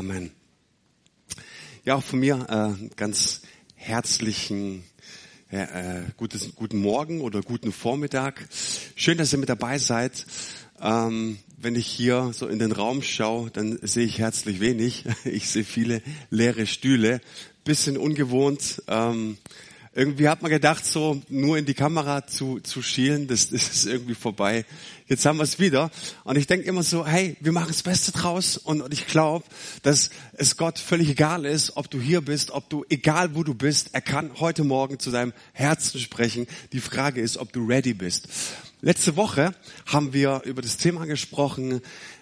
Amen. 0.00 0.30
Ja, 1.84 1.96
auch 1.96 2.02
von 2.02 2.20
mir 2.20 2.46
äh, 2.48 2.88
ganz 2.96 3.42
herzlichen 3.74 4.82
äh, 5.50 6.04
gutes, 6.16 6.54
guten 6.56 6.78
Morgen 6.78 7.20
oder 7.20 7.42
guten 7.42 7.70
Vormittag. 7.70 8.48
Schön, 8.96 9.18
dass 9.18 9.34
ihr 9.34 9.38
mit 9.38 9.50
dabei 9.50 9.76
seid. 9.76 10.24
Ähm, 10.80 11.38
wenn 11.58 11.74
ich 11.74 11.86
hier 11.86 12.30
so 12.32 12.48
in 12.48 12.58
den 12.58 12.72
Raum 12.72 13.02
schaue, 13.02 13.50
dann 13.50 13.78
sehe 13.82 14.06
ich 14.06 14.18
herzlich 14.18 14.58
wenig. 14.60 15.04
Ich 15.26 15.50
sehe 15.50 15.64
viele 15.64 16.00
leere 16.30 16.66
Stühle. 16.66 17.20
Bisschen 17.64 17.98
ungewohnt. 17.98 18.82
Ähm, 18.88 19.36
irgendwie 19.92 20.28
hat 20.28 20.40
man 20.40 20.52
gedacht, 20.52 20.84
so 20.84 21.20
nur 21.28 21.58
in 21.58 21.66
die 21.66 21.74
Kamera 21.74 22.24
zu, 22.24 22.60
zu 22.60 22.80
schielen, 22.80 23.26
das, 23.26 23.50
das 23.50 23.68
ist 23.68 23.86
irgendwie 23.86 24.14
vorbei. 24.14 24.64
Jetzt 25.08 25.26
haben 25.26 25.38
wir 25.38 25.42
es 25.42 25.58
wieder. 25.58 25.90
Und 26.22 26.38
ich 26.38 26.46
denke 26.46 26.68
immer 26.68 26.84
so, 26.84 27.04
hey, 27.04 27.36
wir 27.40 27.50
machen 27.50 27.68
das 27.68 27.82
Beste 27.82 28.12
draus. 28.12 28.56
Und, 28.56 28.82
und 28.82 28.92
ich 28.92 29.08
glaube, 29.08 29.44
dass 29.82 30.10
es 30.34 30.56
Gott 30.56 30.78
völlig 30.78 31.08
egal 31.08 31.44
ist, 31.44 31.76
ob 31.76 31.90
du 31.90 32.00
hier 32.00 32.20
bist, 32.20 32.52
ob 32.52 32.70
du, 32.70 32.84
egal 32.88 33.34
wo 33.34 33.42
du 33.42 33.52
bist, 33.54 33.90
er 33.92 34.00
kann 34.00 34.30
heute 34.38 34.62
Morgen 34.62 35.00
zu 35.00 35.10
deinem 35.10 35.32
Herzen 35.52 35.98
sprechen. 35.98 36.46
Die 36.72 36.80
Frage 36.80 37.20
ist, 37.20 37.36
ob 37.36 37.52
du 37.52 37.66
ready 37.66 37.92
bist. 37.92 38.28
Letzte 38.82 39.16
Woche 39.16 39.54
haben 39.86 40.12
wir 40.12 40.42
über 40.44 40.62
das 40.62 40.76
Thema 40.76 41.04
gesprochen, 41.04 41.80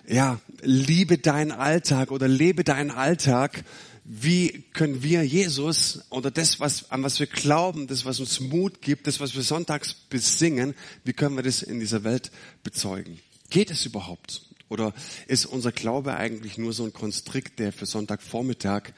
ja, 0.08 0.40
liebe 0.62 1.18
deinen 1.18 1.52
Alltag 1.52 2.10
oder 2.10 2.26
lebe 2.26 2.64
deinen 2.64 2.90
Alltag 2.90 3.62
wie 4.10 4.64
können 4.72 5.02
wir 5.02 5.22
Jesus 5.22 6.00
oder 6.08 6.30
das, 6.30 6.60
was, 6.60 6.90
an 6.90 7.02
was 7.02 7.20
wir 7.20 7.26
glauben, 7.26 7.86
das, 7.86 8.06
was 8.06 8.20
uns 8.20 8.40
Mut 8.40 8.80
gibt, 8.80 9.06
das, 9.06 9.20
was 9.20 9.34
wir 9.34 9.42
sonntags 9.42 9.92
besingen, 9.92 10.74
wie 11.04 11.12
können 11.12 11.36
wir 11.36 11.42
das 11.42 11.60
in 11.60 11.78
dieser 11.78 12.04
Welt 12.04 12.30
bezeugen? 12.62 13.20
Geht 13.50 13.70
es 13.70 13.84
überhaupt? 13.84 14.46
Oder 14.70 14.94
ist 15.26 15.44
unser 15.44 15.72
Glaube 15.72 16.16
eigentlich 16.16 16.56
nur 16.56 16.72
so 16.72 16.84
ein 16.84 16.94
Konstrikt, 16.94 17.58
der 17.58 17.70
für 17.70 17.84
Sonntagvormittag 17.84 18.94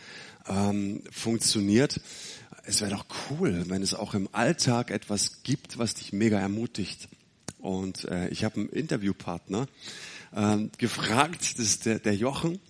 ähm, 0.46 1.02
funktioniert? 1.10 2.01
Es 2.62 2.80
wäre 2.80 2.92
doch 2.92 3.07
cool, 3.30 3.65
wenn 3.66 3.82
es 3.82 3.95
auch 3.95 4.15
im 4.15 4.29
Alltag 4.30 4.92
etwas 4.92 5.42
gibt, 5.42 5.76
was 5.76 5.95
dich 5.95 6.13
mega 6.13 6.38
ermutigt. 6.38 7.09
Und 7.59 8.04
äh, 8.04 8.29
ich 8.29 8.45
habe 8.45 8.60
einen 8.60 8.68
Interviewpartner 8.68 9.66
ähm, 10.37 10.70
gefragt, 10.79 11.59
das 11.59 11.66
ist 11.66 11.87
der, 11.87 11.98
der 11.98 12.15
Jochen. 12.15 12.60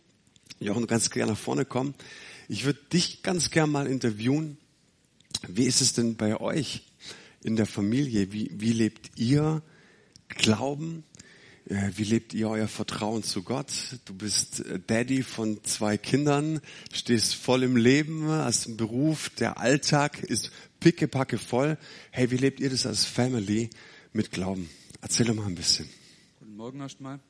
Jochen, 0.58 0.82
du 0.82 0.86
kannst 0.86 1.10
gerne 1.10 1.32
nach 1.32 1.38
vorne 1.38 1.66
kommen. 1.66 1.94
Ich 2.52 2.64
würde 2.64 2.80
dich 2.92 3.22
ganz 3.22 3.52
gern 3.52 3.70
mal 3.70 3.86
interviewen. 3.86 4.58
Wie 5.46 5.66
ist 5.66 5.80
es 5.80 5.92
denn 5.92 6.16
bei 6.16 6.40
euch 6.40 6.82
in 7.44 7.54
der 7.54 7.64
Familie? 7.64 8.32
Wie, 8.32 8.50
wie 8.52 8.72
lebt 8.72 9.12
ihr 9.14 9.62
Glauben? 10.26 11.04
Äh, 11.66 11.92
wie 11.94 12.02
lebt 12.02 12.34
ihr 12.34 12.48
euer 12.48 12.66
Vertrauen 12.66 13.22
zu 13.22 13.44
Gott? 13.44 13.72
Du 14.04 14.14
bist 14.14 14.66
äh, 14.66 14.80
Daddy 14.84 15.22
von 15.22 15.62
zwei 15.62 15.96
Kindern, 15.96 16.60
stehst 16.92 17.36
voll 17.36 17.62
im 17.62 17.76
Leben, 17.76 18.26
hast 18.26 18.66
einen 18.66 18.76
Beruf, 18.76 19.30
der 19.30 19.58
Alltag 19.58 20.24
ist 20.24 20.50
pickepacke 20.80 21.38
voll. 21.38 21.78
Hey, 22.10 22.32
wie 22.32 22.36
lebt 22.36 22.58
ihr 22.58 22.70
das 22.70 22.84
als 22.84 23.04
Family 23.04 23.70
mit 24.12 24.32
Glauben? 24.32 24.68
Erzähl 25.00 25.26
doch 25.26 25.36
mal 25.36 25.46
ein 25.46 25.54
bisschen. 25.54 25.88
Guten 26.40 26.56
Morgen 26.56 26.80
erstmal. 26.80 27.20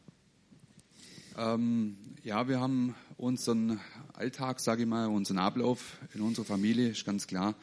Ähm, 1.36 1.98
ja, 2.24 2.48
wir 2.48 2.58
haben 2.58 2.94
unseren 3.20 3.80
Alltag, 4.14 4.60
sage 4.60 4.82
ich 4.82 4.88
mal, 4.88 5.06
unseren 5.06 5.38
Ablauf 5.38 5.98
in 6.14 6.22
unserer 6.22 6.46
Familie, 6.46 6.88
ist 6.88 7.04
ganz 7.04 7.26
klar. 7.26 7.54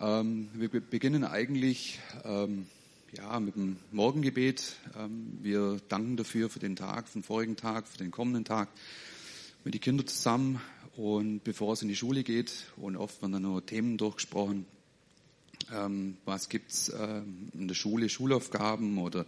Ähm, 0.00 0.48
wir 0.54 0.68
beginnen 0.68 1.24
eigentlich 1.24 2.00
ähm, 2.24 2.66
ja, 3.16 3.38
mit 3.38 3.54
dem 3.54 3.76
Morgengebet. 3.92 4.76
Ähm, 4.98 5.38
wir 5.40 5.80
danken 5.88 6.16
dafür 6.16 6.50
für 6.50 6.58
den 6.58 6.74
Tag, 6.74 7.08
für 7.08 7.18
den 7.18 7.22
vorigen 7.22 7.56
Tag, 7.56 7.86
für 7.86 7.98
den 7.98 8.10
kommenden 8.10 8.44
Tag 8.44 8.68
mit 9.64 9.74
den 9.74 9.80
Kindern 9.80 10.06
zusammen 10.08 10.60
und 10.96 11.44
bevor 11.44 11.74
es 11.74 11.82
in 11.82 11.88
die 11.88 11.96
Schule 11.96 12.24
geht 12.24 12.52
und 12.76 12.96
oft 12.96 13.22
werden 13.22 13.32
dann 13.32 13.42
nur 13.42 13.64
Themen 13.64 13.98
durchgesprochen 13.98 14.66
ähm, 15.74 16.16
was 16.24 16.48
gibt's 16.48 16.92
ähm, 16.98 17.48
in 17.54 17.68
der 17.68 17.74
Schule, 17.74 18.08
Schulaufgaben 18.08 18.98
oder 18.98 19.26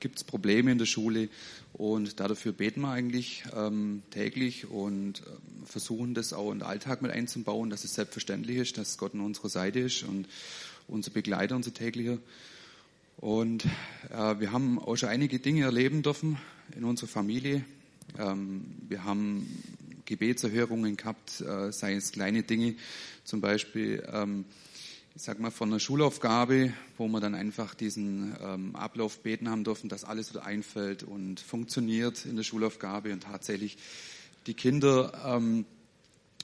gibt's 0.00 0.24
Probleme 0.24 0.72
in 0.72 0.78
der 0.78 0.86
Schule. 0.86 1.28
Und 1.72 2.20
dafür 2.20 2.52
beten 2.52 2.82
wir 2.82 2.90
eigentlich 2.90 3.44
ähm, 3.54 4.02
täglich 4.10 4.70
und 4.70 5.22
ähm, 5.26 5.66
versuchen 5.66 6.14
das 6.14 6.32
auch 6.32 6.52
in 6.52 6.60
den 6.60 6.66
Alltag 6.66 7.02
mit 7.02 7.10
einzubauen, 7.10 7.70
dass 7.70 7.84
es 7.84 7.94
selbstverständlich 7.94 8.56
ist, 8.58 8.78
dass 8.78 8.98
Gott 8.98 9.14
an 9.14 9.20
unserer 9.20 9.48
Seite 9.48 9.80
ist 9.80 10.02
und 10.02 10.28
unser 10.86 11.10
Begleiter, 11.10 11.56
unser 11.56 11.72
täglicher. 11.72 12.18
Und 13.16 13.64
äh, 14.10 14.38
wir 14.38 14.52
haben 14.52 14.78
auch 14.78 14.96
schon 14.96 15.08
einige 15.08 15.38
Dinge 15.38 15.64
erleben 15.64 16.02
dürfen 16.02 16.38
in 16.76 16.84
unserer 16.84 17.08
Familie. 17.08 17.64
Ähm, 18.18 18.64
wir 18.88 19.04
haben 19.04 19.62
Gebetserhörungen 20.04 20.96
gehabt, 20.96 21.40
äh, 21.40 21.72
sei 21.72 21.94
es 21.94 22.12
kleine 22.12 22.42
Dinge, 22.42 22.74
zum 23.24 23.40
Beispiel 23.40 24.06
ähm, 24.12 24.44
ich 25.16 25.22
sag 25.22 25.38
mal, 25.38 25.52
von 25.52 25.68
einer 25.68 25.78
Schulaufgabe, 25.78 26.72
wo 26.98 27.06
wir 27.06 27.20
dann 27.20 27.36
einfach 27.36 27.76
diesen 27.76 28.36
ähm, 28.42 28.74
Ablauf 28.74 29.20
beten 29.22 29.48
haben 29.48 29.62
dürfen, 29.62 29.88
dass 29.88 30.02
alles 30.02 30.30
wieder 30.30 30.44
einfällt 30.44 31.04
und 31.04 31.38
funktioniert 31.38 32.26
in 32.26 32.34
der 32.34 32.42
Schulaufgabe. 32.42 33.12
Und 33.12 33.22
tatsächlich 33.22 33.78
die 34.48 34.54
Kinder 34.54 35.12
ähm, 35.24 35.66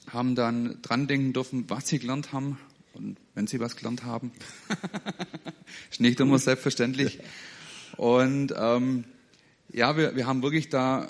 haben 0.09 0.35
dann 0.35 0.81
dran 0.81 1.07
denken 1.07 1.33
dürfen, 1.33 1.69
was 1.69 1.89
sie 1.89 1.99
gelernt 1.99 2.31
haben 2.31 2.57
und 2.93 3.17
wenn 3.35 3.45
sie 3.45 3.59
was 3.59 3.75
gelernt 3.75 4.05
haben. 4.05 4.31
ist 5.91 5.99
nicht 5.99 6.21
immer 6.21 6.39
selbstverständlich. 6.39 7.19
Und 7.97 8.53
ähm, 8.57 9.03
ja, 9.73 9.97
wir, 9.97 10.15
wir 10.15 10.27
haben 10.27 10.43
wirklich 10.43 10.69
da 10.69 11.07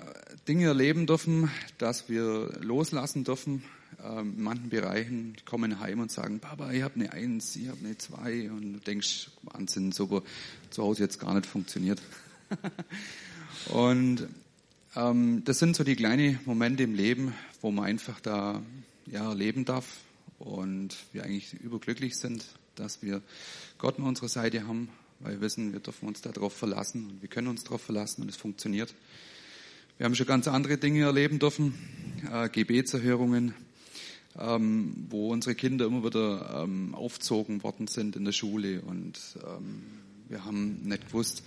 Dinge 0.48 0.66
erleben 0.66 1.06
dürfen, 1.06 1.52
dass 1.78 2.10
wir 2.10 2.58
loslassen 2.60 3.24
dürfen 3.24 3.64
ähm, 4.04 4.36
in 4.38 4.44
manchen 4.44 4.70
Bereichen 4.70 5.36
kommen 5.46 5.80
heim 5.80 6.00
und 6.00 6.12
sagen, 6.12 6.40
Papa, 6.40 6.72
ich 6.72 6.82
habe 6.82 6.96
eine 6.96 7.14
Eins, 7.14 7.56
ich 7.56 7.68
habe 7.68 7.80
eine 7.84 7.98
Zwei 7.98 8.50
und 8.50 8.74
du 8.74 8.80
denkst, 8.80 9.30
Wahnsinn, 9.44 9.92
super, 9.92 10.24
zu 10.70 10.84
Hause 10.84 11.04
jetzt 11.04 11.20
gar 11.20 11.34
nicht 11.34 11.46
funktioniert. 11.46 12.02
und 13.70 14.28
ähm, 14.96 15.44
das 15.46 15.60
sind 15.60 15.76
so 15.76 15.84
die 15.84 15.96
kleinen 15.96 16.40
Momente 16.46 16.84
im 16.84 16.96
Leben, 16.96 17.34
wo 17.62 17.72
man 17.72 17.86
einfach 17.86 18.20
da 18.20 18.62
ja, 19.06 19.32
leben 19.34 19.66
darf 19.66 19.86
und 20.40 20.96
wir 21.14 21.24
eigentlich 21.24 21.54
überglücklich 21.54 22.18
sind, 22.18 22.46
dass 22.76 23.02
wir 23.02 23.22
Gott 23.78 24.00
an 24.00 24.06
unserer 24.06 24.30
Seite 24.30 24.68
haben, 24.68 24.90
weil 25.20 25.34
wir 25.34 25.42
wissen, 25.42 25.74
wir 25.74 25.80
dürfen 25.80 26.08
uns 26.08 26.22
darauf 26.22 26.54
verlassen 26.54 27.10
und 27.10 27.22
wir 27.22 27.30
können 27.30 27.48
uns 27.48 27.64
darauf 27.64 27.82
verlassen 27.82 28.24
und 28.24 28.30
es 28.30 28.38
funktioniert. 28.38 28.94
Wir 29.98 30.06
haben 30.06 30.16
schon 30.16 30.26
ganz 30.26 30.48
andere 30.48 30.78
Dinge 30.78 31.04
erleben 31.04 31.38
dürfen, 31.38 31.76
äh, 32.32 32.50
Gebetserhörungen, 32.50 33.54
ähm, 34.40 35.08
wo 35.10 35.32
unsere 35.32 35.56
Kinder 35.56 35.86
immer 35.86 36.04
wieder 36.04 36.64
ähm, 36.64 36.96
aufzogen 36.96 37.64
worden 37.64 37.88
sind 37.88 38.16
in 38.16 38.26
der 38.26 38.32
Schule 38.32 38.82
und 38.82 39.20
ähm, 39.46 39.84
wir 40.30 40.46
haben 40.46 40.82
nicht 40.84 41.08
gewusst, 41.08 41.44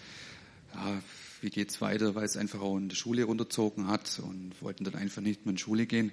ja, 0.75 1.00
wie 1.41 1.50
geht's 1.50 1.81
weiter, 1.81 2.15
weil 2.15 2.25
es 2.25 2.37
einfach 2.37 2.61
auch 2.61 2.77
in 2.77 2.89
der 2.89 2.97
Schule 2.97 3.25
runterzogen 3.25 3.89
hat 3.89 4.21
und 4.23 4.53
wollten 4.61 4.84
dann 4.84 4.94
einfach 4.94 5.23
nicht 5.23 5.44
mehr 5.44 5.50
in 5.50 5.56
die 5.56 5.62
Schule 5.62 5.87
gehen. 5.87 6.12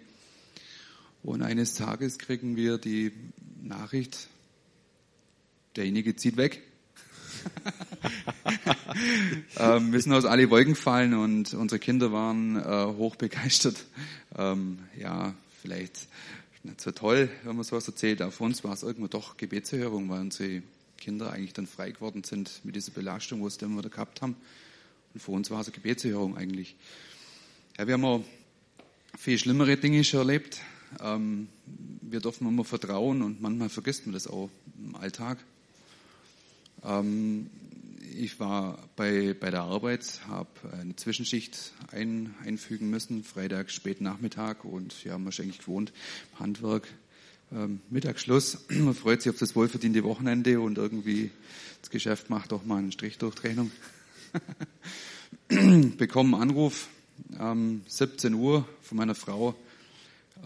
Und 1.24 1.42
eines 1.42 1.76
Tages 1.76 2.18
kriegen 2.18 2.56
wir 2.56 2.78
die 2.78 3.12
Nachricht, 3.62 4.28
derjenige 5.76 6.16
zieht 6.16 6.38
weg. 6.38 6.62
ähm, 9.58 9.92
wir 9.92 10.02
sind 10.02 10.14
aus 10.14 10.26
alle 10.26 10.50
Wolken 10.50 10.74
gefallen 10.74 11.14
und 11.14 11.54
unsere 11.54 11.80
Kinder 11.80 12.12
waren 12.12 12.58
äh, 12.58 12.86
hoch 12.98 13.16
begeistert. 13.16 13.86
Ähm, 14.38 14.80
ja, 15.00 15.34
vielleicht 15.62 16.08
nicht 16.64 16.82
so 16.82 16.92
toll, 16.92 17.30
wenn 17.44 17.56
man 17.56 17.64
sowas 17.64 17.88
erzählt. 17.88 18.22
Auf 18.22 18.40
uns 18.42 18.64
war 18.64 18.74
es 18.74 18.84
irgendwo 18.84 19.08
doch 19.08 19.38
Gebetserhörung, 19.38 20.10
weil 20.10 20.22
unsere 20.22 20.62
Kinder 20.98 21.32
eigentlich 21.32 21.54
dann 21.54 21.68
frei 21.68 21.92
geworden 21.92 22.24
sind 22.24 22.62
mit 22.64 22.76
dieser 22.76 22.92
Belastung, 22.92 23.42
wo 23.42 23.50
sie 23.50 23.58
dann 23.58 23.78
wieder 23.78 23.90
gehabt 23.90 24.22
haben. 24.22 24.36
Und 25.14 25.20
für 25.20 25.32
uns 25.32 25.50
war 25.50 25.62
es 25.62 25.68
eine 25.68 25.76
Gebetserhörung 25.76 26.38
eigentlich. 26.38 26.76
Ja, 27.78 27.88
wir 27.88 27.96
haben 27.96 28.06
auch 28.06 28.24
viel 29.18 29.38
schlimmere 29.40 29.78
Dinge 29.78 30.04
schon 30.04 30.20
erlebt. 30.20 30.62
Ähm, 31.02 31.48
wir 32.02 32.20
dürfen 32.20 32.48
immer 32.48 32.64
vertrauen 32.64 33.22
und 33.22 33.42
manchmal 33.42 33.70
vergisst 33.70 34.06
man 34.06 34.14
das 34.14 34.28
auch 34.28 34.50
im 34.78 34.96
Alltag. 34.96 35.38
Ähm, 36.84 37.50
ich 38.18 38.40
war 38.40 38.78
bei, 38.96 39.34
bei 39.34 39.52
der 39.52 39.62
Arbeit, 39.62 40.22
habe 40.28 40.50
eine 40.80 40.96
Zwischenschicht 40.96 41.74
ein, 41.92 42.36
einfügen 42.44 42.90
müssen, 42.90 43.24
Freitag, 43.24 43.72
späten 43.72 44.04
Nachmittag 44.04 44.66
und 44.66 45.04
ja, 45.04 45.18
man 45.18 45.30
ist 45.30 45.40
eigentlich 45.40 45.60
gewohnt, 45.60 45.94
Handwerk, 46.40 46.88
ähm, 47.52 47.82
Mittagsschluss. 47.90 48.66
Man 48.70 48.94
freut 48.94 49.22
sich 49.22 49.32
auf 49.32 49.40
das 49.40 49.56
wohlverdiente 49.56 50.04
Wochenende 50.04 50.60
und 50.60 50.78
irgendwie 50.78 51.32
das 51.82 51.90
Geschäft 51.90 52.30
macht 52.30 52.54
auch 52.54 52.64
mal 52.64 52.78
einen 52.78 52.92
Strich 52.92 53.18
durch 53.18 53.36
die 53.36 53.48
Rechnung. 53.48 53.72
Bekommen 55.98 56.36
Anruf, 56.36 56.88
ähm, 57.40 57.82
17 57.88 58.34
Uhr 58.34 58.68
von 58.82 58.98
meiner 58.98 59.16
Frau, 59.16 59.56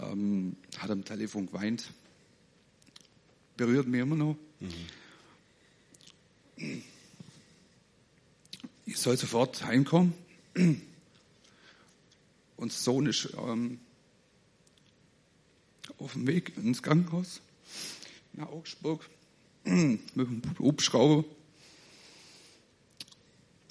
ähm, 0.01 0.55
hat 0.77 0.89
am 0.89 1.05
Telefon 1.05 1.47
geweint, 1.47 1.91
berührt 3.57 3.87
mich 3.87 4.01
immer 4.01 4.15
noch. 4.15 4.37
Mhm 4.59 4.69
ich 8.85 8.97
soll 8.97 9.17
sofort 9.17 9.65
heimkommen. 9.65 10.13
Und 12.57 12.71
Sohn 12.71 13.07
ist 13.07 13.29
ähm, 13.37 13.79
auf 15.97 16.13
dem 16.13 16.27
Weg 16.27 16.53
ins 16.57 16.81
Krankenhaus 16.81 17.41
nach 18.33 18.47
Augsburg 18.47 19.09
mit 19.63 19.99
dem 20.15 20.41
Hubschrauber. 20.59 21.25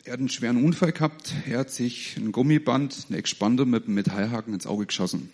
Er 0.04 0.12
hat 0.12 0.20
einen 0.20 0.28
schweren 0.28 0.62
Unfall 0.62 0.92
gehabt. 0.92 1.32
Er 1.46 1.60
hat 1.60 1.70
sich 1.70 2.18
ein 2.18 2.30
Gummiband, 2.30 3.06
ein 3.08 3.14
Expander 3.14 3.64
mit 3.64 3.84
einem 3.84 3.94
Metallhaken 3.94 4.52
ins 4.52 4.66
Auge 4.66 4.86
geschossen. 4.86 5.30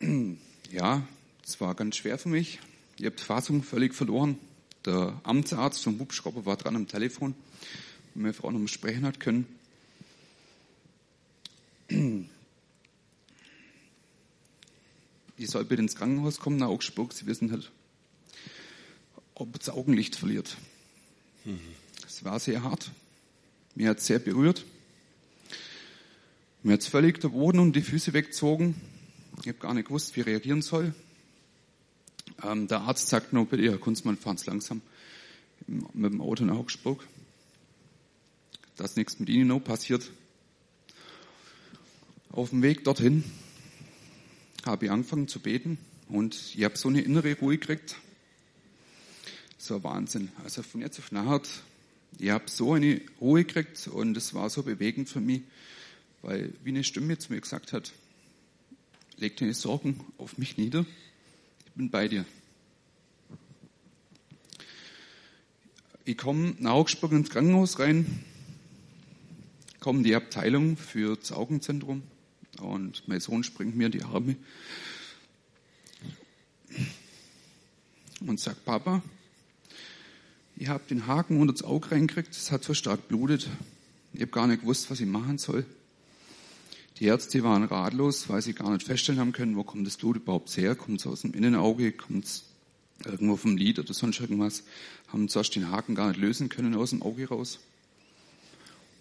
Ja, 0.70 1.06
es 1.44 1.60
war 1.60 1.74
ganz 1.74 1.96
schwer 1.96 2.16
für 2.16 2.30
mich. 2.30 2.58
Ich 2.98 3.04
habe 3.04 3.14
die 3.14 3.22
Fassung 3.22 3.62
völlig 3.62 3.94
verloren. 3.94 4.38
Der 4.84 5.20
Amtsarzt 5.22 5.82
vom 5.82 5.98
Hubschrauber 6.00 6.44
war 6.44 6.56
dran 6.56 6.74
am 6.74 6.88
Telefon, 6.88 7.34
und 8.14 8.22
meine 8.22 8.34
Frau 8.34 8.50
noch 8.50 8.58
mal 8.58 8.68
sprechen 8.68 9.04
hat 9.04 9.20
können. 9.20 9.46
Ich 15.36 15.50
soll 15.50 15.64
bitte 15.64 15.82
ins 15.82 15.94
Krankenhaus 15.94 16.38
kommen 16.38 16.56
nach 16.56 16.68
Augsburg. 16.68 17.12
Sie 17.12 17.26
wissen 17.26 17.52
halt, 17.52 17.70
ob 19.34 19.58
das 19.58 19.68
Augenlicht 19.68 20.16
verliert. 20.16 20.56
Es 22.06 22.24
war 22.24 22.40
sehr 22.40 22.62
hart. 22.62 22.90
Mir 23.74 23.90
hat 23.90 24.00
sehr 24.00 24.18
berührt. 24.18 24.64
Mir 26.62 26.74
hat 26.74 26.84
völlig 26.84 27.20
der 27.20 27.28
Boden 27.28 27.58
und 27.58 27.74
die 27.74 27.82
Füße 27.82 28.12
weggezogen. 28.12 28.74
Ich 29.40 29.48
habe 29.48 29.58
gar 29.58 29.74
nicht 29.74 29.88
gewusst, 29.88 30.14
wie 30.14 30.20
ich 30.20 30.26
reagieren 30.26 30.62
soll. 30.62 30.94
Ähm, 32.44 32.66
der 32.66 32.80
Arzt 32.80 33.08
sagt 33.08 33.32
nur, 33.32 33.46
bitte, 33.46 33.62
Herr 33.70 33.78
Kunstmann, 33.78 34.16
fahren 34.16 34.36
Sie 34.36 34.46
langsam 34.46 34.82
mit 35.66 36.12
dem 36.12 36.20
Auto 36.20 36.44
nach 36.44 36.56
Augsburg. 36.56 37.06
Dass 38.76 38.96
nichts 38.96 39.20
mit 39.20 39.28
Ihnen 39.28 39.48
noch 39.48 39.60
passiert. 39.60 40.10
Auf 42.30 42.50
dem 42.50 42.62
Weg 42.62 42.84
dorthin 42.84 43.22
habe 44.64 44.86
ich 44.86 44.90
angefangen 44.90 45.28
zu 45.28 45.38
beten 45.40 45.78
und 46.08 46.34
ich 46.54 46.64
habe 46.64 46.76
so 46.76 46.88
eine 46.88 47.02
innere 47.02 47.36
Ruhe 47.38 47.58
gekriegt. 47.58 47.96
So 49.58 49.84
Wahnsinn. 49.84 50.32
Also 50.42 50.62
von 50.62 50.80
jetzt 50.80 50.98
auf 50.98 51.12
nachher, 51.12 51.42
ich 52.18 52.30
habe 52.30 52.50
so 52.50 52.72
eine 52.72 53.00
Ruhe 53.20 53.44
gekriegt 53.44 53.86
und 53.86 54.16
es 54.16 54.34
war 54.34 54.50
so 54.50 54.62
bewegend 54.62 55.08
für 55.08 55.20
mich, 55.20 55.42
weil 56.22 56.52
wie 56.64 56.70
eine 56.70 56.84
Stimme 56.84 57.18
zu 57.18 57.32
mir 57.32 57.40
gesagt 57.40 57.72
hat, 57.72 57.92
leg 59.18 59.36
deine 59.36 59.54
Sorgen 59.54 60.04
auf 60.18 60.38
mich 60.38 60.56
nieder, 60.56 60.84
bin 61.74 61.90
bei 61.90 62.08
dir. 62.08 62.24
Ich 66.04 66.18
komme 66.18 66.54
nach 66.58 66.72
Augsburg 66.72 67.12
ins 67.12 67.30
Krankenhaus 67.30 67.78
rein, 67.78 68.24
komme 69.80 69.98
in 69.98 70.04
die 70.04 70.14
Abteilung 70.14 70.76
für 70.76 71.16
das 71.16 71.32
Augenzentrum 71.32 72.02
und 72.60 73.06
mein 73.08 73.20
Sohn 73.20 73.44
springt 73.44 73.76
mir 73.76 73.86
in 73.86 73.92
die 73.92 74.02
Arme 74.02 74.36
und 78.20 78.40
sagt, 78.40 78.64
Papa, 78.64 79.02
ich 80.56 80.68
habe 80.68 80.84
den 80.88 81.06
Haken 81.06 81.40
unter 81.40 81.54
das 81.54 81.62
Auge 81.62 81.92
reingekriegt, 81.92 82.34
es 82.34 82.50
hat 82.50 82.64
so 82.64 82.74
stark 82.74 83.08
blutet. 83.08 83.48
Ich 84.12 84.20
habe 84.20 84.30
gar 84.30 84.46
nicht 84.46 84.60
gewusst, 84.60 84.90
was 84.90 85.00
ich 85.00 85.06
machen 85.06 85.38
soll. 85.38 85.64
Die 87.02 87.08
Ärzte 87.08 87.42
waren 87.42 87.64
ratlos, 87.64 88.28
weil 88.28 88.42
sie 88.42 88.52
gar 88.52 88.70
nicht 88.70 88.86
feststellen 88.86 89.20
haben 89.20 89.32
können, 89.32 89.56
wo 89.56 89.64
kommt 89.64 89.84
das 89.88 89.96
Blut 89.96 90.18
überhaupt 90.18 90.56
her? 90.56 90.76
Kommt 90.76 91.00
es 91.00 91.06
aus 91.08 91.22
dem 91.22 91.34
Innenauge? 91.34 91.90
Kommt 91.90 92.26
es 92.26 92.44
irgendwo 93.04 93.34
vom 93.34 93.56
Lid 93.56 93.80
oder 93.80 93.92
sonst 93.92 94.20
irgendwas? 94.20 94.62
Haben 95.08 95.28
zuerst 95.28 95.56
den 95.56 95.72
Haken 95.72 95.96
gar 95.96 96.06
nicht 96.10 96.20
lösen 96.20 96.48
können 96.48 96.76
aus 96.76 96.90
dem 96.90 97.02
Auge 97.02 97.26
raus. 97.26 97.58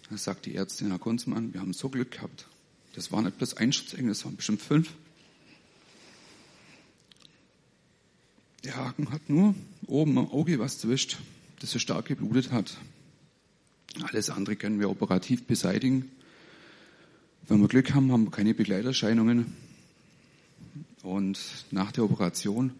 Da 0.09 0.17
sagt 0.17 0.47
die 0.47 0.55
Ärztin, 0.55 0.87
Herr 0.87 0.97
Kunzmann, 0.97 1.53
wir 1.53 1.61
haben 1.61 1.73
so 1.73 1.89
Glück 1.89 2.09
gehabt. 2.09 2.47
Das 2.95 3.11
waren 3.11 3.25
nicht 3.25 3.37
bloß 3.37 3.57
ein 3.57 3.71
Schutzengel, 3.71 4.07
das 4.07 4.25
waren 4.25 4.35
bestimmt 4.35 4.63
fünf. 4.63 4.89
Der 8.63 8.77
Haken 8.77 9.11
hat 9.11 9.29
nur 9.29 9.53
oben 9.85 10.17
am 10.17 10.31
Auge 10.31 10.57
was 10.57 10.79
zwischt, 10.79 11.19
das 11.59 11.69
so 11.69 11.77
stark 11.77 12.07
geblutet 12.07 12.51
hat. 12.51 12.77
Alles 14.01 14.31
andere 14.31 14.55
können 14.55 14.79
wir 14.79 14.89
operativ 14.89 15.43
beseitigen. 15.43 16.09
Wenn 17.47 17.59
wir 17.59 17.67
Glück 17.67 17.93
haben, 17.93 18.11
haben 18.11 18.25
wir 18.25 18.31
keine 18.31 18.53
Begleiterscheinungen. 18.53 19.53
Und 21.03 21.39
nach 21.71 21.91
der 21.91 22.03
Operation 22.03 22.71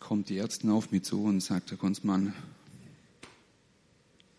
kommt 0.00 0.30
die 0.30 0.38
Ärztin 0.38 0.70
auf 0.70 0.90
mich 0.90 1.02
zu 1.02 1.24
und 1.24 1.40
sagt, 1.40 1.70
Herr 1.70 1.78
Konzmann, 1.78 2.32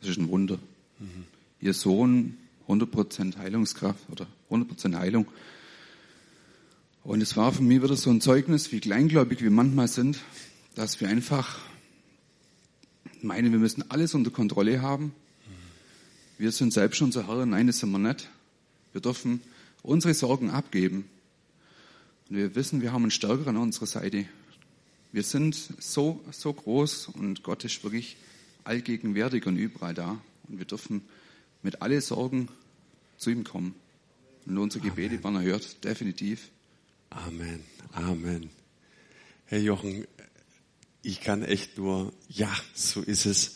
das 0.02 0.10
ist 0.10 0.18
ein 0.18 0.30
Wunder. 0.30 0.58
Mhm. 1.00 1.26
Ihr 1.62 1.74
Sohn 1.74 2.38
100% 2.68 3.38
Heilungskraft 3.38 4.10
oder 4.10 4.28
100% 4.50 4.98
Heilung. 4.98 5.28
Und 7.04 7.22
es 7.22 7.38
war 7.38 7.52
für 7.52 7.64
mich 7.64 7.82
wieder 7.82 7.96
so 7.96 8.10
ein 8.10 8.22
Zeugnis, 8.22 8.72
wie 8.72 8.80
kleingläubig 8.80 9.42
wir 9.42 9.52
manchmal 9.52 9.88
sind, 9.88 10.20
dass 10.76 11.00
wir 11.02 11.08
einfach 11.08 11.60
meinen, 13.22 13.52
wir 13.52 13.60
müssen 13.60 13.90
alles 13.90 14.14
unter 14.14 14.32
Kontrolle 14.32 14.82
haben. 14.82 15.14
Wir 16.38 16.52
sind 16.52 16.74
selbst 16.74 17.02
unser 17.02 17.28
Herr. 17.28 17.46
Nein, 17.46 17.68
das 17.68 17.80
sind 17.80 17.92
wir 17.92 18.00
nicht. 18.00 18.30
Wir 18.94 19.02
dürfen 19.02 19.42
unsere 19.82 20.14
Sorgen 20.14 20.50
abgeben. 20.50 21.10
Und 22.30 22.38
wir 22.38 22.56
wissen, 22.56 22.82
wir 22.82 22.92
haben 22.92 23.04
einen 23.04 23.12
Stärker 23.12 23.48
an 23.48 23.58
unserer 23.58 23.88
Seite. 23.88 24.26
Wir 25.12 25.24
sind 25.24 25.56
so, 25.56 26.24
so 26.32 26.54
groß 26.54 27.08
und 27.10 27.44
Gott 27.44 27.64
ist 27.64 27.84
wirklich 27.84 28.18
allgegenwärtig 28.64 29.46
und 29.48 29.58
überall 29.58 29.94
da. 29.94 30.22
Und 30.48 30.60
wir 30.60 30.66
dürfen 30.66 31.02
mit 31.64 31.82
alle 31.82 32.02
Sorgen 32.02 32.50
zu 33.18 33.30
ihm 33.32 33.44
kommen. 33.44 33.76
Und 34.46 34.58
unsere 34.58 34.84
Gebete 34.84 35.16
Amen. 35.16 35.24
werden 35.24 35.36
erhört, 35.36 35.84
definitiv. 35.84 36.50
Amen. 37.10 37.64
Amen. 37.92 38.50
Herr 39.46 39.60
Jochen, 39.60 40.06
ich 41.02 41.22
kann 41.22 41.44
echt 41.44 41.78
nur, 41.78 42.14
ja, 42.28 42.54
so 42.74 43.02
ist 43.02 43.26
es. 43.26 43.56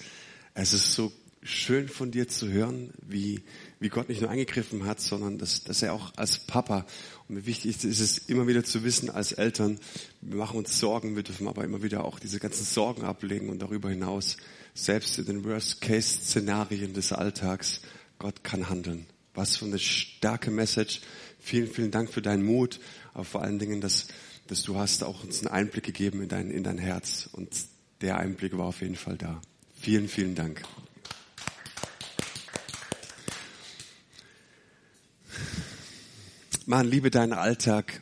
Es 0.56 0.74
ist 0.74 0.94
so 0.94 1.12
schön 1.44 1.88
von 1.88 2.12
dir 2.12 2.28
zu 2.28 2.50
hören, 2.52 2.92
wie, 3.02 3.42
wie 3.84 3.90
Gott 3.90 4.08
nicht 4.08 4.22
nur 4.22 4.30
eingegriffen 4.30 4.86
hat, 4.86 5.02
sondern 5.02 5.38
dass, 5.38 5.66
dass 5.66 5.82
er 5.82 5.94
auch 5.94 6.14
als 6.16 6.40
Papa, 6.40 6.86
und 7.28 7.36
wie 7.36 7.46
wichtig 7.46 7.84
ist 7.84 8.00
es 8.00 8.18
immer 8.18 8.48
wieder 8.48 8.64
zu 8.64 8.86
wissen 8.86 9.10
als 9.10 9.34
Eltern, 9.34 9.78
wir 10.22 10.38
machen 10.38 10.58
uns 10.58 10.80
Sorgen, 10.80 11.18
wir 11.18 11.24
dürfen 11.24 11.50
aber 11.50 11.66
immer 11.66 11.84
wieder 11.84 12.06
auch 12.06 12.18
diese 12.18 12.40
ganzen 12.40 12.64
Sorgen 12.64 13.04
ablegen 13.04 13.50
und 13.50 13.60
darüber 13.62 13.90
hinaus, 13.90 14.38
selbst 14.74 15.20
in 15.20 15.26
den 15.26 15.44
Worst-Case-Szenarien 15.44 16.94
des 16.94 17.12
Alltags, 17.12 17.82
Gott 18.20 18.42
kann 18.46 18.70
handeln. 18.70 19.06
Was 19.34 19.58
für 19.58 19.66
eine 19.66 19.80
starke 19.80 20.50
Message. 20.50 21.02
Vielen, 21.40 21.68
vielen 21.68 21.92
Dank 21.92 22.10
für 22.10 22.22
deinen 22.22 22.46
Mut, 22.46 22.80
aber 23.14 23.26
vor 23.26 23.42
allen 23.42 23.60
Dingen, 23.60 23.82
dass, 23.82 24.08
dass 24.48 24.64
du 24.64 24.78
hast 24.78 25.04
auch 25.04 25.26
uns 25.26 25.40
einen 25.40 25.54
Einblick 25.54 25.84
gegeben 25.84 26.22
in 26.22 26.30
dein, 26.30 26.52
in 26.52 26.64
dein 26.64 26.78
Herz 26.78 27.28
und 27.34 27.50
der 28.00 28.18
Einblick 28.18 28.58
war 28.58 28.68
auf 28.68 28.80
jeden 28.80 28.96
Fall 28.96 29.18
da. 29.18 29.42
Vielen, 29.76 30.08
vielen 30.08 30.36
Dank. 30.36 30.64
Man, 36.66 36.88
liebe 36.88 37.12
deinen 37.12 37.34
Alltag, 37.34 38.02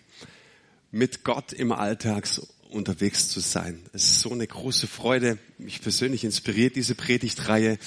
mit 0.91 1.23
Gott 1.23 1.51
im 1.51 1.71
Alltag 1.71 2.27
unterwegs 2.69 3.27
zu 3.29 3.39
sein. 3.39 3.81
Es 3.91 4.03
ist 4.03 4.19
so 4.19 4.31
eine 4.31 4.45
große 4.45 4.85
Freude. 4.85 5.39
Mich 5.57 5.81
persönlich 5.81 6.23
inspiriert 6.23 6.75
diese 6.75 6.93
Predigtreihe. 6.93 7.79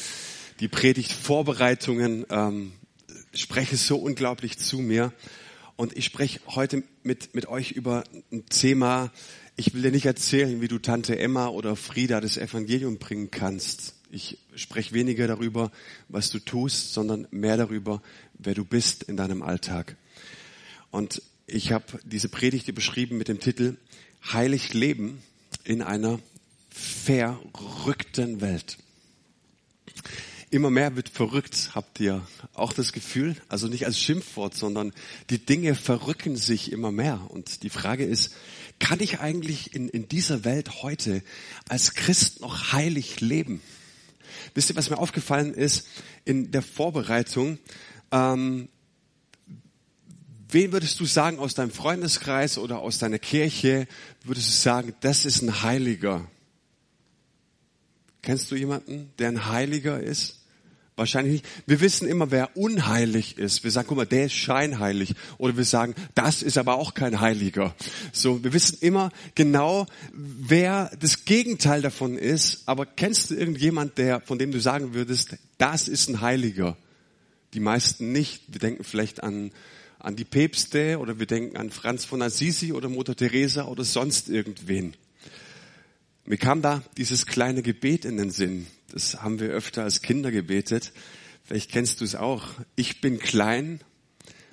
Die 0.59 0.67
Predigtvorbereitungen 0.67 2.27
ähm, 2.29 2.73
sprechen 3.35 3.79
so 3.79 3.99
unglaublich 3.99 4.59
zu 4.59 4.81
mir. 4.81 5.13
Und 5.77 5.97
ich 5.97 6.07
spreche 6.07 6.41
heute 6.49 6.83
mit, 7.05 7.37
mit 7.37 7.47
euch 7.47 7.71
über 7.71 8.03
ein 8.33 8.45
Thema. 8.47 9.13
Ich 9.55 9.75
will 9.75 9.83
dir 9.83 9.93
nicht 9.93 10.07
erzählen, 10.07 10.61
wie 10.61 10.69
du 10.69 10.81
Tante 10.81 11.17
Emma 11.17 11.47
oder 11.47 11.77
Frieda 11.77 12.21
das 12.21 12.37
Evangelium 12.37 12.99
bringen 12.99 13.31
kannst. 13.31 13.95
Ich 14.11 14.39
spreche 14.57 14.93
weniger 14.93 15.29
darüber, 15.29 15.71
was 16.09 16.31
du 16.31 16.41
tust, 16.41 16.95
sondern 16.95 17.29
mehr 17.31 17.57
darüber, 17.57 18.03
wer 18.39 18.55
du 18.55 18.65
bist 18.65 19.05
in 19.05 19.17
deinem 19.17 19.43
Alltag. 19.43 19.97
Und 20.95 21.23
ich 21.49 21.73
habe 21.73 21.99
diese 22.05 22.29
Predigt 22.29 22.73
beschrieben 22.73 23.19
mit 23.19 23.27
dem 23.27 23.41
Titel 23.41 23.79
Heilig 24.33 24.75
Leben 24.75 25.21
in 25.65 25.83
einer 25.83 26.21
verrückten 26.71 28.41
Welt. 28.41 28.79
Immer 30.51 30.71
mehr 30.71 30.95
wird 30.95 31.09
verrückt, 31.09 31.71
habt 31.75 31.99
ihr 31.99 32.25
auch 32.53 32.73
das 32.73 32.93
Gefühl? 32.93 33.35
Also 33.49 33.67
nicht 33.67 33.87
als 33.87 33.99
Schimpfwort, 33.99 34.55
sondern 34.55 34.93
die 35.31 35.45
Dinge 35.45 35.75
verrücken 35.75 36.37
sich 36.37 36.71
immer 36.71 36.93
mehr. 36.93 37.29
Und 37.29 37.65
die 37.65 37.71
Frage 37.71 38.05
ist, 38.05 38.33
kann 38.79 39.01
ich 39.01 39.19
eigentlich 39.19 39.75
in, 39.75 39.89
in 39.89 40.07
dieser 40.07 40.45
Welt 40.45 40.85
heute 40.85 41.25
als 41.69 41.95
Christ 41.95 42.41
noch 42.41 42.73
heilig 42.73 43.21
leben? 43.21 43.61
Wisst 44.55 44.71
ihr, 44.71 44.77
was 44.77 44.91
mir 44.91 44.99
aufgefallen 44.99 45.55
ist 45.55 45.89
in 46.25 46.53
der 46.53 46.63
Vorbereitung? 46.63 47.59
Ähm, 48.13 48.69
Wen 50.55 50.71
würdest 50.71 51.01
du 51.01 51.05
sagen 51.05 51.41
aus 51.41 51.55
deinem 51.55 51.73
Freundeskreis 51.73 52.59
oder 52.59 52.79
aus 52.79 53.01
deiner 53.01 53.19
Kirche, 53.19 53.89
würdest 54.23 54.47
du 54.47 54.53
sagen, 54.53 54.95
das 55.01 55.25
ist 55.25 55.43
ein 55.43 55.65
Heiliger? 55.65 56.31
Kennst 58.23 58.53
du 58.53 58.55
jemanden, 58.55 59.11
der 59.19 59.31
ein 59.31 59.49
Heiliger 59.49 59.99
ist? 59.99 60.45
Wahrscheinlich 60.95 61.43
nicht. 61.43 61.47
Wir 61.67 61.81
wissen 61.81 62.07
immer, 62.07 62.31
wer 62.31 62.57
unheilig 62.57 63.37
ist. 63.37 63.65
Wir 63.65 63.73
sagen, 63.73 63.89
guck 63.89 63.97
mal, 63.97 64.07
der 64.07 64.27
ist 64.27 64.35
scheinheilig. 64.35 65.17
Oder 65.39 65.57
wir 65.57 65.65
sagen, 65.65 65.97
das 66.15 66.41
ist 66.41 66.57
aber 66.57 66.77
auch 66.77 66.95
kein 66.95 67.19
Heiliger. 67.19 67.75
So, 68.13 68.45
wir 68.45 68.53
wissen 68.53 68.79
immer 68.81 69.11
genau, 69.35 69.87
wer 70.13 70.93
das 71.01 71.25
Gegenteil 71.25 71.83
davon 71.83 72.17
ist. 72.17 72.63
Aber 72.67 72.87
kennst 72.87 73.31
du 73.31 73.35
irgendjemand, 73.35 73.99
der, 73.99 74.21
von 74.21 74.39
dem 74.39 74.53
du 74.53 74.61
sagen 74.61 74.95
würdest, 74.95 75.37
das 75.59 75.89
ist 75.89 76.09
ein 76.09 76.21
Heiliger? 76.21 76.77
Die 77.55 77.61
meisten 77.61 78.13
nicht. 78.13 78.45
Wir 78.47 78.61
denken 78.61 78.85
vielleicht 78.85 79.21
an, 79.25 79.51
an 80.05 80.17
die 80.17 80.25
Päpste 80.25 80.99
oder 80.99 81.19
wir 81.19 81.27
denken 81.27 81.57
an 81.57 81.71
Franz 81.71 82.05
von 82.05 82.21
Assisi 82.21 82.73
oder 82.73 82.91
Mutter 82.91 83.17
Teresa 83.17 83.65
oder 83.65 83.85
sonst 83.85 84.29
irgendwen. 84.29 84.95
Mir 86.27 86.37
kam 86.37 86.61
da 86.61 86.83
dieses 86.99 87.25
kleine 87.25 87.63
Gebet 87.63 88.05
in 88.05 88.19
den 88.19 88.31
Sinn. 88.31 88.67
Das 88.93 89.23
haben 89.23 89.41
wir 89.41 89.49
öfter 89.49 89.83
als 89.83 90.03
Kinder 90.03 90.31
gebetet. 90.31 90.93
Vielleicht 91.43 91.71
kennst 91.71 92.01
du 92.01 92.05
es 92.05 92.17
auch. 92.17 92.49
Ich 92.77 93.01
bin 93.01 93.19
klein, 93.19 93.81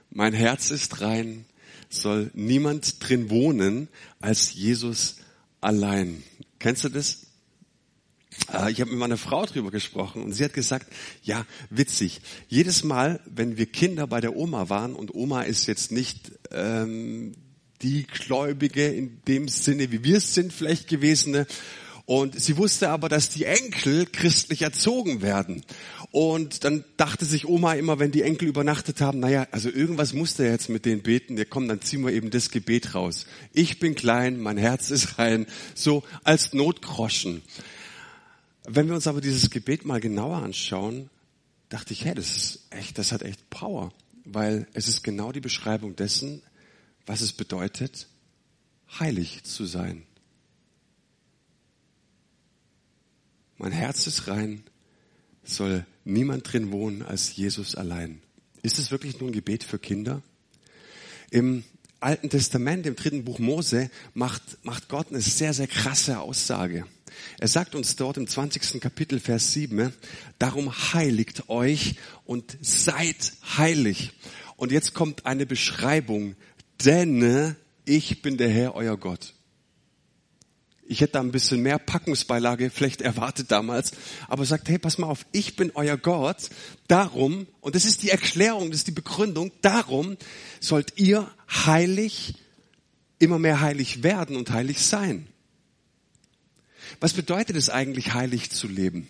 mein 0.09 0.33
Herz 0.33 0.71
ist 0.71 1.01
rein, 1.01 1.45
soll 1.89 2.31
niemand 2.33 3.05
drin 3.05 3.29
wohnen 3.29 3.89
als 4.21 4.53
Jesus 4.53 5.17
allein. 5.59 6.23
Kennst 6.59 6.85
du 6.85 6.89
das? 6.89 7.27
Äh, 8.53 8.71
ich 8.71 8.81
habe 8.81 8.91
mit 8.91 8.99
meiner 8.99 9.17
Frau 9.17 9.45
drüber 9.45 9.71
gesprochen 9.71 10.23
und 10.23 10.33
sie 10.33 10.43
hat 10.43 10.53
gesagt, 10.53 10.87
ja, 11.23 11.45
witzig. 11.69 12.21
Jedes 12.47 12.83
Mal, 12.83 13.19
wenn 13.25 13.57
wir 13.57 13.65
Kinder 13.65 14.07
bei 14.07 14.21
der 14.21 14.35
Oma 14.35 14.69
waren 14.69 14.95
und 14.95 15.13
Oma 15.13 15.43
ist 15.43 15.67
jetzt 15.67 15.91
nicht 15.91 16.31
ähm, 16.51 17.33
die 17.81 18.05
Gläubige 18.05 18.87
in 18.87 19.21
dem 19.27 19.47
Sinne, 19.47 19.91
wie 19.91 20.03
wir 20.03 20.17
es 20.17 20.33
sind, 20.33 20.53
vielleicht 20.53 20.87
gewesene, 20.87 21.47
und 22.05 22.37
sie 22.37 22.57
wusste 22.57 22.89
aber, 22.89 23.07
dass 23.07 23.29
die 23.29 23.45
Enkel 23.45 24.05
christlich 24.05 24.63
erzogen 24.63 25.21
werden. 25.21 25.63
Und 26.11 26.65
dann 26.65 26.83
dachte 26.97 27.23
sich 27.23 27.47
Oma 27.47 27.75
immer, 27.75 27.99
wenn 27.99 28.11
die 28.11 28.23
Enkel 28.23 28.49
übernachtet 28.49 28.99
haben, 28.99 29.19
naja, 29.19 29.47
also 29.51 29.69
irgendwas 29.69 30.11
muss 30.11 30.35
der 30.35 30.51
jetzt 30.51 30.67
mit 30.67 30.85
denen 30.85 31.03
beten. 31.03 31.37
Ja 31.37 31.45
komm, 31.45 31.69
dann 31.69 31.81
ziehen 31.81 32.03
wir 32.03 32.11
eben 32.11 32.29
das 32.29 32.51
Gebet 32.51 32.95
raus. 32.95 33.27
Ich 33.53 33.79
bin 33.79 33.95
klein, 33.95 34.41
mein 34.41 34.57
Herz 34.57 34.91
ist 34.91 35.19
rein. 35.19 35.45
So 35.73 36.03
als 36.25 36.51
Notgroschen. 36.51 37.43
Wenn 38.63 38.87
wir 38.87 38.95
uns 38.95 39.07
aber 39.07 39.21
dieses 39.21 39.49
Gebet 39.49 39.85
mal 39.85 39.99
genauer 39.99 40.37
anschauen, 40.37 41.09
dachte 41.69 41.93
ich, 41.93 42.05
hey, 42.05 42.13
das 42.13 42.35
ist 42.35 42.67
echt, 42.69 42.97
das 42.97 43.11
hat 43.11 43.23
echt 43.23 43.49
Power. 43.49 43.91
Weil 44.23 44.67
es 44.73 44.87
ist 44.87 45.03
genau 45.03 45.31
die 45.31 45.39
Beschreibung 45.39 45.95
dessen, 45.95 46.43
was 47.05 47.21
es 47.21 47.33
bedeutet, 47.33 48.07
heilig 48.99 49.43
zu 49.43 49.65
sein. 49.65 50.03
Mein 53.57 53.71
Herz 53.71 54.07
ist 54.07 54.27
rein, 54.27 54.63
soll 55.43 55.85
niemand 56.03 56.51
drin 56.51 56.71
wohnen 56.71 57.01
als 57.01 57.35
Jesus 57.35 57.75
allein. 57.75 58.21
Ist 58.63 58.79
es 58.79 58.91
wirklich 58.91 59.19
nur 59.19 59.29
ein 59.29 59.33
Gebet 59.33 59.63
für 59.63 59.79
Kinder? 59.79 60.21
Im 61.31 61.63
Alten 61.99 62.29
Testament, 62.29 62.85
im 62.85 62.95
dritten 62.95 63.23
Buch 63.23 63.39
Mose, 63.39 63.89
macht, 64.13 64.41
macht 64.63 64.89
Gott 64.89 65.09
eine 65.09 65.21
sehr, 65.21 65.53
sehr 65.53 65.67
krasse 65.67 66.19
Aussage. 66.19 66.85
Er 67.39 67.47
sagt 67.47 67.75
uns 67.75 67.95
dort 67.95 68.17
im 68.17 68.27
20. 68.27 68.81
Kapitel, 68.81 69.19
Vers 69.19 69.53
7, 69.53 69.93
darum 70.39 70.71
heiligt 70.93 71.49
euch 71.49 71.95
und 72.25 72.57
seid 72.61 73.33
heilig. 73.57 74.11
Und 74.57 74.71
jetzt 74.71 74.93
kommt 74.93 75.25
eine 75.25 75.45
Beschreibung, 75.45 76.35
denn 76.85 77.55
ich 77.85 78.21
bin 78.21 78.37
der 78.37 78.49
Herr, 78.49 78.75
euer 78.75 78.97
Gott. 78.97 79.33
Ich 80.91 80.99
hätte 80.99 81.13
da 81.13 81.21
ein 81.21 81.31
bisschen 81.31 81.61
mehr 81.61 81.79
Packungsbeilage 81.79 82.69
vielleicht 82.69 83.01
erwartet 83.01 83.49
damals. 83.49 83.93
Aber 84.27 84.43
sagt, 84.43 84.67
hey, 84.67 84.77
pass 84.77 84.97
mal 84.97 85.07
auf, 85.07 85.25
ich 85.31 85.55
bin 85.55 85.71
euer 85.73 85.95
Gott. 85.95 86.49
Darum, 86.89 87.47
und 87.61 87.75
das 87.75 87.85
ist 87.85 88.03
die 88.03 88.09
Erklärung, 88.09 88.71
das 88.71 88.81
ist 88.81 88.87
die 88.87 88.91
Begründung, 88.91 89.53
darum 89.61 90.17
sollt 90.59 90.99
ihr 90.99 91.31
heilig, 91.49 92.33
immer 93.19 93.39
mehr 93.39 93.61
heilig 93.61 94.03
werden 94.03 94.35
und 94.35 94.51
heilig 94.51 94.81
sein. 94.81 95.27
Was 96.99 97.13
bedeutet 97.13 97.55
es 97.55 97.69
eigentlich, 97.69 98.13
heilig 98.13 98.51
zu 98.51 98.67
leben? 98.67 99.07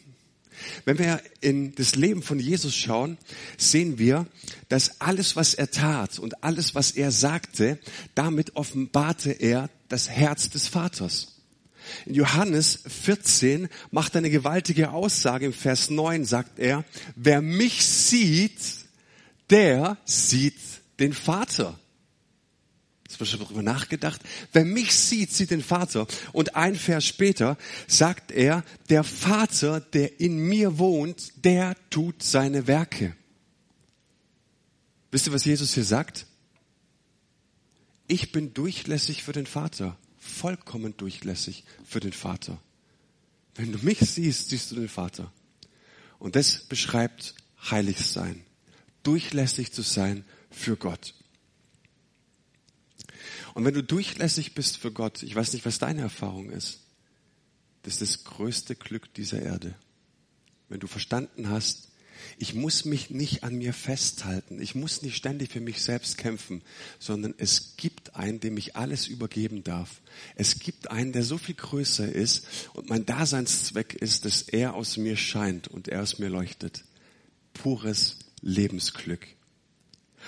Wenn 0.85 0.99
wir 0.99 1.21
in 1.39 1.73
das 1.75 1.95
Leben 1.95 2.21
von 2.21 2.39
Jesus 2.39 2.75
schauen, 2.75 3.17
sehen 3.57 3.97
wir, 3.97 4.27
dass 4.69 5.01
alles, 5.01 5.35
was 5.35 5.53
er 5.53 5.71
tat 5.71 6.19
und 6.19 6.43
alles, 6.43 6.75
was 6.75 6.91
er 6.91 7.11
sagte, 7.11 7.79
damit 8.15 8.55
offenbarte 8.55 9.31
er 9.31 9.69
das 9.89 10.09
Herz 10.09 10.49
des 10.49 10.67
Vaters. 10.67 11.39
In 12.05 12.13
Johannes 12.13 12.83
14 12.87 13.67
macht 13.89 14.15
er 14.15 14.19
eine 14.19 14.29
gewaltige 14.29 14.91
Aussage. 14.91 15.47
Im 15.47 15.53
Vers 15.53 15.89
9 15.89 16.25
sagt 16.25 16.59
er, 16.59 16.85
wer 17.15 17.41
mich 17.41 17.83
sieht, 17.85 18.61
der 19.49 19.97
sieht 20.05 20.59
den 20.99 21.13
Vater. 21.13 21.77
Schon 23.17 23.39
darüber 23.39 23.61
nachgedacht? 23.61 24.21
Wer 24.53 24.65
mich 24.65 24.93
sieht, 24.93 25.31
sieht 25.31 25.51
den 25.51 25.63
Vater. 25.63 26.07
Und 26.33 26.55
ein 26.55 26.75
Vers 26.75 27.05
später 27.05 27.57
sagt 27.87 28.31
er, 28.31 28.63
der 28.89 29.03
Vater, 29.03 29.79
der 29.79 30.19
in 30.19 30.37
mir 30.37 30.79
wohnt, 30.79 31.45
der 31.45 31.75
tut 31.89 32.23
seine 32.23 32.67
Werke. 32.67 33.15
Wisst 35.11 35.27
ihr, 35.27 35.33
was 35.33 35.45
Jesus 35.45 35.73
hier 35.73 35.85
sagt? 35.85 36.25
Ich 38.07 38.31
bin 38.31 38.53
durchlässig 38.53 39.23
für 39.23 39.33
den 39.33 39.45
Vater 39.45 39.97
vollkommen 40.21 40.95
durchlässig 40.97 41.63
für 41.83 41.99
den 41.99 42.13
Vater. 42.13 42.61
Wenn 43.55 43.71
du 43.71 43.79
mich 43.79 43.99
siehst, 43.99 44.49
siehst 44.49 44.71
du 44.71 44.75
den 44.75 44.87
Vater. 44.87 45.31
Und 46.19 46.35
das 46.35 46.63
beschreibt 46.63 47.35
heilig 47.69 47.97
sein, 47.97 48.43
durchlässig 49.03 49.71
zu 49.73 49.81
sein 49.81 50.23
für 50.51 50.77
Gott. 50.77 51.15
Und 53.53 53.65
wenn 53.65 53.73
du 53.73 53.83
durchlässig 53.83 54.53
bist 54.53 54.77
für 54.77 54.91
Gott, 54.91 55.23
ich 55.23 55.35
weiß 55.35 55.53
nicht, 55.53 55.65
was 55.65 55.79
deine 55.79 56.01
Erfahrung 56.01 56.49
ist, 56.49 56.79
das 57.83 57.93
ist 57.93 58.01
das 58.01 58.23
größte 58.23 58.75
Glück 58.75 59.13
dieser 59.13 59.41
Erde. 59.41 59.75
Wenn 60.69 60.79
du 60.79 60.87
verstanden 60.87 61.49
hast, 61.49 61.91
ich 62.37 62.53
muss 62.53 62.85
mich 62.85 63.09
nicht 63.09 63.43
an 63.43 63.55
mir 63.55 63.73
festhalten. 63.73 64.61
Ich 64.61 64.75
muss 64.75 65.01
nicht 65.01 65.15
ständig 65.15 65.51
für 65.51 65.59
mich 65.59 65.81
selbst 65.81 66.17
kämpfen, 66.17 66.61
sondern 66.99 67.33
es 67.37 67.75
gibt 67.77 68.15
einen, 68.15 68.39
dem 68.39 68.57
ich 68.57 68.75
alles 68.75 69.07
übergeben 69.07 69.63
darf. 69.63 70.01
Es 70.35 70.59
gibt 70.59 70.91
einen, 70.91 71.13
der 71.13 71.23
so 71.23 71.37
viel 71.37 71.55
größer 71.55 72.11
ist 72.11 72.45
und 72.73 72.89
mein 72.89 73.05
Daseinszweck 73.05 73.93
ist, 73.93 74.25
dass 74.25 74.43
er 74.43 74.75
aus 74.75 74.97
mir 74.97 75.17
scheint 75.17 75.67
und 75.67 75.87
er 75.87 76.01
aus 76.01 76.19
mir 76.19 76.29
leuchtet. 76.29 76.83
Pures 77.53 78.17
Lebensglück. 78.41 79.27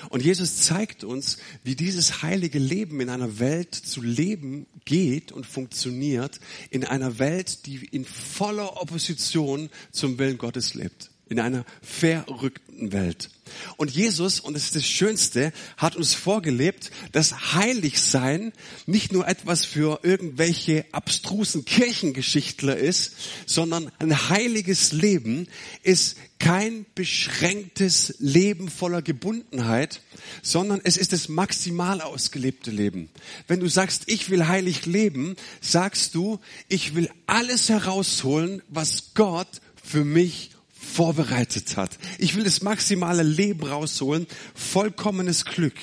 Und 0.10 0.24
Jesus 0.24 0.62
zeigt 0.62 1.04
uns, 1.04 1.38
wie 1.64 1.76
dieses 1.76 2.22
heilige 2.22 2.60
Leben 2.60 3.00
in 3.02 3.10
einer 3.10 3.40
Welt 3.40 3.74
zu 3.76 4.02
leben 4.02 4.68
geht 4.86 5.32
und 5.32 5.46
funktioniert, 5.46 6.40
in 6.70 6.86
einer 6.86 7.20
Welt, 7.20 7.66
die 7.66 7.86
in 7.86 8.06
voller 8.06 8.82
Opposition 8.82 9.70
zum 9.92 10.18
Willen 10.20 10.38
Gottes 10.38 10.74
lebt 10.74 11.13
in 11.30 11.40
einer 11.40 11.66
verrückten 11.82 12.92
Welt. 12.92 13.30
Und 13.78 13.92
Jesus, 13.92 14.40
und 14.40 14.54
das 14.54 14.66
ist 14.66 14.76
das 14.76 14.86
Schönste, 14.86 15.54
hat 15.78 15.96
uns 15.96 16.14
vorgelebt, 16.14 16.92
dass 17.12 17.54
Heiligsein 17.54 18.54
nicht 18.86 19.12
nur 19.12 19.28
etwas 19.28 19.66
für 19.66 20.00
irgendwelche 20.04 20.86
abstrusen 20.92 21.66
Kirchengeschichtler 21.66 22.78
ist, 22.78 23.14
sondern 23.46 23.92
ein 24.00 24.30
heiliges 24.30 24.92
Leben 24.92 25.48
ist 25.84 26.18
kein 26.40 26.86
beschränktes 26.96 28.16
Leben 28.20 28.70
voller 28.70 29.02
Gebundenheit, 29.02 30.02
sondern 30.42 30.82
es 30.84 30.98
ist 30.98 31.14
das 31.14 31.30
maximal 31.30 32.02
ausgelebte 32.02 32.70
Leben. 32.70 33.10
Wenn 33.48 33.60
du 33.60 33.68
sagst, 33.68 34.04
ich 34.08 34.30
will 34.30 34.48
heilig 34.48 34.86
leben, 34.86 35.36
sagst 35.62 36.16
du, 36.16 36.40
ich 36.68 36.96
will 36.96 37.10
alles 37.28 37.70
herausholen, 37.70 38.62
was 38.68 39.14
Gott 39.14 39.62
für 39.82 40.04
mich 40.04 40.53
vorbereitet 40.84 41.78
hat. 41.78 41.98
Ich 42.18 42.36
will 42.36 42.44
das 42.44 42.62
maximale 42.62 43.24
Leben 43.24 43.64
rausholen, 43.64 44.28
vollkommenes 44.54 45.46
Glück, 45.46 45.78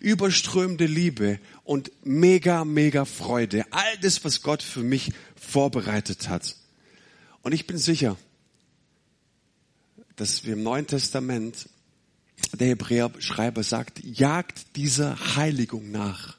überströmende 0.00 0.86
Liebe 0.86 1.40
und 1.64 1.90
mega, 2.04 2.64
mega 2.64 3.04
Freude. 3.04 3.64
All 3.70 3.98
das, 4.00 4.24
was 4.24 4.42
Gott 4.42 4.62
für 4.62 4.82
mich 4.82 5.12
vorbereitet 5.34 6.28
hat. 6.28 6.56
Und 7.42 7.52
ich 7.52 7.66
bin 7.66 7.78
sicher, 7.78 8.16
dass 10.16 10.44
wir 10.44 10.52
im 10.52 10.62
Neuen 10.62 10.86
Testament, 10.86 11.68
der 12.52 12.68
Hebräer-Schreiber 12.68 13.62
sagt, 13.62 14.04
jagt 14.04 14.76
dieser 14.76 15.36
Heiligung 15.36 15.90
nach 15.90 16.36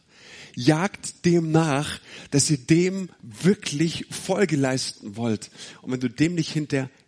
jagt 0.55 1.25
dem 1.25 1.51
nach, 1.51 1.99
dass 2.31 2.49
ihr 2.49 2.57
dem 2.57 3.09
wirklich 3.21 4.07
Folge 4.09 4.55
leisten 4.55 5.17
wollt. 5.17 5.51
Und 5.81 5.91
wenn 5.91 5.99
du 5.99 6.09
dem 6.09 6.35
nicht 6.35 6.51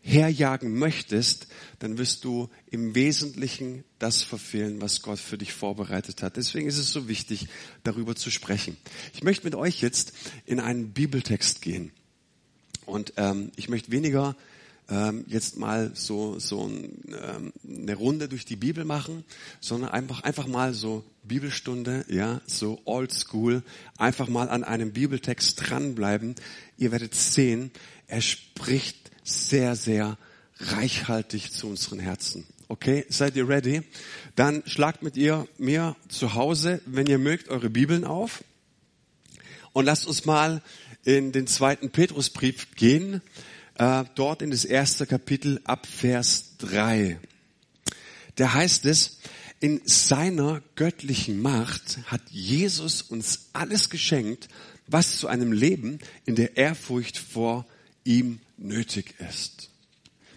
hinterherjagen 0.08 0.74
möchtest, 0.74 1.48
dann 1.80 1.98
wirst 1.98 2.24
du 2.24 2.50
im 2.72 2.96
Wesentlichen 2.96 3.84
das 4.00 4.24
verfehlen, 4.24 4.80
was 4.82 5.02
Gott 5.02 5.20
für 5.20 5.38
dich 5.38 5.52
vorbereitet 5.52 6.24
hat. 6.24 6.38
Deswegen 6.38 6.68
ist 6.68 6.78
es 6.78 6.92
so 6.92 7.10
wichtig, 7.10 7.48
darüber 7.84 8.16
zu 8.16 8.32
sprechen. 8.32 8.78
Ich 9.14 9.24
möchte 9.24 9.46
mit 9.46 9.54
euch 9.54 9.82
jetzt 9.82 10.14
in 10.46 10.60
einen 10.62 10.94
Bibeltext 10.94 11.62
gehen. 11.62 11.92
Und 12.86 13.14
ähm, 13.18 13.52
ich 13.58 13.68
möchte 13.68 13.92
weniger 13.92 14.38
ähm, 14.90 15.26
jetzt 15.28 15.58
mal 15.58 15.92
so, 15.94 16.40
so 16.40 16.70
ähm, 16.70 17.52
eine 17.68 17.96
Runde 17.96 18.30
durch 18.30 18.46
die 18.46 18.56
Bibel 18.56 18.86
machen, 18.86 19.26
sondern 19.60 19.90
einfach, 19.90 20.24
einfach 20.24 20.48
mal 20.48 20.74
so 20.74 21.04
Bibelstunde, 21.26 22.06
ja, 22.08 22.40
so 22.48 22.80
old 22.86 23.12
school, 23.12 23.62
einfach 23.98 24.30
mal 24.30 24.48
an 24.48 24.64
einem 24.64 24.94
Bibeltext 24.94 25.70
dranbleiben. 25.70 26.36
Ihr 26.78 26.94
werdet 26.94 27.14
sehen, 27.14 27.72
er 28.08 28.22
spricht 28.22 29.07
sehr, 29.28 29.76
sehr 29.76 30.18
reichhaltig 30.60 31.52
zu 31.52 31.68
unseren 31.68 32.00
Herzen. 32.00 32.46
Okay, 32.70 33.06
seid 33.10 33.36
ihr 33.36 33.48
ready? 33.48 33.82
Dann 34.36 34.64
schlagt 34.66 35.04
mit 35.04 35.16
ihr 35.16 35.48
mir 35.58 35.96
zu 36.10 36.34
Hause, 36.34 36.82
wenn 36.86 37.08
ihr 37.08 37.18
mögt, 37.18 37.50
eure 37.50 37.70
Bibeln 37.70 38.04
auf 38.04 38.44
und 39.74 39.86
lasst 39.86 40.08
uns 40.08 40.26
mal 40.26 40.62
in 41.04 41.32
den 41.32 41.48
zweiten 41.48 41.92
Petrusbrief 41.92 42.76
gehen, 42.76 43.22
äh, 43.76 44.04
dort 44.16 44.42
in 44.42 44.52
das 44.52 44.66
erste 44.66 45.06
Kapitel 45.06 45.62
ab 45.64 45.86
Vers 45.86 46.58
3. 46.58 47.20
Da 48.36 48.54
heißt 48.54 48.86
es, 48.86 49.20
in 49.60 49.82
seiner 49.86 50.62
göttlichen 50.76 51.42
Macht 51.42 52.00
hat 52.06 52.22
Jesus 52.30 53.02
uns 53.02 53.50
alles 53.54 53.90
geschenkt, 53.90 54.50
was 54.88 55.20
zu 55.20 55.28
einem 55.28 55.52
Leben 55.52 56.00
in 56.26 56.36
der 56.36 56.58
Ehrfurcht 56.58 57.18
vor 57.18 57.66
ihm 58.08 58.40
nötig 58.58 59.16
ist. 59.20 59.70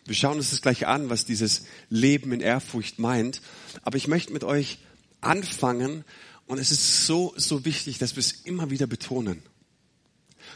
Wir 0.05 0.15
schauen 0.15 0.39
uns 0.39 0.51
das 0.51 0.61
gleich 0.61 0.87
an, 0.87 1.09
was 1.09 1.25
dieses 1.25 1.67
Leben 1.89 2.33
in 2.33 2.41
Ehrfurcht 2.41 2.99
meint. 2.99 3.41
Aber 3.83 3.97
ich 3.97 4.09
möchte 4.09 4.33
mit 4.33 4.43
euch 4.43 4.79
anfangen 5.21 6.05
und 6.47 6.59
es 6.59 6.73
ist 6.73 7.07
so, 7.07 7.33
so 7.37 7.65
wichtig, 7.65 7.99
dass 7.99 8.17
wir 8.17 8.21
es 8.21 8.33
immer 8.33 8.71
wieder 8.71 8.89
betonen. 8.89 9.43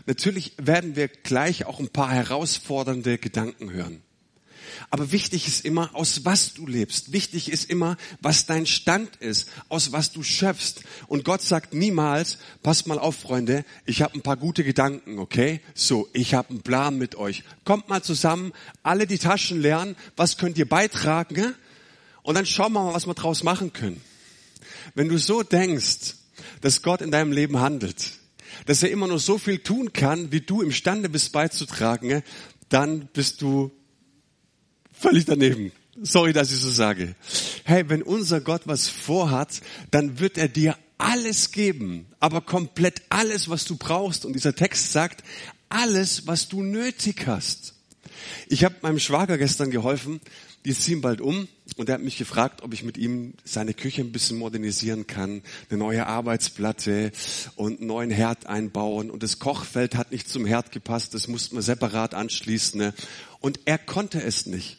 Natürlich 0.06 0.54
werden 0.56 0.96
wir 0.96 1.06
gleich 1.06 1.66
auch 1.66 1.78
ein 1.78 1.88
paar 1.88 2.10
herausfordernde 2.10 3.18
Gedanken 3.18 3.70
hören. 3.70 4.02
Aber 4.90 5.12
wichtig 5.12 5.46
ist 5.46 5.64
immer, 5.64 5.90
aus 5.94 6.24
was 6.24 6.54
du 6.54 6.66
lebst. 6.66 7.12
Wichtig 7.12 7.50
ist 7.50 7.70
immer, 7.70 7.96
was 8.20 8.46
dein 8.46 8.66
Stand 8.66 9.16
ist, 9.16 9.48
aus 9.68 9.92
was 9.92 10.12
du 10.12 10.22
schöpfst. 10.22 10.82
Und 11.06 11.24
Gott 11.24 11.42
sagt 11.42 11.74
niemals, 11.74 12.38
passt 12.62 12.86
mal 12.86 12.98
auf, 12.98 13.16
Freunde, 13.16 13.64
ich 13.86 14.02
habe 14.02 14.14
ein 14.14 14.22
paar 14.22 14.36
gute 14.36 14.64
Gedanken, 14.64 15.18
okay? 15.18 15.60
So, 15.74 16.08
ich 16.12 16.34
habe 16.34 16.50
einen 16.50 16.62
Plan 16.62 16.98
mit 16.98 17.14
euch. 17.16 17.44
Kommt 17.64 17.88
mal 17.88 18.02
zusammen, 18.02 18.52
alle 18.82 19.06
die 19.06 19.18
Taschen 19.18 19.60
leeren, 19.60 19.96
was 20.16 20.36
könnt 20.36 20.58
ihr 20.58 20.68
beitragen? 20.68 21.54
Und 22.22 22.34
dann 22.34 22.46
schauen 22.46 22.72
wir 22.72 22.82
mal, 22.84 22.94
was 22.94 23.06
wir 23.06 23.14
draus 23.14 23.42
machen 23.42 23.72
können. 23.72 24.00
Wenn 24.94 25.08
du 25.08 25.18
so 25.18 25.42
denkst, 25.42 26.14
dass 26.60 26.82
Gott 26.82 27.02
in 27.02 27.10
deinem 27.10 27.32
Leben 27.32 27.60
handelt, 27.60 28.12
dass 28.66 28.82
er 28.82 28.90
immer 28.90 29.06
nur 29.06 29.18
so 29.18 29.38
viel 29.38 29.58
tun 29.58 29.92
kann, 29.92 30.32
wie 30.32 30.40
du 30.40 30.62
imstande 30.62 31.08
bist 31.08 31.32
beizutragen, 31.32 32.22
dann 32.68 33.08
bist 33.12 33.42
du 33.42 33.70
völlig 35.04 35.26
daneben. 35.26 35.70
Sorry, 36.02 36.32
dass 36.32 36.50
ich 36.50 36.58
so 36.58 36.70
sage. 36.70 37.14
Hey, 37.64 37.88
wenn 37.88 38.02
unser 38.02 38.40
Gott 38.40 38.62
was 38.64 38.88
vorhat, 38.88 39.60
dann 39.90 40.18
wird 40.18 40.38
er 40.38 40.48
dir 40.48 40.76
alles 40.98 41.52
geben, 41.52 42.06
aber 42.20 42.40
komplett 42.40 43.02
alles, 43.10 43.50
was 43.50 43.64
du 43.64 43.76
brauchst. 43.76 44.24
Und 44.24 44.32
dieser 44.32 44.54
Text 44.54 44.92
sagt, 44.92 45.22
alles, 45.68 46.26
was 46.26 46.48
du 46.48 46.62
nötig 46.62 47.26
hast. 47.26 47.74
Ich 48.48 48.64
habe 48.64 48.76
meinem 48.80 48.98
Schwager 48.98 49.36
gestern 49.36 49.70
geholfen, 49.70 50.20
die 50.64 50.74
ziehen 50.74 51.02
bald 51.02 51.20
um 51.20 51.46
und 51.76 51.88
er 51.90 51.96
hat 51.96 52.02
mich 52.02 52.16
gefragt, 52.16 52.62
ob 52.62 52.72
ich 52.72 52.82
mit 52.82 52.96
ihm 52.96 53.34
seine 53.44 53.74
Küche 53.74 54.00
ein 54.00 54.12
bisschen 54.12 54.38
modernisieren 54.38 55.06
kann, 55.06 55.42
eine 55.68 55.78
neue 55.78 56.06
Arbeitsplatte 56.06 57.12
und 57.56 57.80
einen 57.80 57.88
neuen 57.88 58.10
Herd 58.10 58.46
einbauen 58.46 59.10
und 59.10 59.22
das 59.22 59.38
Kochfeld 59.38 59.94
hat 59.94 60.12
nicht 60.12 60.28
zum 60.28 60.46
Herd 60.46 60.72
gepasst, 60.72 61.12
das 61.12 61.28
musste 61.28 61.54
man 61.54 61.62
separat 61.62 62.14
anschließen 62.14 62.94
und 63.40 63.60
er 63.66 63.76
konnte 63.76 64.22
es 64.22 64.46
nicht. 64.46 64.78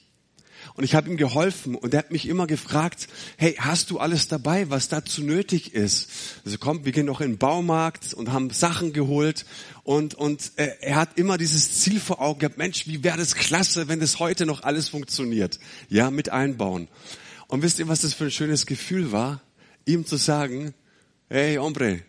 Und 0.76 0.84
ich 0.84 0.94
habe 0.94 1.10
ihm 1.10 1.16
geholfen 1.16 1.76
und 1.76 1.94
er 1.94 2.00
hat 2.00 2.12
mich 2.12 2.28
immer 2.28 2.48
gefragt, 2.48 3.08
hey, 3.38 3.56
hast 3.58 3.92
du 3.92 4.00
alles 4.00 4.28
dabei, 4.28 4.70
was 4.70 4.90
dazu 4.90 5.24
nötig 5.24 5.74
ist? 5.74 6.10
Also 6.44 6.58
kommt, 6.58 6.84
wir 6.84 6.92
gehen 6.92 7.06
noch 7.06 7.22
in 7.22 7.34
den 7.34 7.38
Baumarkt 7.38 8.14
und 8.14 8.34
haben 8.34 8.50
Sachen 8.50 8.92
geholt 8.92 9.46
und, 9.84 10.16
und 10.16 10.52
äh, 10.58 10.72
er 10.82 10.98
hat 10.98 11.18
immer 11.18 11.38
dieses 11.38 11.80
Ziel 11.80 12.02
vor 12.02 12.22
Augen 12.22 12.40
gehabt, 12.40 12.58
Mensch, 12.58 12.88
wie 12.88 13.06
wäre 13.06 13.18
das 13.18 13.36
klasse, 13.36 13.88
wenn 13.88 14.02
das 14.02 14.20
heute 14.20 14.46
noch 14.46 14.64
alles 14.64 14.90
funktioniert? 14.90 15.60
Ja, 15.88 16.12
mit 16.12 16.30
einbauen. 16.30 16.90
Und 17.48 17.62
wisst 17.62 17.80
ihr, 17.80 17.88
was 17.88 18.02
das 18.02 18.14
für 18.14 18.26
ein 18.26 18.32
schönes 18.32 18.66
Gefühl 18.66 19.14
war? 19.14 19.42
Ihm 19.86 20.06
zu 20.06 20.18
sagen, 20.18 20.74
hey, 21.30 21.56
hombre, 21.56 22.02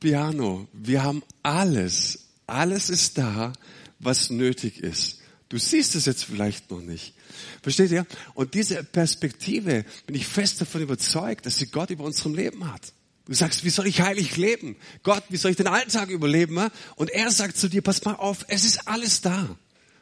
Piano, 0.00 0.66
wir 0.72 1.04
haben 1.04 1.22
alles, 1.44 2.26
alles 2.46 2.90
ist 2.90 3.18
da, 3.18 3.52
was 4.00 4.30
nötig 4.30 4.80
ist. 4.80 5.20
Du 5.48 5.58
siehst 5.58 5.94
es 5.94 6.06
jetzt 6.06 6.24
vielleicht 6.24 6.70
noch 6.70 6.80
nicht. 6.80 7.14
Versteht 7.62 7.90
ihr? 7.90 8.06
Und 8.34 8.54
diese 8.54 8.82
Perspektive 8.84 9.84
bin 10.06 10.16
ich 10.16 10.26
fest 10.26 10.60
davon 10.60 10.82
überzeugt, 10.82 11.46
dass 11.46 11.58
sie 11.58 11.66
Gott 11.66 11.90
über 11.90 12.04
unserem 12.04 12.34
Leben 12.34 12.72
hat. 12.72 12.92
Du 13.26 13.34
sagst, 13.34 13.62
wie 13.64 13.70
soll 13.70 13.86
ich 13.86 14.00
heilig 14.00 14.36
leben? 14.38 14.76
Gott, 15.02 15.22
wie 15.28 15.36
soll 15.36 15.50
ich 15.50 15.56
den 15.58 15.66
Alltag 15.66 16.08
überleben? 16.08 16.70
Und 16.96 17.10
er 17.10 17.30
sagt 17.30 17.58
zu 17.58 17.68
dir, 17.68 17.82
pass 17.82 18.04
mal 18.04 18.14
auf, 18.14 18.46
es 18.48 18.64
ist 18.64 18.88
alles 18.88 19.20
da. 19.20 19.56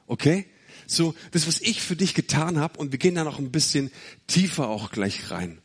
Okay? 0.06 0.46
So, 0.86 1.14
das, 1.32 1.48
was 1.48 1.60
ich 1.60 1.82
für 1.82 1.96
dich 1.96 2.14
getan 2.14 2.60
habe, 2.60 2.78
und 2.78 2.92
wir 2.92 3.00
gehen 3.00 3.16
da 3.16 3.24
noch 3.24 3.40
ein 3.40 3.50
bisschen 3.50 3.90
tiefer 4.28 4.68
auch 4.68 4.92
gleich 4.92 5.32
rein. 5.32 5.58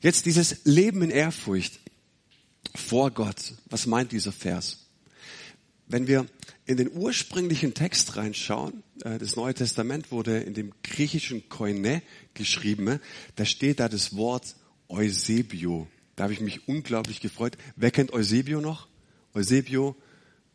Jetzt 0.00 0.26
dieses 0.26 0.64
Leben 0.64 1.02
in 1.02 1.10
Ehrfurcht 1.10 1.80
vor 2.74 3.10
Gott. 3.10 3.54
Was 3.68 3.86
meint 3.86 4.12
dieser 4.12 4.32
Vers? 4.32 4.86
Wenn 5.88 6.06
wir 6.06 6.26
in 6.70 6.76
den 6.76 6.92
ursprünglichen 6.92 7.74
Text 7.74 8.16
reinschauen, 8.16 8.84
äh, 9.02 9.18
das 9.18 9.34
Neue 9.34 9.54
Testament 9.54 10.12
wurde 10.12 10.38
in 10.38 10.54
dem 10.54 10.72
griechischen 10.84 11.48
Koine 11.48 12.00
geschrieben, 12.32 13.00
da 13.34 13.44
steht 13.44 13.80
da 13.80 13.88
das 13.88 14.14
Wort 14.14 14.54
Eusebio. 14.88 15.88
Da 16.14 16.24
habe 16.24 16.32
ich 16.32 16.40
mich 16.40 16.68
unglaublich 16.68 17.20
gefreut. 17.20 17.58
Wer 17.74 17.90
kennt 17.90 18.12
Eusebio 18.12 18.60
noch? 18.60 18.86
Eusebio, 19.34 19.96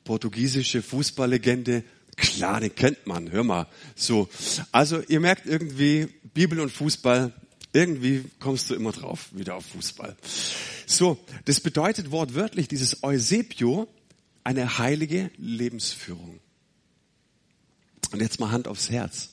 portugiesische 0.06 0.82
Fußballlegende. 0.82 1.84
Klar, 2.16 2.62
den 2.62 2.74
kennt 2.74 3.06
man. 3.06 3.30
Hör 3.30 3.44
mal. 3.44 3.68
So. 3.94 4.30
Also, 4.72 5.02
ihr 5.10 5.20
merkt 5.20 5.46
irgendwie, 5.46 6.08
Bibel 6.34 6.62
und 6.62 6.72
Fußball, 6.72 7.34
irgendwie 7.74 8.24
kommst 8.40 8.70
du 8.70 8.76
immer 8.76 8.94
drauf, 8.94 9.28
wieder 9.34 9.56
auf 9.56 9.66
Fußball. 9.66 10.16
So. 10.86 11.18
Das 11.44 11.60
bedeutet 11.60 12.12
wortwörtlich, 12.12 12.70
dieses 12.70 13.04
Eusebio, 13.04 13.90
eine 14.46 14.78
heilige 14.78 15.32
Lebensführung. 15.38 16.40
Und 18.12 18.22
jetzt 18.22 18.40
mal 18.40 18.52
Hand 18.52 18.68
aufs 18.68 18.90
Herz. 18.90 19.32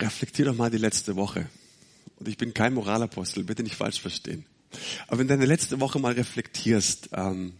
Reflektier 0.00 0.46
doch 0.46 0.56
mal 0.56 0.70
die 0.70 0.78
letzte 0.78 1.16
Woche. 1.16 1.50
Und 2.16 2.28
ich 2.28 2.38
bin 2.38 2.54
kein 2.54 2.72
Moralapostel, 2.72 3.42
bitte 3.42 3.64
nicht 3.64 3.74
falsch 3.74 4.00
verstehen. 4.00 4.46
Aber 5.08 5.18
wenn 5.18 5.26
du 5.26 5.34
deine 5.34 5.46
letzte 5.46 5.80
Woche 5.80 5.98
mal 5.98 6.12
reflektierst, 6.12 7.10
ähm, 7.12 7.54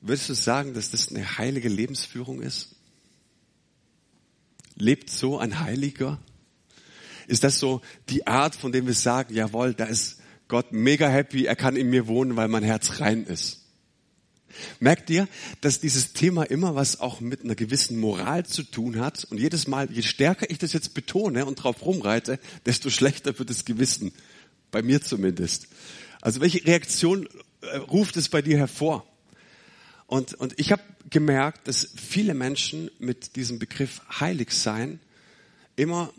würdest 0.00 0.28
du 0.28 0.34
sagen, 0.34 0.72
dass 0.72 0.92
das 0.92 1.08
eine 1.08 1.38
heilige 1.38 1.68
Lebensführung 1.68 2.42
ist? 2.42 2.76
Lebt 4.76 5.10
so 5.10 5.38
ein 5.38 5.58
Heiliger? 5.58 6.20
Ist 7.26 7.42
das 7.42 7.58
so 7.58 7.82
die 8.10 8.28
Art, 8.28 8.54
von 8.54 8.70
dem 8.70 8.86
wir 8.86 8.94
sagen, 8.94 9.34
jawohl, 9.34 9.74
da 9.74 9.86
ist 9.86 10.20
Gott 10.48 10.72
mega 10.72 11.08
happy, 11.08 11.46
er 11.46 11.56
kann 11.56 11.76
in 11.76 11.90
mir 11.90 12.06
wohnen, 12.06 12.36
weil 12.36 12.48
mein 12.48 12.62
Herz 12.62 13.00
rein 13.00 13.24
ist. 13.24 13.62
Merkt 14.80 15.10
ihr, 15.10 15.28
dass 15.60 15.80
dieses 15.80 16.12
Thema 16.12 16.44
immer 16.44 16.74
was 16.74 17.00
auch 17.00 17.20
mit 17.20 17.42
einer 17.44 17.54
gewissen 17.54 17.98
Moral 17.98 18.46
zu 18.46 18.62
tun 18.62 19.00
hat? 19.00 19.24
Und 19.24 19.38
jedes 19.38 19.66
Mal, 19.66 19.90
je 19.90 20.02
stärker 20.02 20.50
ich 20.50 20.58
das 20.58 20.72
jetzt 20.72 20.94
betone 20.94 21.44
und 21.46 21.56
drauf 21.56 21.84
rumreite, 21.84 22.38
desto 22.64 22.90
schlechter 22.90 23.38
wird 23.38 23.50
das 23.50 23.64
Gewissen. 23.64 24.12
Bei 24.70 24.82
mir 24.82 25.02
zumindest. 25.02 25.68
Also 26.20 26.40
welche 26.40 26.64
Reaktion 26.66 27.28
äh, 27.60 27.76
ruft 27.76 28.16
es 28.16 28.28
bei 28.28 28.42
dir 28.42 28.56
hervor? 28.56 29.06
Und, 30.06 30.34
und 30.34 30.58
ich 30.58 30.72
habe 30.72 30.82
gemerkt, 31.10 31.68
dass 31.68 31.88
viele 31.96 32.34
Menschen 32.34 32.90
mit 32.98 33.36
diesem 33.36 33.58
Begriff 33.58 34.00
heilig 34.20 34.52
sein 34.52 35.00
immer 35.76 36.12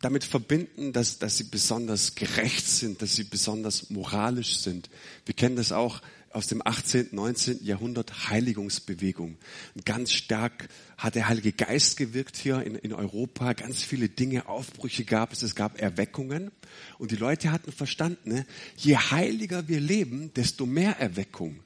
damit 0.00 0.24
verbinden, 0.24 0.92
dass, 0.92 1.18
dass 1.18 1.38
sie 1.38 1.44
besonders 1.44 2.14
gerecht 2.14 2.66
sind, 2.66 3.02
dass 3.02 3.16
sie 3.16 3.24
besonders 3.24 3.90
moralisch 3.90 4.58
sind. 4.58 4.90
Wir 5.24 5.34
kennen 5.34 5.56
das 5.56 5.72
auch 5.72 6.02
aus 6.36 6.48
dem 6.48 6.60
18., 6.62 7.08
19. 7.12 7.64
Jahrhundert 7.64 8.28
Heiligungsbewegung. 8.28 9.38
Ganz 9.86 10.12
stark 10.12 10.68
hat 10.98 11.14
der 11.14 11.28
Heilige 11.28 11.52
Geist 11.52 11.96
gewirkt 11.96 12.36
hier 12.36 12.62
in, 12.62 12.74
in 12.74 12.92
Europa. 12.92 13.54
Ganz 13.54 13.82
viele 13.82 14.10
Dinge, 14.10 14.46
Aufbrüche 14.46 15.04
gab 15.04 15.32
es, 15.32 15.42
es 15.42 15.54
gab 15.54 15.80
Erweckungen. 15.80 16.50
Und 16.98 17.10
die 17.10 17.16
Leute 17.16 17.52
hatten 17.52 17.72
verstanden, 17.72 18.28
ne, 18.28 18.46
je 18.76 18.96
heiliger 18.96 19.66
wir 19.66 19.80
leben, 19.80 20.32
desto 20.34 20.66
mehr 20.66 21.00
Erweckung. 21.00 21.60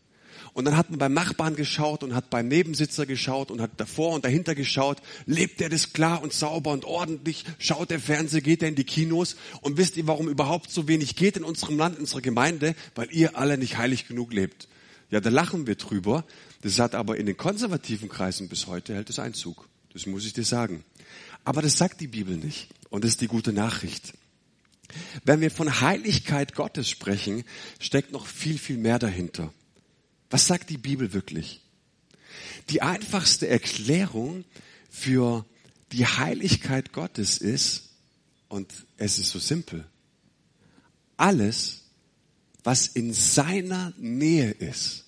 Und 0.53 0.65
dann 0.65 0.77
hat 0.77 0.91
man 0.91 0.99
beim 0.99 1.13
Nachbarn 1.13 1.55
geschaut 1.55 2.03
und 2.03 2.15
hat 2.15 2.31
beim 2.31 2.49
Nebensitzer 2.49 3.07
geschaut 3.07 3.51
und 3.51 3.61
hat 3.61 3.73
davor 3.77 4.13
und 4.13 4.25
dahinter 4.25 4.55
geschaut. 4.55 4.99
Lebt 5.27 5.61
er 5.61 5.69
das 5.69 5.93
klar 5.93 6.23
und 6.23 6.33
sauber 6.33 6.73
und 6.73 6.85
ordentlich? 6.85 7.45
Schaut 7.59 7.91
der 7.91 8.01
Fernseher? 8.01 8.41
Geht 8.41 8.63
er 8.63 8.69
in 8.69 8.75
die 8.75 8.85
Kinos? 8.85 9.37
Und 9.61 9.77
wisst 9.77 9.97
ihr, 9.97 10.07
warum 10.07 10.29
überhaupt 10.29 10.71
so 10.71 10.89
wenig 10.89 11.17
geht 11.17 11.37
in 11.37 11.45
unserem 11.45 11.79
Land, 11.79 11.97
in 11.97 12.03
unserer 12.03 12.21
Gemeinde? 12.21 12.75
Weil 12.95 13.09
ihr 13.13 13.37
alle 13.37 13.59
nicht 13.59 13.79
heilig 13.79 14.09
genug 14.09 14.33
lebt. 14.33 14.69
Ja, 15.11 15.21
da 15.21 15.31
lachen 15.31 15.67
wir 15.67 15.77
drüber. 15.77 16.25
Das 16.63 16.79
hat 16.79 16.95
aber 16.95 17.17
in 17.17 17.27
den 17.27 17.37
konservativen 17.37 18.09
Kreisen 18.09 18.49
bis 18.49 18.67
heute 18.67 18.95
hält 18.95 19.11
es 19.11 19.19
Einzug. 19.19 19.69
Das 19.93 20.07
muss 20.07 20.25
ich 20.25 20.33
dir 20.33 20.45
sagen. 20.45 20.85
Aber 21.45 21.63
das 21.63 21.79
sagt 21.79 22.01
die 22.01 22.07
Bibel 22.07 22.37
nicht. 22.37 22.69
Und 22.91 23.05
das 23.05 23.13
ist 23.13 23.21
die 23.21 23.29
gute 23.29 23.53
Nachricht. 23.53 24.15
Wenn 25.25 25.41
wir 25.41 25.51
von 25.51 25.81
Heiligkeit 25.81 26.55
Gottes 26.55 26.89
sprechen, 26.91 27.45
steckt 27.79 28.13
noch 28.13 28.27
viel, 28.27 28.59
viel 28.59 28.77
mehr 28.77 28.99
dahinter. 28.99 29.53
Was 30.31 30.47
sagt 30.47 30.71
die 30.71 30.79
Bibel 30.79 31.13
wirklich? 31.13 31.61
Die 32.71 32.83
einfachste 32.83 33.49
Erklärung 33.49 34.45
für 34.89 35.45
die 35.93 36.07
Heiligkeit 36.07 36.93
Gottes 36.93 37.39
ist, 37.39 37.89
und 38.49 38.73
es 38.97 39.19
ist 39.19 39.31
so 39.31 39.39
simpel, 39.39 39.85
alles, 41.17 41.83
was 42.63 42.87
in 42.87 43.13
seiner 43.13 43.93
Nähe 43.97 44.51
ist, 44.53 45.05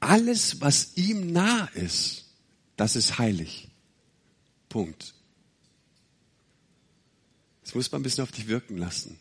alles, 0.00 0.60
was 0.60 0.96
ihm 0.96 1.32
nah 1.32 1.66
ist, 1.74 2.26
das 2.76 2.94
ist 2.94 3.18
heilig. 3.18 3.68
Punkt. 4.68 5.14
Das 7.64 7.74
muss 7.74 7.90
man 7.90 8.00
ein 8.00 8.04
bisschen 8.04 8.22
auf 8.22 8.32
dich 8.32 8.46
wirken 8.46 8.78
lassen. 8.78 9.18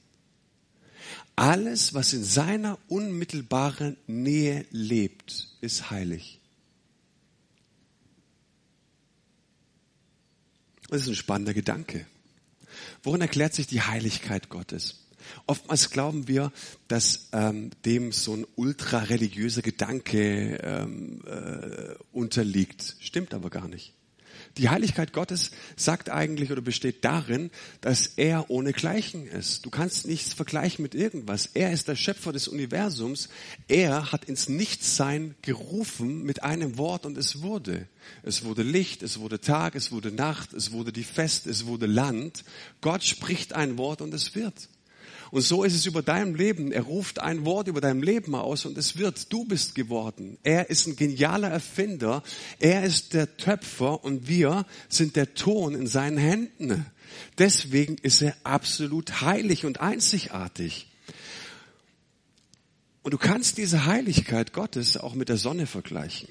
Alles, 1.35 1.93
was 1.93 2.13
in 2.13 2.23
seiner 2.23 2.79
unmittelbaren 2.87 3.97
Nähe 4.07 4.65
lebt, 4.71 5.49
ist 5.61 5.91
heilig. 5.91 6.39
Das 10.89 11.01
ist 11.01 11.09
ein 11.09 11.15
spannender 11.15 11.53
Gedanke. 11.53 12.05
Worin 13.03 13.21
erklärt 13.21 13.53
sich 13.53 13.67
die 13.67 13.81
Heiligkeit 13.81 14.49
Gottes? 14.49 15.03
Oftmals 15.45 15.89
glauben 15.89 16.27
wir, 16.27 16.51
dass 16.87 17.27
ähm, 17.33 17.71
dem 17.85 18.11
so 18.11 18.33
ein 18.33 18.47
ultra-religiöser 18.55 19.61
Gedanke 19.61 20.55
ähm, 20.63 21.21
äh, 21.25 21.95
unterliegt. 22.11 22.95
Stimmt 22.99 23.33
aber 23.33 23.49
gar 23.49 23.67
nicht. 23.67 23.96
Die 24.57 24.69
Heiligkeit 24.69 25.13
Gottes 25.13 25.51
sagt 25.75 26.09
eigentlich 26.09 26.51
oder 26.51 26.61
besteht 26.61 27.05
darin, 27.05 27.51
dass 27.81 28.07
er 28.17 28.49
ohne 28.49 28.73
Gleichen 28.73 29.27
ist. 29.27 29.65
Du 29.65 29.69
kannst 29.69 30.07
nichts 30.07 30.33
vergleichen 30.33 30.81
mit 30.81 30.95
irgendwas. 30.95 31.47
Er 31.53 31.71
ist 31.71 31.87
der 31.87 31.95
Schöpfer 31.95 32.33
des 32.33 32.47
Universums. 32.47 33.29
Er 33.67 34.11
hat 34.11 34.25
ins 34.25 34.49
Nichtsein 34.49 35.35
gerufen 35.43 36.23
mit 36.23 36.43
einem 36.43 36.77
Wort 36.77 37.05
und 37.05 37.17
es 37.17 37.41
wurde. 37.41 37.87
Es 38.23 38.43
wurde 38.43 38.63
Licht, 38.63 39.03
es 39.03 39.19
wurde 39.19 39.39
Tag, 39.39 39.75
es 39.75 39.91
wurde 39.91 40.11
Nacht, 40.11 40.53
es 40.53 40.71
wurde 40.71 40.91
die 40.91 41.03
Fest, 41.03 41.45
es 41.45 41.67
wurde 41.67 41.85
Land. 41.85 42.43
Gott 42.81 43.03
spricht 43.03 43.53
ein 43.53 43.77
Wort 43.77 44.01
und 44.01 44.13
es 44.13 44.33
wird. 44.33 44.69
Und 45.31 45.41
so 45.41 45.63
ist 45.63 45.75
es 45.75 45.85
über 45.85 46.01
deinem 46.01 46.35
Leben. 46.35 46.71
Er 46.71 46.83
ruft 46.83 47.19
ein 47.19 47.45
Wort 47.45 47.67
über 47.67 47.81
deinem 47.81 48.01
Leben 48.01 48.35
aus 48.35 48.65
und 48.65 48.77
es 48.77 48.97
wird. 48.97 49.31
Du 49.31 49.45
bist 49.45 49.75
geworden. 49.75 50.37
Er 50.43 50.69
ist 50.69 50.87
ein 50.87 50.95
genialer 50.95 51.49
Erfinder. 51.49 52.23
Er 52.59 52.83
ist 52.83 53.13
der 53.13 53.37
Töpfer 53.37 54.03
und 54.03 54.27
wir 54.27 54.65
sind 54.89 55.15
der 55.15 55.33
Ton 55.33 55.75
in 55.75 55.87
seinen 55.87 56.17
Händen. 56.17 56.85
Deswegen 57.37 57.97
ist 57.97 58.21
er 58.21 58.35
absolut 58.43 59.21
heilig 59.21 59.65
und 59.65 59.81
einzigartig. 59.81 60.87
Und 63.03 63.13
du 63.13 63.17
kannst 63.17 63.57
diese 63.57 63.85
Heiligkeit 63.85 64.53
Gottes 64.53 64.97
auch 64.97 65.13
mit 65.13 65.29
der 65.29 65.37
Sonne 65.37 65.65
vergleichen. 65.65 66.27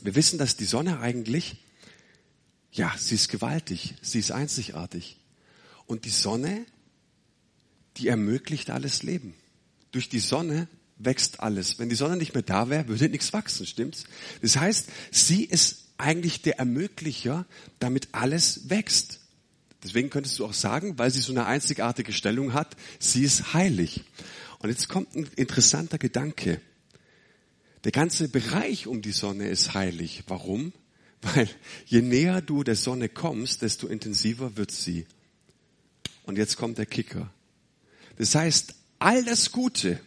Wir 0.00 0.14
wissen, 0.14 0.38
dass 0.38 0.56
die 0.56 0.64
Sonne 0.64 1.00
eigentlich, 1.00 1.56
ja, 2.72 2.94
sie 2.96 3.14
ist 3.14 3.28
gewaltig, 3.28 3.94
sie 4.02 4.18
ist 4.18 4.32
einzigartig. 4.32 5.18
Und 5.86 6.04
die 6.04 6.10
Sonne 6.10 6.64
die 7.96 8.08
ermöglicht 8.08 8.70
alles 8.70 9.02
Leben. 9.02 9.34
Durch 9.90 10.08
die 10.08 10.20
Sonne 10.20 10.68
wächst 10.98 11.40
alles. 11.40 11.78
Wenn 11.78 11.88
die 11.88 11.94
Sonne 11.94 12.16
nicht 12.16 12.34
mehr 12.34 12.42
da 12.42 12.70
wäre, 12.70 12.88
würde 12.88 13.08
nichts 13.08 13.32
wachsen, 13.32 13.66
stimmt's? 13.66 14.04
Das 14.40 14.56
heißt, 14.56 14.88
sie 15.10 15.44
ist 15.44 15.88
eigentlich 15.98 16.42
der 16.42 16.58
Ermöglicher, 16.58 17.46
damit 17.78 18.08
alles 18.12 18.70
wächst. 18.70 19.20
Deswegen 19.82 20.10
könntest 20.10 20.38
du 20.38 20.46
auch 20.46 20.52
sagen, 20.52 20.98
weil 20.98 21.10
sie 21.10 21.20
so 21.20 21.32
eine 21.32 21.46
einzigartige 21.46 22.12
Stellung 22.12 22.52
hat, 22.52 22.76
sie 22.98 23.24
ist 23.24 23.52
heilig. 23.52 24.04
Und 24.60 24.68
jetzt 24.68 24.88
kommt 24.88 25.14
ein 25.16 25.28
interessanter 25.36 25.98
Gedanke. 25.98 26.60
Der 27.84 27.92
ganze 27.92 28.28
Bereich 28.28 28.86
um 28.86 29.02
die 29.02 29.12
Sonne 29.12 29.48
ist 29.48 29.74
heilig. 29.74 30.22
Warum? 30.28 30.72
Weil 31.20 31.48
je 31.86 32.00
näher 32.00 32.40
du 32.40 32.62
der 32.62 32.76
Sonne 32.76 33.08
kommst, 33.08 33.62
desto 33.62 33.88
intensiver 33.88 34.56
wird 34.56 34.70
sie. 34.70 35.06
Und 36.24 36.38
jetzt 36.38 36.56
kommt 36.56 36.78
der 36.78 36.86
Kicker. 36.86 37.32
Das 38.22 38.36
heißt, 38.36 38.76
all 39.00 39.24
das 39.24 39.50
Gute, 39.50 39.98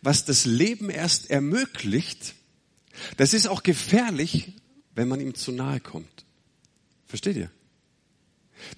was 0.00 0.24
das 0.24 0.44
Leben 0.44 0.90
erst 0.90 1.28
ermöglicht, 1.28 2.36
das 3.16 3.34
ist 3.34 3.48
auch 3.48 3.64
gefährlich, 3.64 4.52
wenn 4.94 5.08
man 5.08 5.18
ihm 5.18 5.34
zu 5.34 5.50
nahe 5.50 5.80
kommt. 5.80 6.24
Versteht 7.04 7.34
ihr? 7.34 7.50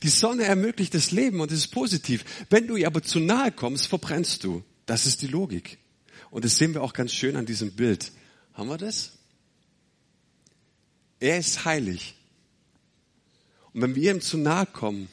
Die 0.02 0.08
Sonne 0.08 0.44
ermöglicht 0.44 0.94
das 0.94 1.10
Leben 1.10 1.40
und 1.40 1.52
es 1.52 1.58
ist 1.58 1.72
positiv. 1.72 2.24
Wenn 2.48 2.66
du 2.66 2.76
ihr 2.76 2.86
aber 2.86 3.02
zu 3.02 3.20
nahe 3.20 3.52
kommst, 3.52 3.86
verbrennst 3.88 4.44
du. 4.44 4.64
Das 4.86 5.04
ist 5.04 5.20
die 5.20 5.26
Logik. 5.26 5.76
Und 6.30 6.46
das 6.46 6.56
sehen 6.56 6.72
wir 6.72 6.82
auch 6.82 6.94
ganz 6.94 7.12
schön 7.12 7.36
an 7.36 7.44
diesem 7.44 7.72
Bild. 7.72 8.12
Haben 8.54 8.70
wir 8.70 8.78
das? 8.78 9.12
Er 11.20 11.36
ist 11.36 11.66
heilig. 11.66 12.14
Und 13.74 13.82
wenn 13.82 13.94
wir 13.94 14.10
ihm 14.10 14.22
zu 14.22 14.38
nahe 14.38 14.64
kommen 14.64 15.10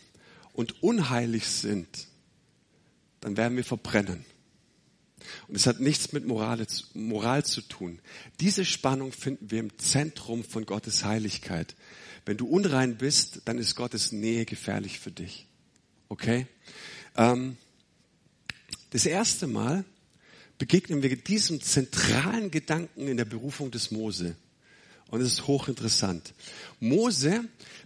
und 0.53 0.81
unheilig 0.81 1.49
sind, 1.49 2.07
dann 3.21 3.37
werden 3.37 3.55
wir 3.55 3.63
verbrennen. 3.63 4.25
Und 5.47 5.55
es 5.55 5.67
hat 5.67 5.79
nichts 5.79 6.11
mit 6.11 6.25
Moral, 6.25 6.65
Moral 6.93 7.45
zu 7.45 7.61
tun. 7.61 7.99
Diese 8.39 8.65
Spannung 8.65 9.11
finden 9.11 9.51
wir 9.51 9.59
im 9.59 9.77
Zentrum 9.77 10.43
von 10.43 10.65
Gottes 10.65 11.05
Heiligkeit. 11.05 11.75
Wenn 12.25 12.37
du 12.37 12.47
unrein 12.47 12.97
bist, 12.97 13.41
dann 13.45 13.57
ist 13.57 13.75
Gottes 13.75 14.11
Nähe 14.11 14.45
gefährlich 14.45 14.99
für 14.99 15.11
dich. 15.11 15.47
Okay? 16.09 16.47
Ähm, 17.15 17.57
das 18.89 19.05
erste 19.05 19.47
Mal 19.47 19.85
begegnen 20.57 21.01
wir 21.01 21.15
diesem 21.15 21.61
zentralen 21.61 22.51
Gedanken 22.51 23.07
in 23.07 23.17
der 23.17 23.25
Berufung 23.25 23.71
des 23.71 23.91
Mose. 23.91 24.35
Und 25.07 25.21
es 25.21 25.33
ist 25.33 25.47
hochinteressant. 25.47 26.33
Mose, 26.79 27.45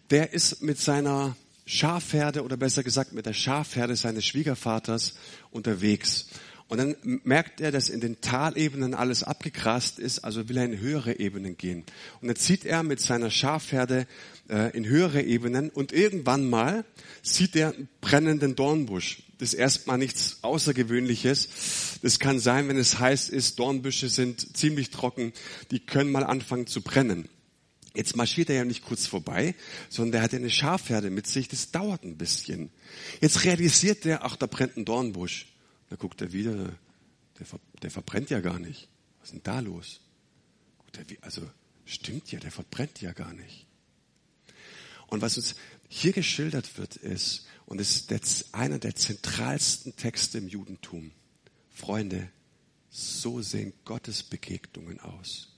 der 0.10 0.34
ist 0.34 0.62
mit 0.62 0.80
seiner 0.80 1.36
Schafherde 1.66 2.44
oder 2.44 2.58
besser 2.58 2.84
gesagt 2.84 3.14
mit 3.14 3.26
der 3.26 3.34
Schafherde 3.34 3.96
seines 3.96 4.26
Schwiegervaters 4.26 5.16
unterwegs. 5.52 6.28
Und 6.68 6.80
dann 6.80 6.96
merkt 7.04 7.62
er, 7.62 7.72
dass 7.72 7.90
in 7.90 8.00
den 8.00 8.22
Talebenen 8.22 8.96
alles 8.96 9.24
abgegrast 9.24 10.00
ist, 10.00 10.20
also 10.20 10.50
will 10.50 10.58
er 10.58 10.66
in 10.66 10.80
höhere 10.80 11.20
Ebenen 11.20 11.58
gehen. 11.58 11.84
Und 12.22 12.28
dann 12.28 12.36
zieht 12.36 12.66
er 12.66 12.82
mit 12.82 13.00
seiner 13.00 13.30
Schafherde 13.30 14.08
äh, 14.50 14.76
in 14.76 14.88
höhere 14.88 15.22
Ebenen 15.22 15.70
und 15.70 15.92
irgendwann 15.92 16.50
mal 16.50 16.84
sieht 17.22 17.56
er 17.56 17.74
einen 17.74 17.88
brennenden 18.02 18.56
Dornbusch. 18.56 19.22
Das 19.38 19.50
ist 19.54 19.60
erstmal 19.60 20.00
nichts 20.00 20.40
Außergewöhnliches. 20.42 22.00
Das 22.02 22.20
kann 22.20 22.40
sein, 22.40 22.68
wenn 22.68 22.78
es 22.78 22.98
heiß 22.98 23.30
ist, 23.30 23.60
Dornbüsche 23.60 24.10
sind 24.10 24.58
ziemlich 24.58 24.90
trocken, 24.90 25.34
die 25.70 25.80
können 25.80 26.12
mal 26.12 26.24
anfangen 26.24 26.66
zu 26.66 26.82
brennen. 26.82 27.30
Jetzt 27.96 28.16
marschiert 28.16 28.50
er 28.50 28.58
ja 28.58 28.66
nicht 28.66 28.84
kurz 28.84 29.08
vorbei, 29.08 29.56
sondern 29.90 30.14
der 30.14 30.22
hat 30.22 30.34
ja 30.34 30.40
eine 30.40 30.50
Schafherde 30.50 31.10
mit 31.10 31.28
sich, 31.28 31.48
das 31.48 31.72
dauert 31.72 32.04
ein 32.04 32.18
bisschen. 32.18 32.70
Jetzt 33.22 33.44
realisiert 33.44 34.06
er, 34.06 34.24
ach, 34.24 34.36
da 34.36 34.48
brennt 34.48 34.78
ein 34.78 34.86
Dornbusch. 34.86 35.48
Da 35.90 35.96
guckt 35.96 36.22
er 36.22 36.34
wieder, 36.34 36.56
der, 36.56 37.48
der 37.82 37.92
verbrennt 37.92 38.30
ja 38.30 38.42
gar 38.42 38.60
nicht. 38.60 38.90
Was 39.20 39.30
ist 39.30 39.34
denn 39.34 39.44
da 39.44 39.60
los? 39.60 40.02
also, 41.22 41.42
stimmt 41.84 42.32
ja, 42.32 42.40
der 42.40 42.52
verbrennt 42.52 43.02
ja 43.02 43.12
gar 43.12 43.34
nicht. 43.34 43.68
Und 45.08 45.22
was 45.22 45.38
uns 45.38 45.56
hier 45.90 46.14
geschildert 46.14 46.78
wird, 46.78 46.96
ist, 46.96 47.46
und 47.66 47.82
es 47.82 48.08
ist 48.10 48.54
einer 48.54 48.80
der 48.80 48.96
zentralsten 48.96 49.96
Texte 49.96 50.38
im 50.38 50.48
Judentum, 50.48 51.12
Freunde, 51.70 52.30
so 52.90 53.42
sehen 53.42 53.74
Gottes 53.84 54.24
Begegnungen 54.24 55.00
aus. 55.00 55.54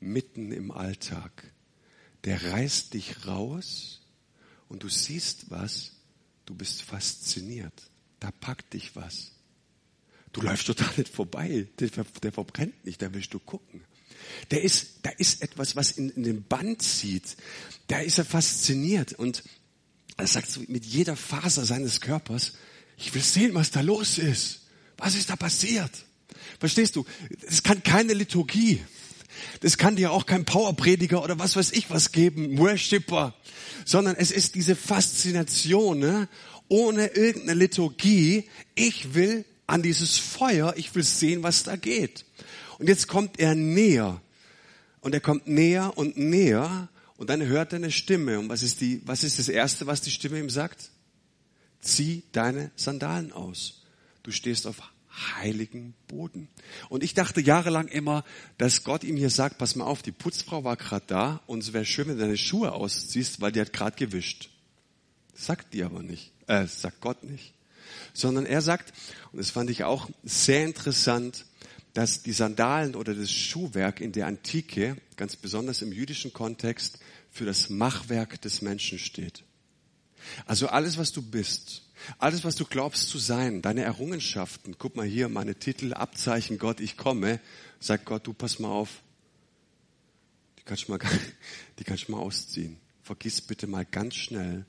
Mitten 0.00 0.52
im 0.52 0.70
Alltag 0.70 1.53
der 2.24 2.52
reißt 2.52 2.94
dich 2.94 3.26
raus 3.26 4.00
und 4.68 4.82
du 4.82 4.88
siehst 4.88 5.50
was, 5.50 5.92
du 6.46 6.54
bist 6.54 6.82
fasziniert. 6.82 7.74
Da 8.20 8.30
packt 8.30 8.72
dich 8.72 8.96
was. 8.96 9.32
Du 10.32 10.40
läufst 10.40 10.66
total 10.66 10.90
nicht 10.96 11.08
vorbei. 11.10 11.68
Der, 11.78 11.90
der 12.22 12.32
verbrennt 12.32 12.84
nicht, 12.84 13.02
da 13.02 13.12
willst 13.12 13.34
du 13.34 13.38
gucken. 13.38 13.84
Der 14.50 14.62
ist, 14.62 15.00
da 15.02 15.10
ist 15.10 15.42
etwas, 15.42 15.76
was 15.76 15.92
in, 15.92 16.10
in 16.10 16.22
den 16.22 16.42
Band 16.42 16.82
zieht. 16.82 17.36
Da 17.88 17.98
ist 18.00 18.18
er 18.18 18.24
fasziniert 18.24 19.12
und 19.12 19.44
er 20.16 20.26
sagt 20.26 20.50
so 20.50 20.60
mit 20.68 20.84
jeder 20.84 21.16
Faser 21.16 21.66
seines 21.66 22.00
Körpers, 22.00 22.54
ich 22.96 23.12
will 23.14 23.22
sehen, 23.22 23.54
was 23.54 23.70
da 23.70 23.80
los 23.80 24.18
ist. 24.18 24.62
Was 24.96 25.14
ist 25.14 25.28
da 25.28 25.36
passiert? 25.36 25.90
Verstehst 26.58 26.96
du? 26.96 27.04
Es 27.42 27.62
kann 27.62 27.82
keine 27.82 28.14
Liturgie. 28.14 28.82
Das 29.60 29.78
kann 29.78 29.96
dir 29.96 30.12
auch 30.12 30.26
kein 30.26 30.44
Powerprediger 30.44 31.22
oder 31.22 31.38
was 31.38 31.56
weiß 31.56 31.72
ich 31.72 31.90
was 31.90 32.12
geben, 32.12 32.58
Worshipper, 32.58 33.34
sondern 33.84 34.16
es 34.16 34.30
ist 34.30 34.54
diese 34.54 34.76
Faszination, 34.76 35.98
ne? 35.98 36.28
ohne 36.68 37.08
irgendeine 37.08 37.58
Liturgie. 37.58 38.48
Ich 38.74 39.14
will 39.14 39.44
an 39.66 39.82
dieses 39.82 40.18
Feuer, 40.18 40.74
ich 40.76 40.94
will 40.94 41.04
sehen, 41.04 41.42
was 41.42 41.62
da 41.62 41.76
geht. 41.76 42.24
Und 42.78 42.88
jetzt 42.88 43.08
kommt 43.08 43.38
er 43.38 43.54
näher. 43.54 44.20
Und 45.00 45.14
er 45.14 45.20
kommt 45.20 45.46
näher 45.46 45.96
und 45.96 46.16
näher 46.16 46.88
und 47.16 47.30
dann 47.30 47.42
hört 47.42 47.72
er 47.72 47.76
eine 47.76 47.90
Stimme. 47.90 48.38
Und 48.38 48.48
was 48.48 48.62
ist 48.62 48.80
die, 48.80 49.02
was 49.04 49.22
ist 49.22 49.38
das 49.38 49.48
erste, 49.48 49.86
was 49.86 50.00
die 50.00 50.10
Stimme 50.10 50.38
ihm 50.38 50.50
sagt? 50.50 50.90
Zieh 51.80 52.24
deine 52.32 52.70
Sandalen 52.76 53.32
aus. 53.32 53.82
Du 54.22 54.30
stehst 54.30 54.66
auf 54.66 54.80
heiligen 55.14 55.94
Boden. 56.08 56.48
Und 56.88 57.02
ich 57.02 57.14
dachte 57.14 57.40
jahrelang 57.40 57.88
immer, 57.88 58.24
dass 58.58 58.84
Gott 58.84 59.04
ihm 59.04 59.16
hier 59.16 59.30
sagt, 59.30 59.58
pass 59.58 59.76
mal 59.76 59.84
auf, 59.84 60.02
die 60.02 60.12
Putzfrau 60.12 60.64
war 60.64 60.76
gerade 60.76 61.04
da 61.06 61.40
und 61.46 61.62
es 61.62 61.72
wäre 61.72 61.84
schön, 61.84 62.08
wenn 62.08 62.16
du 62.16 62.22
deine 62.22 62.36
Schuhe 62.36 62.72
ausziehst, 62.72 63.40
weil 63.40 63.52
die 63.52 63.60
hat 63.60 63.72
gerade 63.72 63.96
gewischt. 63.96 64.50
sagt 65.34 65.74
die 65.74 65.82
aber 65.82 66.02
nicht. 66.02 66.32
Äh, 66.46 66.66
sagt 66.66 67.00
Gott 67.00 67.24
nicht. 67.24 67.54
Sondern 68.12 68.46
er 68.46 68.62
sagt, 68.62 68.92
und 69.32 69.38
das 69.38 69.50
fand 69.50 69.70
ich 69.70 69.84
auch 69.84 70.08
sehr 70.22 70.64
interessant, 70.64 71.46
dass 71.92 72.22
die 72.22 72.32
Sandalen 72.32 72.96
oder 72.96 73.14
das 73.14 73.30
Schuhwerk 73.30 74.00
in 74.00 74.12
der 74.12 74.26
Antike, 74.26 74.96
ganz 75.16 75.36
besonders 75.36 75.80
im 75.80 75.92
jüdischen 75.92 76.32
Kontext, 76.32 76.98
für 77.30 77.46
das 77.46 77.70
Machwerk 77.70 78.40
des 78.42 78.62
Menschen 78.62 78.98
steht. 78.98 79.44
Also 80.46 80.68
alles, 80.68 80.98
was 80.98 81.12
du 81.12 81.22
bist, 81.22 81.83
alles, 82.18 82.44
was 82.44 82.56
du 82.56 82.64
glaubst 82.64 83.08
zu 83.08 83.18
sein, 83.18 83.62
deine 83.62 83.82
Errungenschaften, 83.82 84.76
guck 84.78 84.96
mal 84.96 85.06
hier, 85.06 85.28
meine 85.28 85.54
Titel, 85.54 85.92
Abzeichen, 85.92 86.58
Gott, 86.58 86.80
ich 86.80 86.96
komme, 86.96 87.40
sagt 87.80 88.04
Gott, 88.04 88.26
du 88.26 88.32
pass 88.32 88.58
mal 88.58 88.68
auf, 88.68 89.02
die 90.58 90.62
kannst 90.62 90.88
du 90.88 90.92
mal, 90.92 91.00
die 91.78 91.84
kannst 91.84 92.08
du 92.08 92.12
mal 92.12 92.18
ausziehen. 92.18 92.78
Vergiss 93.02 93.40
bitte 93.40 93.66
mal 93.66 93.84
ganz 93.84 94.14
schnell, 94.14 94.64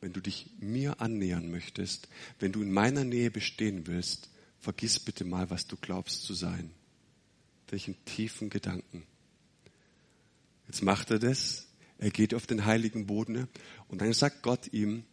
wenn 0.00 0.12
du 0.12 0.20
dich 0.20 0.50
mir 0.58 1.00
annähern 1.00 1.50
möchtest, 1.50 2.08
wenn 2.38 2.52
du 2.52 2.62
in 2.62 2.72
meiner 2.72 3.04
Nähe 3.04 3.30
bestehen 3.30 3.86
willst, 3.86 4.28
vergiss 4.60 4.98
bitte 4.98 5.24
mal, 5.24 5.50
was 5.50 5.66
du 5.66 5.76
glaubst 5.76 6.24
zu 6.24 6.34
sein. 6.34 6.70
Welchen 7.68 8.02
tiefen 8.04 8.50
Gedanken. 8.50 9.04
Jetzt 10.66 10.82
macht 10.82 11.10
er 11.10 11.18
das, 11.18 11.66
er 11.98 12.10
geht 12.10 12.34
auf 12.34 12.46
den 12.46 12.64
heiligen 12.64 13.06
Boden 13.06 13.48
und 13.88 14.00
dann 14.00 14.12
sagt 14.12 14.42
Gott 14.42 14.72
ihm, 14.72 15.04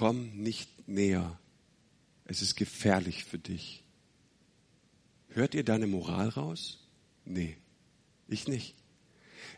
komm 0.00 0.30
nicht 0.34 0.88
näher. 0.88 1.38
Es 2.24 2.40
ist 2.40 2.56
gefährlich 2.56 3.24
für 3.24 3.38
dich. 3.38 3.84
Hört 5.28 5.54
ihr 5.54 5.62
deine 5.62 5.86
Moral 5.86 6.30
raus? 6.30 6.78
Nee, 7.26 7.58
ich 8.26 8.48
nicht. 8.48 8.74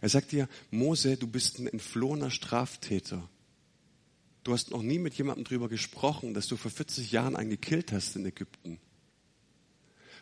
Er 0.00 0.08
sagt 0.08 0.32
dir, 0.32 0.48
Mose, 0.72 1.16
du 1.16 1.28
bist 1.28 1.60
ein 1.60 1.68
entflohener 1.68 2.32
Straftäter. 2.32 3.28
Du 4.42 4.52
hast 4.52 4.72
noch 4.72 4.82
nie 4.82 4.98
mit 4.98 5.14
jemandem 5.14 5.44
darüber 5.44 5.68
gesprochen, 5.68 6.34
dass 6.34 6.48
du 6.48 6.56
vor 6.56 6.72
40 6.72 7.12
Jahren 7.12 7.36
einen 7.36 7.50
gekillt 7.50 7.92
hast 7.92 8.16
in 8.16 8.26
Ägypten. 8.26 8.80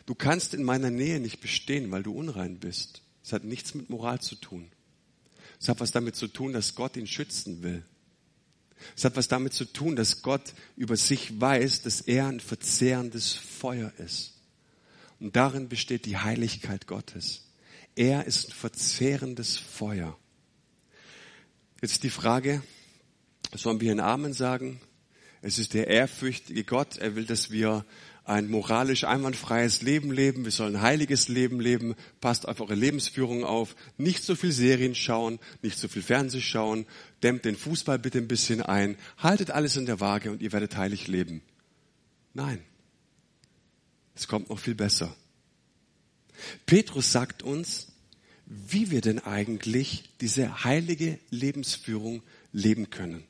Du 0.05 0.13
kannst 0.13 0.53
in 0.53 0.61
meiner 0.61 0.91
Nähe 0.91 1.19
nicht 1.19 1.41
bestehen, 1.41 1.89
weil 1.89 2.03
du 2.03 2.13
unrein 2.13 2.59
bist. 2.59 3.01
Es 3.23 3.33
hat 3.33 3.43
nichts 3.43 3.73
mit 3.73 3.89
Moral 3.89 4.21
zu 4.21 4.35
tun. 4.35 4.71
Es 5.59 5.67
hat 5.67 5.79
was 5.79 5.89
damit 5.89 6.15
zu 6.15 6.27
tun, 6.27 6.53
dass 6.53 6.75
Gott 6.75 6.95
ihn 6.95 7.07
schützen 7.07 7.63
will. 7.63 7.83
Es 8.95 9.05
hat 9.05 9.15
was 9.15 9.27
damit 9.27 9.53
zu 9.53 9.65
tun, 9.65 9.95
dass 9.95 10.21
Gott 10.21 10.53
über 10.75 10.95
sich 10.95 11.39
weiß, 11.39 11.81
dass 11.81 12.01
er 12.01 12.27
ein 12.27 12.39
verzehrendes 12.39 13.33
Feuer 13.33 13.91
ist. 13.97 14.33
Und 15.19 15.35
darin 15.35 15.69
besteht 15.69 16.05
die 16.05 16.17
Heiligkeit 16.17 16.87
Gottes. 16.87 17.47
Er 17.95 18.25
ist 18.25 18.49
ein 18.49 18.53
verzehrendes 18.53 19.57
Feuer. 19.57 20.17
Jetzt 21.81 22.03
die 22.03 22.09
Frage, 22.09 22.63
sollen 23.53 23.81
wir 23.81 23.91
ein 23.91 23.99
Amen 23.99 24.33
sagen? 24.33 24.79
Es 25.41 25.57
ist 25.57 25.73
der 25.73 25.87
ehrfürchtige 25.87 26.63
Gott. 26.63 26.97
Er 26.97 27.15
will, 27.15 27.25
dass 27.25 27.51
wir 27.51 27.85
ein 28.31 28.49
moralisch 28.49 29.03
einwandfreies 29.03 29.81
Leben 29.81 30.09
leben, 30.09 30.45
wir 30.45 30.51
sollen 30.51 30.77
ein 30.77 30.81
heiliges 30.81 31.27
Leben 31.27 31.59
leben, 31.59 31.95
passt 32.21 32.47
auf 32.47 32.61
eure 32.61 32.75
Lebensführung 32.75 33.43
auf, 33.43 33.75
nicht 33.97 34.23
so 34.23 34.35
viel 34.35 34.53
Serien 34.53 34.95
schauen, 34.95 35.37
nicht 35.61 35.77
so 35.77 35.89
viel 35.89 36.01
Fernseh 36.01 36.39
schauen, 36.39 36.85
dämmt 37.23 37.43
den 37.43 37.57
Fußball 37.57 37.99
bitte 37.99 38.19
ein 38.19 38.29
bisschen 38.29 38.61
ein, 38.61 38.95
haltet 39.17 39.51
alles 39.51 39.75
in 39.75 39.85
der 39.85 39.99
Waage 39.99 40.31
und 40.31 40.41
ihr 40.41 40.53
werdet 40.53 40.77
heilig 40.77 41.07
leben. 41.07 41.41
Nein, 42.33 42.63
es 44.15 44.29
kommt 44.29 44.49
noch 44.49 44.59
viel 44.59 44.75
besser. 44.75 45.13
Petrus 46.65 47.11
sagt 47.11 47.43
uns, 47.43 47.87
wie 48.45 48.91
wir 48.91 49.01
denn 49.01 49.19
eigentlich 49.19 50.09
diese 50.21 50.63
heilige 50.63 51.19
Lebensführung 51.31 52.23
leben 52.53 52.89
können. 52.89 53.25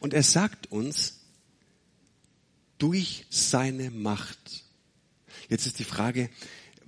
Und 0.00 0.14
er 0.14 0.24
sagt 0.24 0.70
uns, 0.72 1.19
durch 2.80 3.26
seine 3.30 3.90
Macht. 3.90 4.64
Jetzt 5.48 5.66
ist 5.66 5.78
die 5.78 5.84
Frage, 5.84 6.30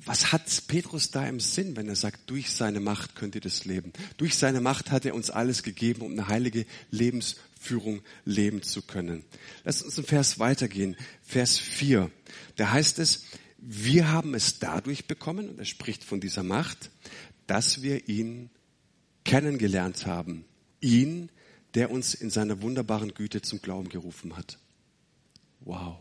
was 0.04 0.32
hat 0.32 0.42
Petrus 0.66 1.12
da 1.12 1.28
im 1.28 1.38
Sinn, 1.38 1.76
wenn 1.76 1.88
er 1.88 1.94
sagt, 1.94 2.28
durch 2.28 2.50
seine 2.50 2.80
Macht 2.80 3.14
könnt 3.14 3.36
ihr 3.36 3.40
das 3.40 3.64
leben? 3.64 3.92
Durch 4.16 4.34
seine 4.34 4.60
Macht 4.60 4.90
hat 4.90 5.04
er 5.04 5.14
uns 5.14 5.30
alles 5.30 5.62
gegeben, 5.62 6.02
um 6.02 6.12
eine 6.12 6.26
heilige 6.26 6.66
Lebensführung 6.90 8.02
leben 8.24 8.62
zu 8.62 8.82
können. 8.82 9.24
Lass 9.62 9.82
uns 9.82 9.98
einen 9.98 10.06
Vers 10.06 10.40
weitergehen. 10.40 10.96
Vers 11.22 11.58
4. 11.58 12.10
Da 12.56 12.72
heißt 12.72 12.98
es, 12.98 13.26
wir 13.58 14.10
haben 14.10 14.34
es 14.34 14.58
dadurch 14.58 15.06
bekommen, 15.06 15.48
und 15.48 15.58
er 15.60 15.66
spricht 15.66 16.02
von 16.02 16.20
dieser 16.20 16.42
Macht, 16.42 16.90
dass 17.46 17.82
wir 17.82 18.08
ihn 18.08 18.50
kennengelernt 19.24 20.06
haben. 20.06 20.44
Ihn, 20.80 21.30
der 21.74 21.92
uns 21.92 22.14
in 22.14 22.30
seiner 22.30 22.60
wunderbaren 22.60 23.14
Güte 23.14 23.40
zum 23.40 23.62
Glauben 23.62 23.88
gerufen 23.88 24.36
hat. 24.36 24.58
Wow. 25.64 25.98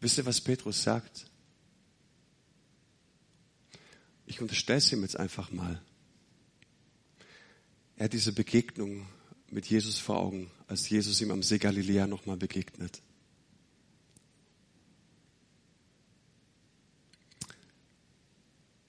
Wisst 0.00 0.18
ihr, 0.18 0.26
was 0.26 0.40
Petrus 0.40 0.82
sagt? 0.82 1.26
Ich 4.26 4.40
unterstelle 4.40 4.78
es 4.78 4.92
ihm 4.92 5.02
jetzt 5.02 5.18
einfach 5.18 5.50
mal. 5.50 5.80
Er 7.96 8.04
hat 8.04 8.12
diese 8.12 8.32
Begegnung 8.32 9.08
mit 9.50 9.66
Jesus 9.66 9.98
vor 9.98 10.18
Augen, 10.18 10.50
als 10.66 10.88
Jesus 10.88 11.20
ihm 11.20 11.30
am 11.30 11.42
See 11.42 11.58
Galiläa 11.58 12.06
nochmal 12.06 12.36
begegnet. 12.36 13.00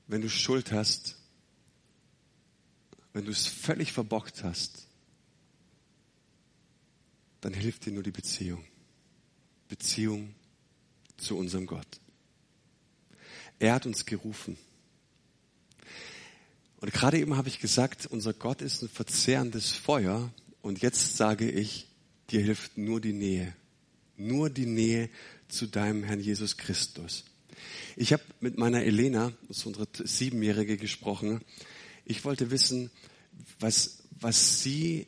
Wenn 0.07 0.21
du 0.21 0.29
Schuld 0.29 0.71
hast, 0.71 1.15
wenn 3.13 3.25
du 3.25 3.31
es 3.31 3.45
völlig 3.47 3.93
verbockt 3.93 4.43
hast, 4.43 4.86
dann 7.41 7.53
hilft 7.53 7.85
dir 7.85 7.93
nur 7.93 8.03
die 8.03 8.11
Beziehung. 8.11 8.63
Beziehung 9.67 10.33
zu 11.17 11.37
unserem 11.37 11.65
Gott. 11.65 11.87
Er 13.59 13.73
hat 13.73 13.85
uns 13.85 14.05
gerufen. 14.05 14.57
Und 16.79 16.93
gerade 16.93 17.19
eben 17.19 17.35
habe 17.35 17.49
ich 17.49 17.59
gesagt, 17.59 18.05
unser 18.05 18.33
Gott 18.33 18.61
ist 18.61 18.83
ein 18.83 18.89
verzehrendes 18.89 19.71
Feuer. 19.71 20.31
Und 20.61 20.81
jetzt 20.81 21.17
sage 21.17 21.49
ich, 21.49 21.87
dir 22.29 22.41
hilft 22.41 22.77
nur 22.77 23.01
die 23.01 23.13
Nähe. 23.13 23.55
Nur 24.15 24.49
die 24.49 24.65
Nähe 24.65 25.09
zu 25.47 25.67
deinem 25.67 26.03
Herrn 26.03 26.19
Jesus 26.19 26.57
Christus. 26.57 27.25
Ich 27.95 28.13
habe 28.13 28.23
mit 28.41 28.57
meiner 28.57 28.83
Elena, 28.83 29.33
das 29.47 29.57
ist 29.57 29.65
unsere 29.65 29.87
Siebenjährige, 29.91 30.77
gesprochen. 30.77 31.41
Ich 32.05 32.25
wollte 32.25 32.51
wissen, 32.51 32.91
was, 33.59 34.03
was 34.19 34.61
sie 34.61 35.07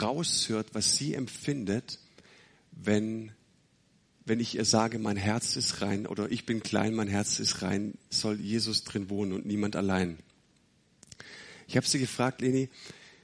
raushört, 0.00 0.74
was 0.74 0.96
sie 0.96 1.14
empfindet, 1.14 1.98
wenn, 2.70 3.32
wenn 4.24 4.40
ich 4.40 4.54
ihr 4.54 4.64
sage, 4.64 4.98
mein 4.98 5.16
Herz 5.16 5.56
ist 5.56 5.82
rein 5.82 6.06
oder 6.06 6.30
ich 6.30 6.46
bin 6.46 6.62
klein, 6.62 6.94
mein 6.94 7.08
Herz 7.08 7.38
ist 7.38 7.62
rein, 7.62 7.94
soll 8.10 8.40
Jesus 8.40 8.84
drin 8.84 9.10
wohnen 9.10 9.32
und 9.32 9.46
niemand 9.46 9.76
allein. 9.76 10.18
Ich 11.66 11.76
habe 11.76 11.86
sie 11.86 11.98
gefragt, 11.98 12.40
Leni, 12.40 12.68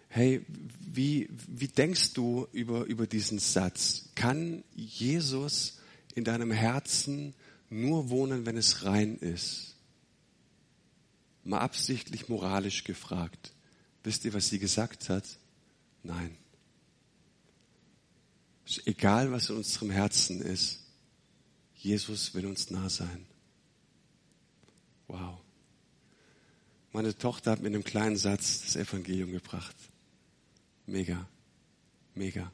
hey, 0.09 0.44
wie, 0.81 1.28
wie 1.46 1.68
denkst 1.68 2.14
du 2.14 2.46
über, 2.52 2.85
über 2.85 3.07
diesen 3.07 3.38
Satz? 3.38 4.11
Kann 4.14 4.64
Jesus 4.74 5.78
in 6.14 6.24
deinem 6.24 6.50
Herzen 6.50 7.35
nur 7.70 8.11
wohnen, 8.11 8.46
wenn 8.46 8.57
es 8.57 8.85
rein 8.85 9.18
ist? 9.18 9.76
Mal 11.44 11.61
absichtlich 11.61 12.28
moralisch 12.28 12.85
gefragt. 12.85 13.52
Wisst 14.02 14.24
ihr, 14.24 14.35
was 14.35 14.48
sie 14.48 14.59
gesagt 14.59 15.09
hat? 15.09 15.24
Nein. 16.02 16.37
Egal, 18.85 19.33
was 19.33 19.48
in 19.50 19.57
unserem 19.57 19.90
Herzen 19.90 20.42
ist, 20.42 20.81
Jesus 21.74 22.35
will 22.35 22.46
uns 22.46 22.70
nah 22.70 22.88
sein. 22.88 23.26
Wow. 25.07 25.38
Meine 26.92 27.16
Tochter 27.16 27.52
hat 27.52 27.62
mit 27.62 27.74
einem 27.74 27.85
kleinen 27.85 28.16
Satz 28.16 28.62
das 28.62 28.76
Evangelium 28.76 29.33
gebracht. 29.33 29.76
Mega, 30.87 31.28
mega. 32.14 32.52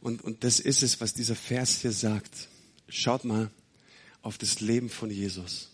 Und, 0.00 0.22
und 0.22 0.44
das 0.44 0.60
ist 0.60 0.82
es, 0.82 1.00
was 1.00 1.14
dieser 1.14 1.36
Vers 1.36 1.80
hier 1.80 1.92
sagt. 1.92 2.48
Schaut 2.88 3.24
mal 3.24 3.50
auf 4.22 4.38
das 4.38 4.60
Leben 4.60 4.88
von 4.88 5.10
Jesus. 5.10 5.70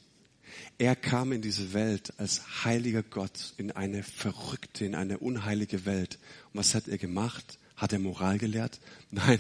Er 0.79 0.97
kam 0.97 1.33
in 1.33 1.43
diese 1.43 1.73
Welt 1.73 2.13
als 2.19 2.65
heiliger 2.65 3.03
Gott 3.03 3.55
in 3.57 3.73
eine 3.73 4.03
verrückte, 4.03 4.85
in 4.85 4.95
eine 4.95 5.19
unheilige 5.19 5.85
Welt. 5.85 6.19
Und 6.53 6.61
was 6.61 6.75
hat 6.75 6.89
er 6.89 6.99
gemacht? 6.99 7.59
Hat 7.77 7.93
er 7.93 7.99
Moral 7.99 8.39
gelehrt? 8.39 8.81
Nein, 9.11 9.39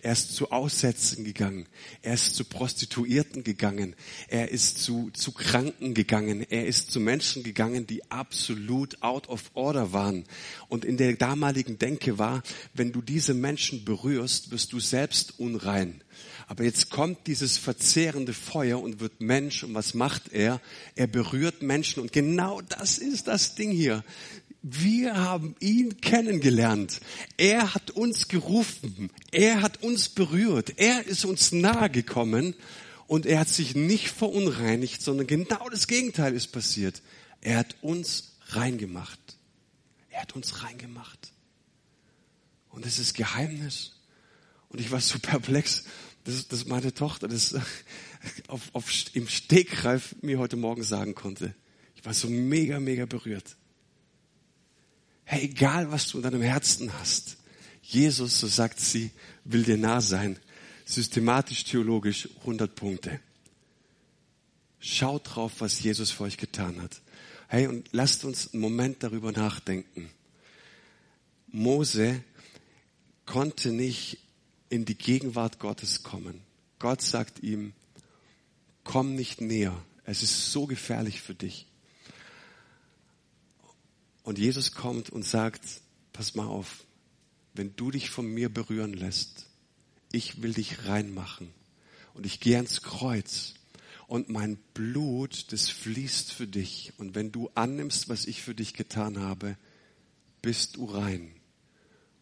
er 0.00 0.12
ist 0.12 0.34
zu 0.34 0.50
Aussätzen 0.50 1.24
gegangen. 1.24 1.66
Er 2.02 2.14
ist 2.14 2.36
zu 2.36 2.44
Prostituierten 2.44 3.42
gegangen. 3.42 3.96
Er 4.28 4.50
ist 4.50 4.78
zu, 4.78 5.10
zu 5.12 5.32
Kranken 5.32 5.92
gegangen. 5.92 6.46
Er 6.48 6.66
ist 6.66 6.90
zu 6.90 7.00
Menschen 7.00 7.42
gegangen, 7.42 7.86
die 7.86 8.10
absolut 8.10 9.02
out 9.02 9.28
of 9.28 9.50
order 9.54 9.92
waren. 9.92 10.24
Und 10.68 10.84
in 10.84 10.96
der 10.96 11.14
damaligen 11.14 11.78
Denke 11.78 12.18
war, 12.18 12.42
wenn 12.74 12.92
du 12.92 13.02
diese 13.02 13.34
Menschen 13.34 13.84
berührst, 13.84 14.52
wirst 14.52 14.72
du 14.72 14.80
selbst 14.80 15.38
unrein. 15.38 16.00
Aber 16.46 16.64
jetzt 16.64 16.90
kommt 16.90 17.26
dieses 17.26 17.56
verzehrende 17.56 18.34
Feuer 18.34 18.80
und 18.80 19.00
wird 19.00 19.20
Mensch. 19.20 19.64
Und 19.64 19.74
was 19.74 19.94
macht 19.94 20.32
er? 20.32 20.60
Er 20.94 21.06
berührt 21.06 21.62
Menschen. 21.62 22.02
Und 22.02 22.12
genau 22.12 22.60
das 22.60 22.98
ist 22.98 23.28
das 23.28 23.54
Ding 23.54 23.70
hier. 23.70 24.04
Wir 24.66 25.14
haben 25.14 25.56
ihn 25.60 26.00
kennengelernt. 26.00 27.02
Er 27.36 27.74
hat 27.74 27.90
uns 27.90 28.28
gerufen. 28.28 29.10
Er 29.30 29.60
hat 29.60 29.82
uns 29.82 30.08
berührt. 30.08 30.78
Er 30.78 31.06
ist 31.06 31.26
uns 31.26 31.52
nahe 31.52 31.90
gekommen 31.90 32.54
und 33.06 33.26
er 33.26 33.40
hat 33.40 33.50
sich 33.50 33.74
nicht 33.74 34.08
verunreinigt, 34.08 35.02
sondern 35.02 35.26
genau 35.26 35.68
das 35.68 35.86
Gegenteil 35.86 36.32
ist 36.34 36.46
passiert. 36.46 37.02
Er 37.42 37.58
hat 37.58 37.76
uns 37.82 38.38
reingemacht. 38.48 39.18
Er 40.08 40.22
hat 40.22 40.34
uns 40.34 40.62
reingemacht. 40.62 41.34
Und 42.70 42.86
das 42.86 42.98
ist 42.98 43.12
Geheimnis. 43.12 43.92
Und 44.70 44.80
ich 44.80 44.90
war 44.90 45.00
so 45.02 45.18
perplex, 45.18 45.84
dass, 46.24 46.48
dass 46.48 46.64
meine 46.64 46.94
Tochter 46.94 47.28
das 47.28 47.54
auf, 48.48 48.62
auf, 48.72 48.90
im 49.12 49.28
Stegreif 49.28 50.16
mir 50.22 50.38
heute 50.38 50.56
Morgen 50.56 50.84
sagen 50.84 51.14
konnte. 51.14 51.54
Ich 51.96 52.06
war 52.06 52.14
so 52.14 52.30
mega, 52.30 52.80
mega 52.80 53.04
berührt. 53.04 53.58
Hey, 55.24 55.44
egal 55.44 55.90
was 55.90 56.08
du 56.08 56.18
in 56.18 56.22
deinem 56.22 56.42
Herzen 56.42 56.92
hast, 56.98 57.36
Jesus, 57.82 58.40
so 58.40 58.46
sagt 58.46 58.80
sie, 58.80 59.10
will 59.44 59.62
dir 59.62 59.76
nah 59.76 60.00
sein. 60.00 60.38
Systematisch, 60.84 61.64
theologisch 61.64 62.28
100 62.40 62.74
Punkte. 62.74 63.20
Schaut 64.80 65.34
drauf, 65.34 65.52
was 65.58 65.82
Jesus 65.82 66.10
für 66.10 66.24
euch 66.24 66.36
getan 66.36 66.80
hat. 66.82 67.00
Hey, 67.48 67.66
und 67.66 67.88
lasst 67.92 68.24
uns 68.24 68.52
einen 68.52 68.60
Moment 68.60 69.02
darüber 69.02 69.32
nachdenken. 69.32 70.10
Mose 71.48 72.22
konnte 73.26 73.70
nicht 73.70 74.18
in 74.68 74.84
die 74.84 74.96
Gegenwart 74.96 75.58
Gottes 75.58 76.02
kommen. 76.02 76.40
Gott 76.78 77.00
sagt 77.00 77.42
ihm, 77.42 77.72
komm 78.82 79.14
nicht 79.14 79.40
näher. 79.40 79.80
Es 80.04 80.22
ist 80.22 80.52
so 80.52 80.66
gefährlich 80.66 81.22
für 81.22 81.34
dich. 81.34 81.66
Und 84.24 84.38
Jesus 84.38 84.72
kommt 84.72 85.10
und 85.10 85.22
sagt, 85.22 85.62
pass 86.12 86.34
mal 86.34 86.46
auf, 86.46 86.84
wenn 87.52 87.76
du 87.76 87.90
dich 87.90 88.10
von 88.10 88.26
mir 88.26 88.48
berühren 88.48 88.94
lässt, 88.94 89.46
ich 90.10 90.42
will 90.42 90.54
dich 90.54 90.86
reinmachen. 90.86 91.50
Und 92.14 92.26
ich 92.26 92.40
gehe 92.40 92.56
ans 92.56 92.82
Kreuz. 92.82 93.54
Und 94.06 94.30
mein 94.30 94.56
Blut, 94.72 95.52
das 95.52 95.68
fließt 95.68 96.32
für 96.32 96.46
dich. 96.46 96.92
Und 96.96 97.14
wenn 97.14 97.32
du 97.32 97.50
annimmst, 97.54 98.08
was 98.08 98.26
ich 98.26 98.42
für 98.42 98.54
dich 98.54 98.74
getan 98.74 99.20
habe, 99.20 99.56
bist 100.40 100.76
du 100.76 100.86
rein. 100.86 101.34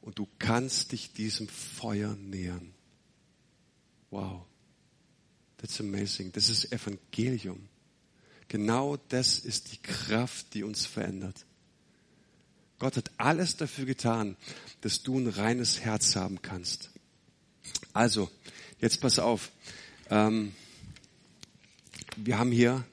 Und 0.00 0.18
du 0.18 0.26
kannst 0.38 0.92
dich 0.92 1.12
diesem 1.12 1.48
Feuer 1.48 2.16
nähern. 2.16 2.74
Wow. 4.10 4.44
That's 5.58 5.78
amazing. 5.78 6.32
Das 6.32 6.48
ist 6.48 6.72
Evangelium. 6.72 7.68
Genau 8.48 8.96
das 9.08 9.38
ist 9.38 9.72
die 9.72 9.78
Kraft, 9.78 10.54
die 10.54 10.64
uns 10.64 10.84
verändert. 10.84 11.46
Gott 12.82 12.96
hat 12.96 13.12
alles 13.16 13.56
dafür 13.56 13.84
getan, 13.84 14.36
dass 14.80 15.04
du 15.04 15.16
ein 15.16 15.28
reines 15.28 15.82
Herz 15.82 16.16
haben 16.16 16.42
kannst. 16.42 16.90
Also, 17.92 18.28
jetzt 18.80 19.00
pass 19.00 19.20
auf. 19.20 19.52
Ähm, 20.10 20.52
wir 22.16 22.40
haben 22.40 22.50
hier 22.50 22.84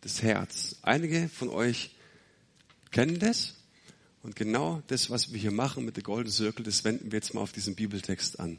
das 0.00 0.22
Herz. 0.22 0.74
Einige 0.82 1.28
von 1.28 1.50
euch 1.50 1.94
kennen 2.90 3.20
das. 3.20 3.54
Und 4.24 4.34
genau 4.34 4.82
das, 4.88 5.08
was 5.08 5.32
wir 5.32 5.38
hier 5.38 5.52
machen 5.52 5.84
mit 5.84 5.94
der 5.94 6.02
Golden 6.02 6.32
Circle, 6.32 6.64
das 6.64 6.82
wenden 6.82 7.12
wir 7.12 7.18
jetzt 7.18 7.32
mal 7.32 7.42
auf 7.42 7.52
diesen 7.52 7.76
Bibeltext 7.76 8.40
an. 8.40 8.58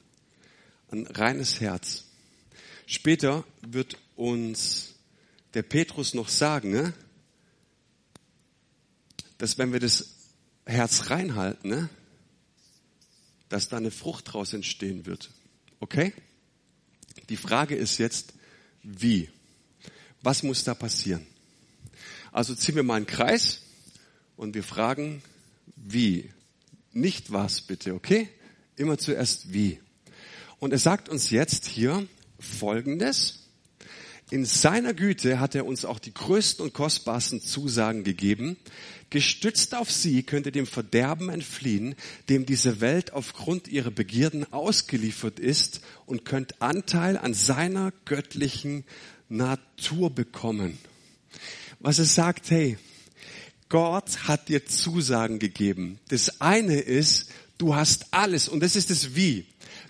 Ein 0.92 1.06
reines 1.08 1.60
Herz. 1.60 2.06
Später 2.86 3.44
wird 3.64 3.98
uns 4.16 4.94
der 5.56 5.64
Petrus 5.64 6.14
noch 6.14 6.30
sagen, 6.30 6.72
ne? 6.72 6.94
Dass 9.40 9.58
wenn 9.58 9.74
wir 9.74 9.80
das 9.80 10.12
Herz 10.66 11.10
reinhalten, 11.10 11.70
ne, 11.72 11.90
dass 13.50 13.68
da 13.68 13.78
eine 13.78 13.90
Frucht 13.90 14.32
draus 14.32 14.54
entstehen 14.54 15.08
wird. 15.08 15.32
Okay? 15.80 16.14
Die 17.30 17.38
Frage 17.38 17.76
ist 17.76 17.98
jetzt, 17.98 18.34
wie? 18.84 19.30
Was 20.22 20.44
muss 20.44 20.64
da 20.64 20.76
passieren? 20.76 21.26
Also 22.32 22.54
ziehen 22.54 22.76
wir 22.76 22.84
mal 22.84 22.96
einen 22.96 23.08
Kreis 23.08 23.62
und 24.38 24.54
wir 24.54 24.64
fragen, 24.64 25.24
wie? 25.76 26.30
Nicht 26.92 27.32
was 27.32 27.62
bitte, 27.62 27.94
okay? 27.94 28.30
Immer 28.76 28.98
zuerst 28.98 29.54
wie. 29.54 29.80
Und 30.60 30.72
er 30.72 30.80
sagt 30.80 31.10
uns 31.10 31.30
jetzt 31.30 31.66
hier 31.66 32.08
Folgendes. 32.40 33.39
In 34.32 34.46
seiner 34.46 34.94
Güte 34.94 35.40
hat 35.40 35.56
er 35.56 35.66
uns 35.66 35.86
auch 35.86 35.98
die 35.98 36.14
größten 36.14 36.64
und 36.64 36.74
kostbarsten 36.74 37.42
Zusagen 37.42 38.04
gegeben. 38.04 38.58
Gestützt 39.10 39.74
auf 39.74 39.92
sie 39.92 40.22
könnt 40.22 40.46
ihr 40.46 40.52
dem 40.52 40.68
Verderben 40.68 41.30
entfliehen, 41.30 41.96
dem 42.30 42.46
diese 42.46 42.80
Welt 42.80 43.12
aufgrund 43.12 43.68
ihrer 43.68 43.90
Begierden 43.90 44.52
ausgeliefert 44.54 45.40
ist 45.40 45.82
und 46.06 46.26
könnt 46.26 46.62
Anteil 46.62 47.18
an 47.18 47.34
seiner 47.34 47.92
göttlichen 48.06 48.84
Natur 49.30 50.12
bekommen. 50.12 50.78
Was 51.80 51.98
es 51.98 52.14
sagt, 52.14 52.52
hey, 52.52 52.78
Gott 53.68 54.28
hat 54.28 54.50
dir 54.50 54.66
Zusagen 54.66 55.40
gegeben. 55.40 56.00
Das 56.10 56.40
eine 56.40 56.80
ist, 56.80 57.32
du 57.58 57.76
hast 57.76 58.08
alles 58.12 58.48
und 58.48 58.62
das 58.62 58.76
ist 58.76 58.92
das 58.92 59.16
Wie. 59.16 59.46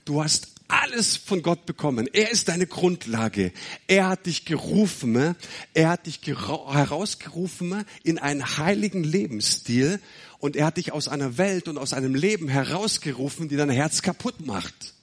Du 0.06 0.24
hast 0.24 0.59
alles 0.70 1.18
von 1.18 1.42
Gott 1.42 1.66
bekommen. 1.66 2.08
Er 2.14 2.32
ist 2.32 2.48
deine 2.48 2.68
Grundlage. 2.68 3.52
Er 3.88 4.08
hat 4.08 4.28
dich 4.28 4.46
gerufen. 4.46 5.36
Er 5.74 5.90
hat 5.90 6.06
dich 6.06 6.22
herausgerufen 6.26 7.84
in 8.04 8.18
einen 8.20 8.58
heiligen 8.58 9.04
Lebensstil. 9.04 10.00
Und 10.38 10.56
er 10.56 10.68
hat 10.68 10.78
dich 10.78 10.94
aus 10.94 11.10
einer 11.10 11.38
Welt 11.38 11.68
und 11.68 11.78
aus 11.78 11.92
einem 11.92 12.16
Leben 12.16 12.48
herausgerufen, 12.48 13.50
die 13.50 13.58
dein 13.58 13.70
Herz 13.70 14.02
kaputt 14.02 14.46
macht. 14.46 14.94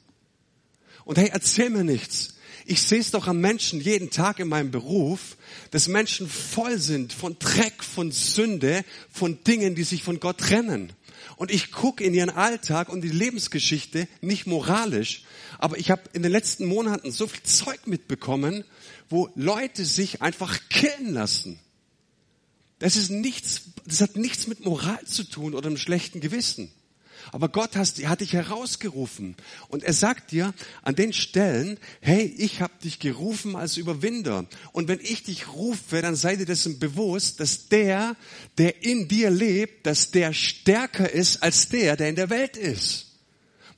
Und 1.04 1.18
hey, 1.18 1.30
erzähl 1.32 1.68
mir 1.68 1.84
nichts. 1.84 2.35
Ich 2.68 2.82
sehe 2.82 2.98
es 2.98 3.12
doch 3.12 3.28
am 3.28 3.40
Menschen 3.40 3.80
jeden 3.80 4.10
Tag 4.10 4.40
in 4.40 4.48
meinem 4.48 4.72
Beruf, 4.72 5.36
dass 5.70 5.86
Menschen 5.86 6.28
voll 6.28 6.78
sind 6.78 7.12
von 7.12 7.38
Dreck, 7.38 7.84
von 7.84 8.10
Sünde, 8.10 8.84
von 9.08 9.42
Dingen, 9.44 9.76
die 9.76 9.84
sich 9.84 10.02
von 10.02 10.18
Gott 10.18 10.38
trennen. 10.38 10.92
Und 11.36 11.52
ich 11.52 11.70
gucke 11.70 12.02
in 12.02 12.12
ihren 12.12 12.30
Alltag 12.30 12.88
und 12.88 13.02
die 13.02 13.08
Lebensgeschichte 13.08 14.08
nicht 14.20 14.48
moralisch, 14.48 15.22
aber 15.58 15.78
ich 15.78 15.92
habe 15.92 16.02
in 16.12 16.24
den 16.24 16.32
letzten 16.32 16.66
Monaten 16.66 17.12
so 17.12 17.28
viel 17.28 17.44
Zeug 17.44 17.86
mitbekommen, 17.86 18.64
wo 19.08 19.30
Leute 19.36 19.84
sich 19.84 20.20
einfach 20.20 20.58
killen 20.68 21.12
lassen. 21.12 21.60
Das 22.80 22.96
ist 22.96 23.10
nichts, 23.10 23.62
das 23.84 24.00
hat 24.00 24.16
nichts 24.16 24.48
mit 24.48 24.64
Moral 24.64 25.04
zu 25.04 25.22
tun 25.22 25.54
oder 25.54 25.68
einem 25.68 25.78
schlechten 25.78 26.20
Gewissen. 26.20 26.72
Aber 27.32 27.48
Gott 27.48 27.76
hat, 27.76 28.20
dich 28.20 28.32
herausgerufen. 28.32 29.34
Und 29.68 29.82
er 29.82 29.92
sagt 29.92 30.32
dir 30.32 30.54
an 30.82 30.94
den 30.94 31.12
Stellen, 31.12 31.78
hey, 32.00 32.24
ich 32.38 32.60
habe 32.60 32.72
dich 32.82 32.98
gerufen 32.98 33.56
als 33.56 33.76
Überwinder. 33.76 34.46
Und 34.72 34.88
wenn 34.88 35.00
ich 35.00 35.22
dich 35.22 35.48
rufe, 35.48 36.02
dann 36.02 36.16
sei 36.16 36.36
dir 36.36 36.46
dessen 36.46 36.78
bewusst, 36.78 37.40
dass 37.40 37.68
der, 37.68 38.16
der 38.58 38.82
in 38.84 39.08
dir 39.08 39.30
lebt, 39.30 39.86
dass 39.86 40.10
der 40.10 40.32
stärker 40.32 41.10
ist 41.10 41.42
als 41.42 41.68
der, 41.68 41.96
der 41.96 42.08
in 42.08 42.16
der 42.16 42.30
Welt 42.30 42.56
ist. 42.56 43.06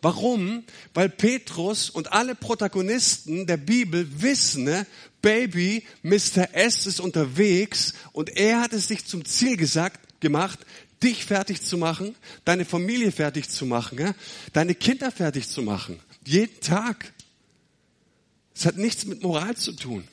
Warum? 0.00 0.62
Weil 0.94 1.08
Petrus 1.08 1.90
und 1.90 2.12
alle 2.12 2.36
Protagonisten 2.36 3.46
der 3.46 3.56
Bibel 3.56 4.06
wissen, 4.22 4.64
ne, 4.64 4.86
Baby, 5.20 5.84
Mr. 6.02 6.48
S 6.52 6.86
ist 6.86 7.00
unterwegs 7.00 7.94
und 8.12 8.36
er 8.36 8.60
hat 8.60 8.72
es 8.72 8.86
sich 8.86 9.04
zum 9.04 9.24
Ziel 9.24 9.56
gesagt, 9.56 10.20
gemacht, 10.20 10.60
dich 11.02 11.24
fertig 11.24 11.62
zu 11.62 11.78
machen, 11.78 12.16
deine 12.44 12.64
Familie 12.64 13.12
fertig 13.12 13.48
zu 13.48 13.66
machen, 13.66 13.98
ne, 13.98 14.14
deine 14.52 14.74
Kinder 14.74 15.10
fertig 15.10 15.48
zu 15.48 15.62
machen. 15.62 16.00
Jeden 16.24 16.60
Tag. 16.60 17.12
Es 18.54 18.66
hat 18.66 18.76
nichts 18.76 19.04
mit 19.04 19.22
Moral 19.22 19.56
zu 19.56 19.72
tun. 19.72 20.06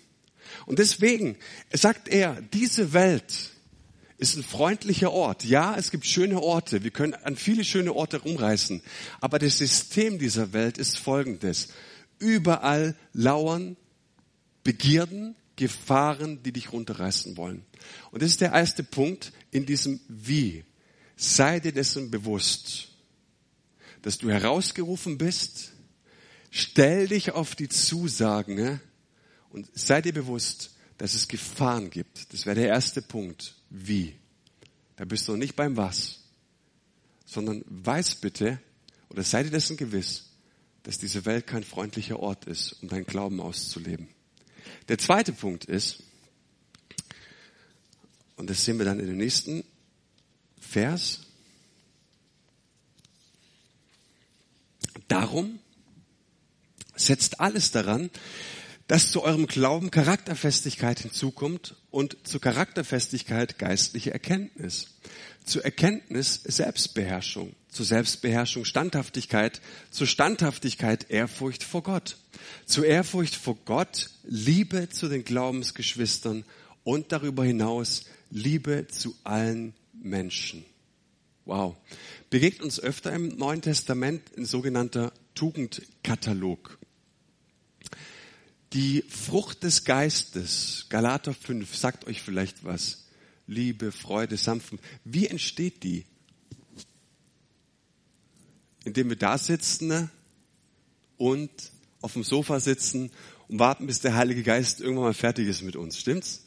Und 0.68 0.80
deswegen 0.80 1.38
sagt 1.74 2.08
er, 2.08 2.42
diese 2.54 2.94
Welt, 2.94 3.52
ist 4.18 4.38
ein 4.38 4.44
freundlicher 4.44 5.12
Ort. 5.12 5.44
Ja, 5.44 5.76
es 5.78 5.92
gibt 5.92 6.06
schöne 6.06 6.42
Orte. 6.42 6.84
Wir 6.84 6.92
können 6.92 7.14
an 7.14 7.36
viele 7.36 7.64
schöne 7.64 7.94
Orte 7.94 8.18
rumreißen. 8.18 8.82
Aber 9.20 9.40
das 9.40 9.58
System 9.58 10.20
dieser 10.20 10.54
Welt 10.54 10.78
ist 10.78 10.98
folgendes. 11.00 11.70
Überall 12.20 12.96
lauern 13.14 13.76
Begierden, 14.64 15.36
Gefahren, 15.58 16.42
die 16.44 16.52
dich 16.52 16.72
runterreißen 16.72 17.38
wollen. 17.38 17.66
Und 18.12 18.22
das 18.22 18.32
ist 18.32 18.42
der 18.42 18.52
erste 18.52 18.84
Punkt 18.84 19.32
in 19.52 19.66
diesem 19.66 20.00
Wie. 20.08 20.64
Sei 21.16 21.59
dir 21.59 21.72
dessen 21.72 22.11
bewusst. 22.11 22.89
dass 24.05 24.20
du 24.20 24.30
herausgerufen 24.30 25.18
bist. 25.18 25.72
Stell 26.51 27.07
dich 27.07 27.32
auf 27.32 27.55
die 27.55 27.68
Zusagen 27.68 28.80
und 29.49 29.68
sei 29.74 29.99
dir 29.99 30.13
bewusst, 30.13 30.76
dass 30.99 31.16
es 31.16 31.28
Gefahren 31.28 31.89
gibt. 31.89 32.32
Das 32.32 32.45
wäre 32.45 32.55
der 32.55 32.68
erste 32.68 33.01
Punkt. 33.01 33.55
Wie? 33.72 34.13
Da 34.95 35.05
bist 35.05 35.28
du 35.28 35.36
nicht 35.36 35.55
beim 35.55 35.76
Was, 35.76 36.20
sondern 37.26 37.63
weiß 37.68 38.18
bitte 38.18 38.59
oder 39.09 39.24
sei 39.24 39.41
dir 39.41 39.49
dessen 39.49 39.76
gewiss, 39.76 40.26
dass 40.84 40.99
diese 40.99 41.26
Welt 41.26 41.47
kein 41.47 41.63
freundlicher 41.63 42.20
Ort 42.20 42.45
ist, 42.45 42.74
um 42.84 42.89
deinen 42.89 43.07
Glauben 43.07 43.41
auszuleben. 43.41 44.07
Der 44.88 44.99
zweite 44.99 45.34
Punkt 45.34 45.66
ist, 45.66 46.03
und 48.36 48.51
das 48.51 48.63
sehen 48.63 48.78
wir 48.78 48.86
dann 48.86 48.99
in 48.99 49.07
dem 49.07 49.18
nächsten 49.18 49.63
Vers, 50.70 51.22
darum 55.07 55.59
setzt 56.95 57.39
alles 57.39 57.72
daran, 57.72 58.09
dass 58.88 59.11
zu 59.11 59.24
eurem 59.24 59.47
Glauben 59.47 59.89
Charakterfestigkeit 59.89 60.99
hinzukommt 60.99 61.76
und 61.89 62.18
zu 62.24 62.39
Charakterfestigkeit 62.39 63.57
geistliche 63.57 64.11
Erkenntnis. 64.11 64.88
Zu 65.43 65.61
Erkenntnis 65.61 66.41
Selbstbeherrschung, 66.43 67.55
zu 67.70 67.84
Selbstbeherrschung 67.84 68.66
Standhaftigkeit, 68.66 69.61
zu 69.91 70.05
Standhaftigkeit 70.05 71.09
Ehrfurcht 71.09 71.63
vor 71.63 71.84
Gott, 71.84 72.18
zu 72.66 72.84
Ehrfurcht 72.84 73.36
vor 73.36 73.57
Gott 73.66 74.09
Liebe 74.24 74.89
zu 74.89 75.07
den 75.07 75.24
Glaubensgeschwistern 75.24 76.45
und 76.84 77.11
darüber 77.11 77.43
hinaus 77.43 78.05
Liebe 78.32 78.88
zu 78.88 79.16
allen 79.24 79.74
Menschen. 80.02 80.66
Wow. 81.46 81.76
Begegnet 82.30 82.64
uns 82.64 82.80
öfter 82.80 83.14
im 83.14 83.30
Neuen 83.38 83.62
Testament 83.62 84.36
ein 84.38 84.46
sogenannter 84.46 85.14
Tugendkatalog. 85.36 86.80
Die 88.74 89.04
Frucht 89.04 89.64
des 89.64 89.86
Geistes, 89.86 90.88
Galater 90.89 91.34
5, 91.34 91.76
sagt 91.76 92.08
euch 92.08 92.22
vielleicht 92.22 92.64
was. 92.64 93.06
Liebe, 93.48 93.91
Freude, 93.91 94.38
Sanftmut. 94.38 94.82
Wie 95.04 95.28
entsteht 95.28 95.84
die? 95.84 96.06
Indem 98.84 99.10
wir 99.10 99.16
da 99.16 99.38
sitzen 99.38 100.10
und 101.18 101.52
auf 102.02 102.14
dem 102.14 102.24
Sofa 102.24 102.60
sitzen 102.60 103.12
und 103.48 103.60
warten, 103.60 103.88
bis 103.88 104.00
der 104.02 104.16
Heilige 104.16 104.43
Geist 104.43 104.82
irgendwann 104.82 105.06
mal 105.06 105.14
fertig 105.14 105.48
ist 105.48 105.62
mit 105.62 105.76
uns. 105.76 106.00
Stimmt's? 106.00 106.43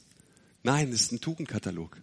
Nein, 0.63 0.91
das 0.91 1.03
ist 1.03 1.13
ein 1.13 1.21
Tugendkatalog. 1.21 1.97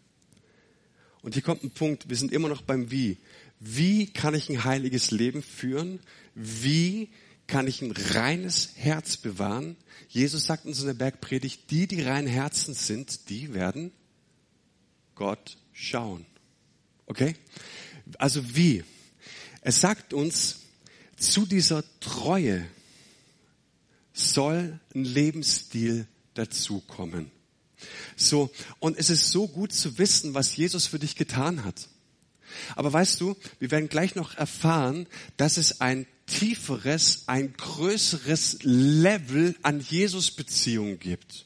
Und 1.25 1.33
hier 1.33 1.41
kommt 1.41 1.63
ein 1.63 1.71
Punkt, 1.71 2.07
wir 2.07 2.17
sind 2.17 2.31
immer 2.31 2.49
noch 2.49 2.61
beim 2.61 2.91
Wie. 2.91 3.17
Wie 3.59 4.05
kann 4.05 4.35
ich 4.35 4.47
ein 4.47 4.63
heiliges 4.63 5.09
Leben 5.09 5.41
führen? 5.41 5.99
Wie 6.35 7.09
kann 7.47 7.65
ich 7.65 7.81
ein 7.81 7.91
reines 7.91 8.69
Herz 8.75 9.17
bewahren. 9.17 9.75
Jesus 10.07 10.45
sagt 10.45 10.67
uns 10.67 10.81
in 10.81 10.85
der 10.85 10.93
Bergpredigt, 10.93 11.71
die, 11.71 11.87
die 11.87 12.03
rein 12.03 12.27
Herzen 12.27 12.75
sind, 12.75 13.29
die 13.29 13.55
werden 13.55 13.91
Gott 15.15 15.57
schauen. 15.73 16.27
Okay? 17.07 17.35
Also 18.19 18.55
wie? 18.55 18.83
Er 19.61 19.71
sagt 19.71 20.13
uns, 20.13 20.59
zu 21.17 21.47
dieser 21.47 21.83
Treue 22.01 22.67
soll 24.13 24.79
ein 24.93 25.05
Lebensstil 25.05 26.05
dazukommen. 26.35 27.31
So, 28.15 28.51
und 28.79 28.97
es 28.97 29.09
ist 29.09 29.31
so 29.31 29.47
gut 29.47 29.73
zu 29.73 29.97
wissen, 29.97 30.33
was 30.33 30.55
Jesus 30.55 30.87
für 30.87 30.99
dich 30.99 31.15
getan 31.15 31.63
hat. 31.63 31.89
Aber 32.75 32.91
weißt 32.91 33.19
du, 33.19 33.35
wir 33.59 33.71
werden 33.71 33.89
gleich 33.89 34.15
noch 34.15 34.35
erfahren, 34.35 35.07
dass 35.37 35.57
es 35.57 35.81
ein 35.81 36.07
tieferes, 36.25 37.23
ein 37.27 37.53
größeres 37.53 38.59
Level 38.63 39.55
an 39.61 39.79
Jesus-Beziehung 39.79 40.99
gibt. 40.99 41.45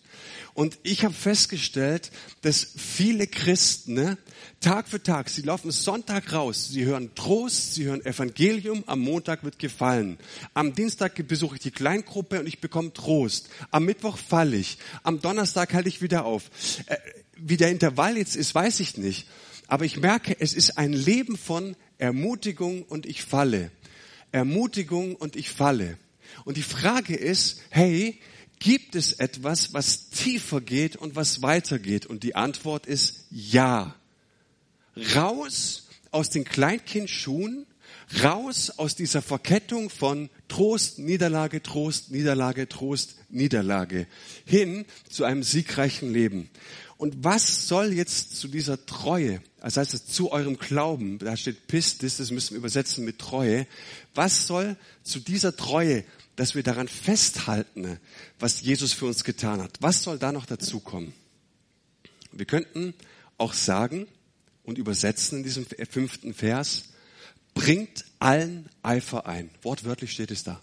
Und 0.59 0.77
ich 0.83 1.05
habe 1.05 1.13
festgestellt, 1.13 2.11
dass 2.41 2.67
viele 2.75 3.27
Christen 3.27 3.93
ne, 3.93 4.17
Tag 4.59 4.89
für 4.89 5.01
Tag, 5.01 5.29
sie 5.29 5.41
laufen 5.41 5.71
Sonntag 5.71 6.33
raus, 6.33 6.67
sie 6.67 6.83
hören 6.83 7.15
Trost, 7.15 7.75
sie 7.75 7.85
hören 7.85 8.03
Evangelium, 8.03 8.83
am 8.85 8.99
Montag 8.99 9.45
wird 9.45 9.57
gefallen. 9.57 10.17
Am 10.53 10.75
Dienstag 10.75 11.25
besuche 11.29 11.55
ich 11.55 11.61
die 11.61 11.71
Kleingruppe 11.71 12.41
und 12.41 12.45
ich 12.45 12.59
bekomme 12.59 12.91
Trost. 12.91 13.47
Am 13.71 13.85
Mittwoch 13.85 14.17
falle 14.17 14.57
ich. 14.57 14.79
Am 15.03 15.21
Donnerstag 15.21 15.73
halte 15.73 15.87
ich 15.87 16.01
wieder 16.01 16.25
auf. 16.25 16.51
Äh, 16.87 16.97
wie 17.37 17.55
der 17.55 17.71
Intervall 17.71 18.17
jetzt 18.17 18.35
ist, 18.35 18.53
weiß 18.53 18.81
ich 18.81 18.97
nicht. 18.97 19.29
Aber 19.67 19.85
ich 19.85 19.95
merke, 19.95 20.35
es 20.41 20.53
ist 20.53 20.77
ein 20.77 20.91
Leben 20.91 21.37
von 21.37 21.77
Ermutigung 21.99 22.83
und 22.83 23.05
ich 23.05 23.23
falle. 23.23 23.71
Ermutigung 24.33 25.15
und 25.15 25.37
ich 25.37 25.51
falle. 25.51 25.97
Und 26.43 26.57
die 26.57 26.63
Frage 26.63 27.15
ist, 27.15 27.61
hey, 27.69 28.19
gibt 28.59 28.95
es 28.95 29.13
etwas, 29.13 29.73
was 29.73 30.09
tiefer 30.09 30.61
geht 30.61 30.95
und 30.95 31.15
was 31.15 31.41
weitergeht? 31.41 32.05
Und 32.05 32.23
die 32.23 32.35
Antwort 32.35 32.85
ist 32.85 33.25
ja. 33.31 33.95
Raus 35.15 35.87
aus 36.11 36.29
den 36.29 36.43
Kleinkindschuhen, 36.43 37.65
raus 38.23 38.71
aus 38.71 38.95
dieser 38.95 39.21
Verkettung 39.21 39.89
von 39.89 40.29
Trost, 40.47 40.99
Niederlage, 40.99 41.61
Trost, 41.61 42.11
Niederlage, 42.11 42.67
Trost, 42.67 43.15
Niederlage, 43.29 44.07
hin 44.45 44.85
zu 45.09 45.23
einem 45.23 45.43
siegreichen 45.43 46.11
Leben. 46.11 46.49
Und 46.97 47.23
was 47.23 47.67
soll 47.67 47.93
jetzt 47.93 48.35
zu 48.35 48.49
dieser 48.49 48.85
Treue, 48.85 49.41
das 49.61 49.77
heißt 49.77 50.13
zu 50.13 50.33
eurem 50.33 50.57
Glauben, 50.57 51.17
da 51.19 51.37
steht 51.37 51.67
Pistis, 51.67 52.17
das 52.17 52.31
müssen 52.31 52.51
wir 52.51 52.57
übersetzen 52.57 53.05
mit 53.05 53.19
Treue, 53.19 53.67
was 54.15 54.47
soll 54.47 54.75
zu 55.03 55.19
dieser 55.19 55.55
Treue, 55.55 56.03
dass 56.39 56.55
wir 56.55 56.63
daran 56.63 56.87
festhalten, 56.87 57.99
was 58.39 58.61
Jesus 58.61 58.93
für 58.93 59.05
uns 59.05 59.25
getan 59.25 59.61
hat, 59.61 59.77
was 59.81 60.03
soll 60.03 60.17
da 60.17 60.31
noch 60.31 60.45
dazukommen? 60.45 61.11
Wir 62.31 62.45
könnten 62.45 62.93
auch 63.37 63.51
sagen 63.51 64.07
und 64.63 64.77
übersetzen 64.77 65.39
in 65.39 65.43
diesem 65.43 65.65
fünften 65.65 66.33
Vers, 66.33 66.93
bringt 67.55 68.05
allen 68.19 68.69
Eifer 68.83 69.25
ein. 69.25 69.49
Wortwörtlich 69.63 70.13
steht 70.13 70.31
es 70.31 70.45
da. 70.45 70.61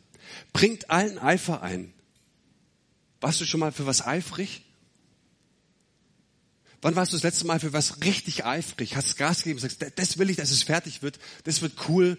Bringt 0.54 0.88
allen 0.88 1.18
Eifer 1.18 1.60
ein. 1.60 1.92
Warst 3.20 3.42
du 3.42 3.44
schon 3.44 3.60
mal 3.60 3.70
für 3.70 3.84
was 3.84 4.00
eifrig? 4.00 4.62
Wann 6.80 6.96
warst 6.96 7.12
du 7.12 7.16
das 7.16 7.22
letzte 7.22 7.46
Mal 7.46 7.60
für 7.60 7.74
was 7.74 8.02
richtig 8.02 8.46
eifrig? 8.46 8.96
Hast 8.96 9.18
Gas 9.18 9.42
gegeben, 9.42 9.58
sagst, 9.58 9.84
das 9.96 10.16
will 10.16 10.30
ich, 10.30 10.36
dass 10.36 10.50
es 10.50 10.62
fertig 10.62 11.02
wird, 11.02 11.18
das 11.44 11.60
wird 11.60 11.74
cool, 11.86 12.16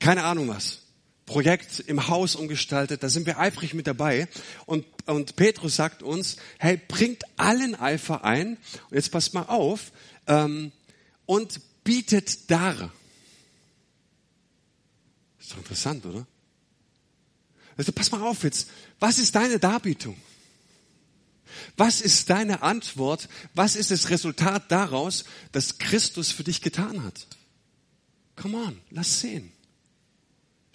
keine 0.00 0.24
Ahnung 0.24 0.48
was. 0.48 0.85
Projekt 1.26 1.80
im 1.80 2.06
Haus 2.06 2.36
umgestaltet, 2.36 3.02
da 3.02 3.08
sind 3.08 3.26
wir 3.26 3.38
eifrig 3.38 3.74
mit 3.74 3.88
dabei. 3.88 4.28
Und, 4.64 4.86
und 5.06 5.36
Petrus 5.36 5.76
sagt 5.76 6.02
uns, 6.02 6.36
hey, 6.58 6.80
bringt 6.88 7.24
allen 7.36 7.74
Eifer 7.74 8.24
ein, 8.24 8.56
und 8.88 8.94
jetzt 8.94 9.10
passt 9.10 9.34
mal 9.34 9.42
auf, 9.42 9.92
ähm, 10.28 10.72
und 11.26 11.60
bietet 11.82 12.50
dar. 12.50 12.92
Ist 15.40 15.52
doch 15.52 15.58
interessant, 15.58 16.06
oder? 16.06 16.26
Also 17.76 17.92
pass 17.92 18.10
mal 18.10 18.22
auf 18.22 18.44
jetzt, 18.44 18.70
was 18.98 19.18
ist 19.18 19.34
deine 19.34 19.58
Darbietung? 19.58 20.16
Was 21.76 22.00
ist 22.00 22.30
deine 22.30 22.62
Antwort? 22.62 23.28
Was 23.54 23.76
ist 23.76 23.90
das 23.90 24.10
Resultat 24.10 24.70
daraus, 24.70 25.24
dass 25.52 25.78
Christus 25.78 26.30
für 26.30 26.44
dich 26.44 26.62
getan 26.62 27.02
hat? 27.02 27.26
Come 28.36 28.56
on, 28.56 28.80
lass 28.90 29.20
sehen. 29.20 29.52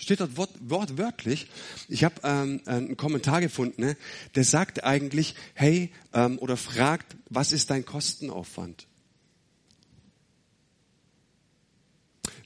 Steht 0.02 0.20
dort 0.20 0.36
wort, 0.36 0.50
wortwörtlich. 0.62 1.48
Ich 1.88 2.04
habe 2.04 2.16
ähm, 2.24 2.60
einen 2.66 2.98
Kommentar 2.98 3.40
gefunden, 3.40 3.82
ne, 3.82 3.98
der 4.34 4.44
sagt 4.44 4.84
eigentlich, 4.84 5.36
hey, 5.54 5.92
ähm, 6.12 6.40
oder 6.40 6.58
fragt, 6.58 7.16
was 7.30 7.52
ist 7.52 7.70
dein 7.70 7.86
Kostenaufwand? 7.86 8.88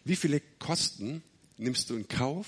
Wie 0.04 0.18
viele 0.18 0.42
Kosten 0.60 1.24
nimmst 1.56 1.90
du 1.90 1.96
in 1.96 2.10
Kauf, 2.10 2.48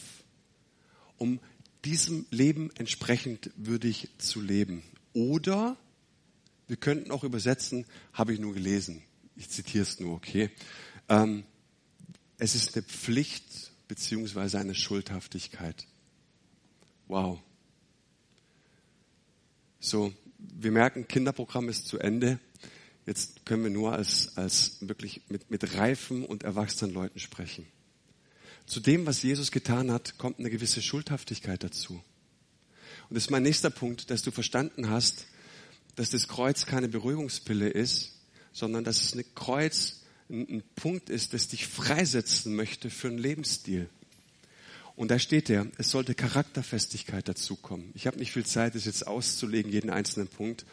um 1.16 1.40
diesem 1.86 2.26
Leben 2.30 2.70
entsprechend 2.76 3.50
würdig 3.56 4.10
zu 4.18 4.42
leben? 4.42 4.84
Oder 5.14 5.78
wir 6.68 6.76
könnten 6.76 7.12
auch 7.12 7.24
übersetzen, 7.24 7.86
habe 8.12 8.34
ich 8.34 8.40
nur 8.42 8.54
gelesen. 8.54 9.02
Ich 9.38 9.50
zitiere 9.50 9.84
es 9.84 10.02
nur, 10.02 10.16
okay. 10.16 10.50
Ähm, 11.08 11.46
es 12.38 12.56
ist 12.56 12.76
eine 12.76 12.84
Pflicht 12.84 13.72
beziehungsweise 13.88 14.60
eine 14.60 14.76
Schuldhaftigkeit. 14.76 15.88
Wow. 17.08 17.40
So, 19.80 20.14
wir 20.38 20.72
merken, 20.72 21.08
Kinderprogramm 21.08 21.70
ist 21.70 21.88
zu 21.88 22.00
Ende. 22.00 22.40
Jetzt 23.06 23.46
können 23.46 23.64
wir 23.64 23.70
nur 23.70 23.94
als, 23.94 24.36
als 24.38 24.78
wirklich 24.82 25.22
mit, 25.30 25.50
mit 25.50 25.76
reifen 25.76 26.26
und 26.26 26.44
erwachsenen 26.44 26.94
Leuten 26.94 27.20
sprechen. 27.20 27.66
Zu 28.66 28.82
dem, 28.82 29.06
was 29.06 29.24
Jesus 29.24 29.52
getan 29.52 29.92
hat, 29.92 30.18
kommt 30.18 30.40
eine 30.40 30.50
gewisse 30.50 30.82
Schuldhaftigkeit 30.82 31.64
dazu. 31.64 31.94
Und 33.10 33.16
das 33.16 33.24
ist 33.24 33.32
mein 33.32 33.44
nächster 33.44 33.70
Punkt, 33.70 34.12
dass 34.12 34.24
du 34.24 34.32
verstanden 34.32 34.90
hast, 34.90 35.28
dass 35.96 36.10
das 36.10 36.28
Kreuz 36.28 36.66
keine 36.66 36.90
Beruhigungspille 36.90 37.70
ist, 37.70 38.20
sondern 38.52 38.84
dass 38.84 39.02
es 39.02 39.16
ein 39.16 39.24
Kreuz 39.36 40.02
ein, 40.30 40.64
Punkt 40.76 41.10
ist, 41.10 41.34
das 41.34 41.48
dich 41.48 41.68
freisetzen 41.68 42.56
möchte 42.56 42.90
für 42.90 43.08
einen 43.08 43.18
Lebensstil. 43.18 43.90
Und 44.96 45.12
da 45.12 45.20
steht 45.20 45.50
er, 45.50 45.68
es 45.78 45.92
sollte 45.92 46.16
Charakterfestigkeit 46.16 47.28
dazukommen. 47.28 47.92
Ich 47.94 48.08
habe 48.08 48.18
nicht 48.18 48.32
viel 48.32 48.46
Zeit, 48.46 48.76
das 48.76 48.86
jetzt 48.86 49.06
auszulegen, 49.06 49.72
jeden 49.72 49.90
einzelnen 49.90 50.28
Punkt. 50.28 50.66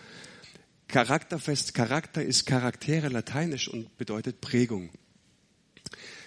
Charakterfest, 0.88 1.74
Charakter 1.74 2.22
ist 2.24 2.46
Charaktere 2.46 3.08
lateinisch 3.08 3.68
und 3.68 3.96
bedeutet 3.98 4.40
Prägung. 4.40 4.90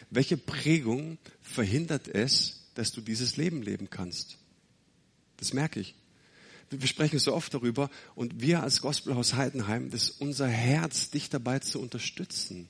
Welche 0.09 0.37
Prägung 0.37 1.17
verhindert 1.41 2.07
es, 2.07 2.67
dass 2.75 2.91
du 2.91 3.01
dieses 3.01 3.37
Leben 3.37 3.61
leben 3.61 3.89
kannst? 3.89 4.37
Das 5.37 5.53
merke 5.53 5.79
ich. 5.79 5.95
Wir 6.69 6.87
sprechen 6.87 7.19
so 7.19 7.33
oft 7.33 7.53
darüber 7.53 7.89
und 8.15 8.41
wir 8.41 8.61
als 8.61 8.81
Gospelhaus 8.81 9.35
Heidenheim, 9.35 9.89
das 9.89 10.03
ist 10.03 10.21
unser 10.21 10.47
Herz, 10.47 11.09
dich 11.09 11.29
dabei 11.29 11.59
zu 11.59 11.79
unterstützen. 11.79 12.67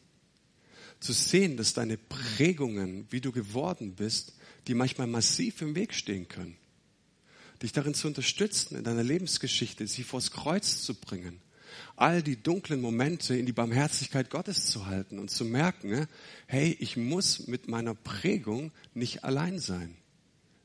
Zu 1.00 1.14
sehen, 1.14 1.58
dass 1.58 1.74
deine 1.74 1.98
Prägungen, 1.98 3.08
wie 3.10 3.22
du 3.22 3.32
geworden 3.32 3.96
bist, 3.96 4.34
die 4.68 4.74
manchmal 4.74 5.08
massiv 5.08 5.62
im 5.62 5.76
Weg 5.76 5.94
stehen 5.94 6.28
können. 6.28 6.58
Dich 7.62 7.72
darin 7.72 7.94
zu 7.94 8.08
unterstützen, 8.08 8.78
in 8.78 8.84
deiner 8.84 9.04
Lebensgeschichte, 9.04 9.88
sie 9.88 10.04
vors 10.04 10.32
Kreuz 10.32 10.82
zu 10.82 10.96
bringen 10.96 11.40
all 11.96 12.22
die 12.22 12.42
dunklen 12.42 12.82
Momente 12.82 13.36
in 13.36 13.46
die 13.46 13.54
Barmherzigkeit 13.54 14.30
Gottes 14.30 14.68
zu 14.68 14.86
halten 14.86 15.20
und 15.20 15.30
zu 15.30 15.46
merken, 15.46 15.90
ne, 15.90 16.08
hey, 16.46 16.76
ich 16.80 16.98
muss 16.98 17.48
mit 17.48 17.68
meiner 17.68 17.96
Prägung 17.96 18.72
nicht 18.94 19.24
allein 19.24 19.60
sein. 19.60 19.96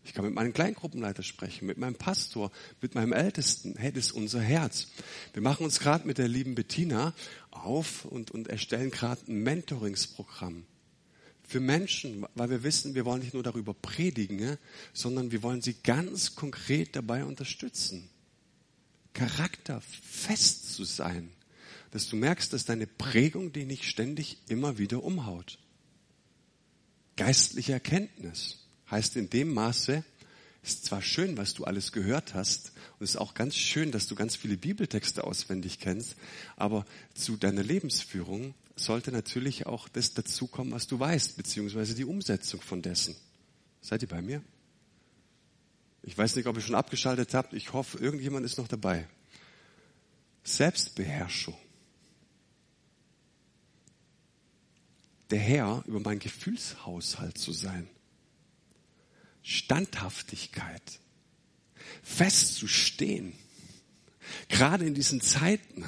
Ich 0.05 0.15
kann 0.15 0.25
mit 0.25 0.35
meinem 0.35 0.53
Kleingruppenleiter 0.53 1.23
sprechen, 1.23 1.67
mit 1.67 1.79
meinem 1.79 1.95
Pastor, 1.95 2.51
mit 2.81 2.95
meinem 2.95 3.13
Ältesten. 3.13 3.77
Hey, 3.77 3.93
das 3.93 4.07
ist 4.07 4.13
unser 4.13 4.41
Herz. 4.41 4.89
Wir 5.33 5.43
machen 5.43 5.65
uns 5.65 5.79
gerade 5.79 6.07
mit 6.07 6.19
der 6.19 6.29
lieben 6.29 6.55
Bettina 6.55 7.15
auf 7.51 8.05
und, 8.05 8.31
und 8.31 8.49
erstellen 8.49 8.91
gerade 8.91 9.21
ein 9.29 9.43
Mentoringsprogramm 9.43 10.65
für 11.45 11.61
Menschen, 11.61 12.25
weil 12.35 12.51
wir 12.51 12.63
wissen, 12.63 12.95
wir 12.95 13.05
wollen 13.05 13.21
nicht 13.21 13.35
nur 13.35 13.43
darüber 13.43 13.75
predigen, 13.75 14.57
sondern 14.93 15.33
wir 15.33 15.43
wollen 15.43 15.61
sie 15.61 15.75
ganz 15.83 16.35
konkret 16.35 16.97
dabei 16.97 17.25
unterstützen 17.25 18.09
charakterfest 19.15 20.75
zu 20.75 20.85
sein, 20.85 21.31
dass 21.91 22.09
du 22.09 22.17
merkst, 22.17 22.53
dass 22.53 22.65
deine 22.65 22.87
Prägung 22.87 23.53
dich 23.53 23.67
nicht 23.67 23.85
ständig 23.85 24.39
immer 24.49 24.79
wieder 24.79 25.03
umhaut. 25.03 25.59
Geistliche 27.17 27.73
Erkenntnis 27.73 28.62
heißt 28.93 29.17
in 29.17 29.29
dem 29.29 29.53
Maße, 29.53 30.05
ist 30.63 30.85
zwar 30.85 31.03
schön, 31.03 31.37
was 31.37 31.55
du 31.55 31.65
alles 31.65 31.91
gehört 31.91 32.35
hast, 32.35 32.73
und 32.99 33.05
es 33.05 33.11
ist 33.11 33.17
auch 33.17 33.35
ganz 33.35 33.57
schön, 33.57 33.91
dass 33.91 34.07
du 34.07 34.15
ganz 34.15 34.37
viele 34.37 34.57
Bibeltexte 34.57 35.25
auswendig 35.25 35.81
kennst, 35.81 36.15
aber 36.55 36.87
zu 37.15 37.37
deiner 37.37 37.65
Lebensführung 37.65 38.55
sollte 38.77 39.11
natürlich 39.11 39.67
auch 39.67 39.89
das 39.89 40.15
dazukommen, 40.15 40.73
was 40.73 40.87
du 40.87 41.01
weißt, 41.01 41.37
beziehungsweise 41.37 41.97
die 41.97 42.05
Umsetzung 42.05 42.61
von 42.61 42.81
dessen. 42.81 43.17
Seid 43.81 44.03
ihr 44.03 44.09
bei 44.09 44.23
mir? 44.23 44.43
Ich 46.05 46.17
weiß 46.17 46.37
nicht, 46.37 46.47
ob 46.47 46.57
ihr 46.57 46.63
schon 46.63 46.75
abgeschaltet 46.75 47.35
habt. 47.35 47.55
Ich 47.55 47.73
hoffe, 47.73 47.99
irgendjemand 47.99 48.45
ist 48.45 48.59
noch 48.59 48.69
dabei. 48.69 49.09
Selbstbeherrschung. 50.45 51.57
Der 55.31 55.39
Herr 55.39 55.83
über 55.87 56.01
meinen 56.01 56.19
Gefühlshaushalt 56.19 57.39
zu 57.39 57.53
sein. 57.53 57.89
Standhaftigkeit. 59.43 60.83
Festzustehen. 62.03 63.33
Gerade 64.49 64.87
in 64.87 64.95
diesen 64.95 65.21
Zeiten 65.21 65.85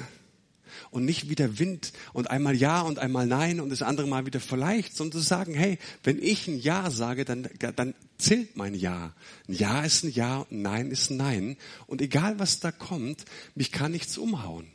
und 0.91 1.05
nicht 1.05 1.29
wie 1.29 1.35
der 1.35 1.59
Wind 1.59 1.93
und 2.13 2.29
einmal 2.29 2.55
ja 2.55 2.81
und 2.81 2.99
einmal 2.99 3.27
nein 3.27 3.59
und 3.59 3.69
das 3.69 3.81
andere 3.81 4.07
Mal 4.07 4.25
wieder 4.25 4.39
vielleicht, 4.39 4.95
sondern 4.95 5.21
zu 5.21 5.27
sagen, 5.27 5.53
hey, 5.53 5.77
wenn 6.03 6.21
ich 6.21 6.47
ein 6.47 6.59
Ja 6.59 6.89
sage, 6.89 7.25
dann, 7.25 7.49
dann 7.75 7.93
zählt 8.17 8.55
mein 8.55 8.75
Ja. 8.75 9.13
Ein 9.47 9.53
Ja 9.53 9.83
ist 9.83 10.03
ein 10.03 10.11
Ja, 10.11 10.45
ein 10.49 10.61
Nein 10.61 10.91
ist 10.91 11.09
ein 11.09 11.17
Nein. 11.17 11.57
Und 11.87 12.01
egal 12.01 12.39
was 12.39 12.59
da 12.59 12.71
kommt, 12.71 13.25
mich 13.55 13.71
kann 13.71 13.91
nichts 13.91 14.17
umhauen. 14.17 14.67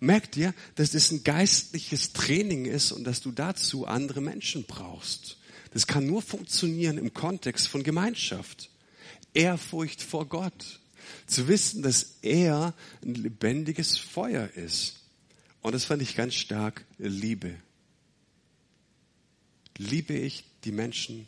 Merkt 0.00 0.36
ihr, 0.36 0.54
dass 0.76 0.92
das 0.92 1.10
ein 1.10 1.22
geistliches 1.24 2.12
Training 2.12 2.64
ist 2.64 2.92
und 2.92 3.04
dass 3.04 3.20
du 3.20 3.30
dazu 3.30 3.86
andere 3.86 4.20
Menschen 4.20 4.64
brauchst. 4.64 5.38
Das 5.72 5.86
kann 5.86 6.06
nur 6.06 6.22
funktionieren 6.22 6.98
im 6.98 7.14
Kontext 7.14 7.68
von 7.68 7.82
Gemeinschaft. 7.82 8.70
Ehrfurcht 9.34 10.02
vor 10.02 10.26
Gott. 10.26 10.80
Zu 11.26 11.48
wissen, 11.48 11.82
dass 11.82 12.18
er 12.22 12.74
ein 13.02 13.14
lebendiges 13.14 13.98
Feuer 13.98 14.48
ist. 14.54 15.00
Und 15.62 15.74
das 15.74 15.84
fand 15.84 16.02
ich 16.02 16.14
ganz 16.14 16.34
stark, 16.34 16.84
Liebe. 16.98 17.54
Liebe 19.78 20.14
ich 20.14 20.44
die 20.64 20.72
Menschen 20.72 21.26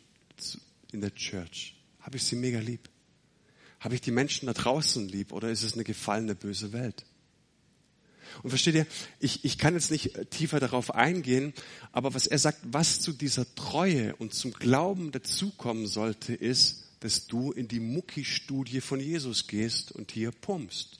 in 0.91 1.01
der 1.01 1.13
Church? 1.15 1.75
Habe 2.01 2.17
ich 2.17 2.23
sie 2.23 2.35
mega 2.35 2.59
lieb? 2.59 2.89
Habe 3.79 3.95
ich 3.95 4.01
die 4.01 4.11
Menschen 4.11 4.45
da 4.45 4.53
draußen 4.53 5.07
lieb 5.07 5.31
oder 5.31 5.49
ist 5.49 5.63
es 5.63 5.73
eine 5.73 5.83
gefallene, 5.83 6.35
böse 6.35 6.71
Welt? 6.71 7.05
Und 8.43 8.49
versteht 8.49 8.75
ihr, 8.75 8.87
ich, 9.19 9.45
ich 9.45 9.57
kann 9.57 9.73
jetzt 9.73 9.91
nicht 9.91 10.11
tiefer 10.31 10.59
darauf 10.59 10.93
eingehen, 10.93 11.53
aber 11.91 12.13
was 12.13 12.27
er 12.27 12.39
sagt, 12.39 12.59
was 12.63 12.99
zu 12.99 13.13
dieser 13.13 13.53
Treue 13.55 14.15
und 14.15 14.33
zum 14.33 14.53
Glauben 14.53 15.11
dazukommen 15.11 15.87
sollte, 15.87 16.33
ist, 16.33 16.83
dass 16.99 17.27
du 17.27 17.51
in 17.51 17.67
die 17.67 17.79
Mucki-Studie 17.79 18.81
von 18.81 18.99
Jesus 18.99 19.47
gehst 19.47 19.91
und 19.91 20.11
hier 20.11 20.31
pumpst. 20.31 20.99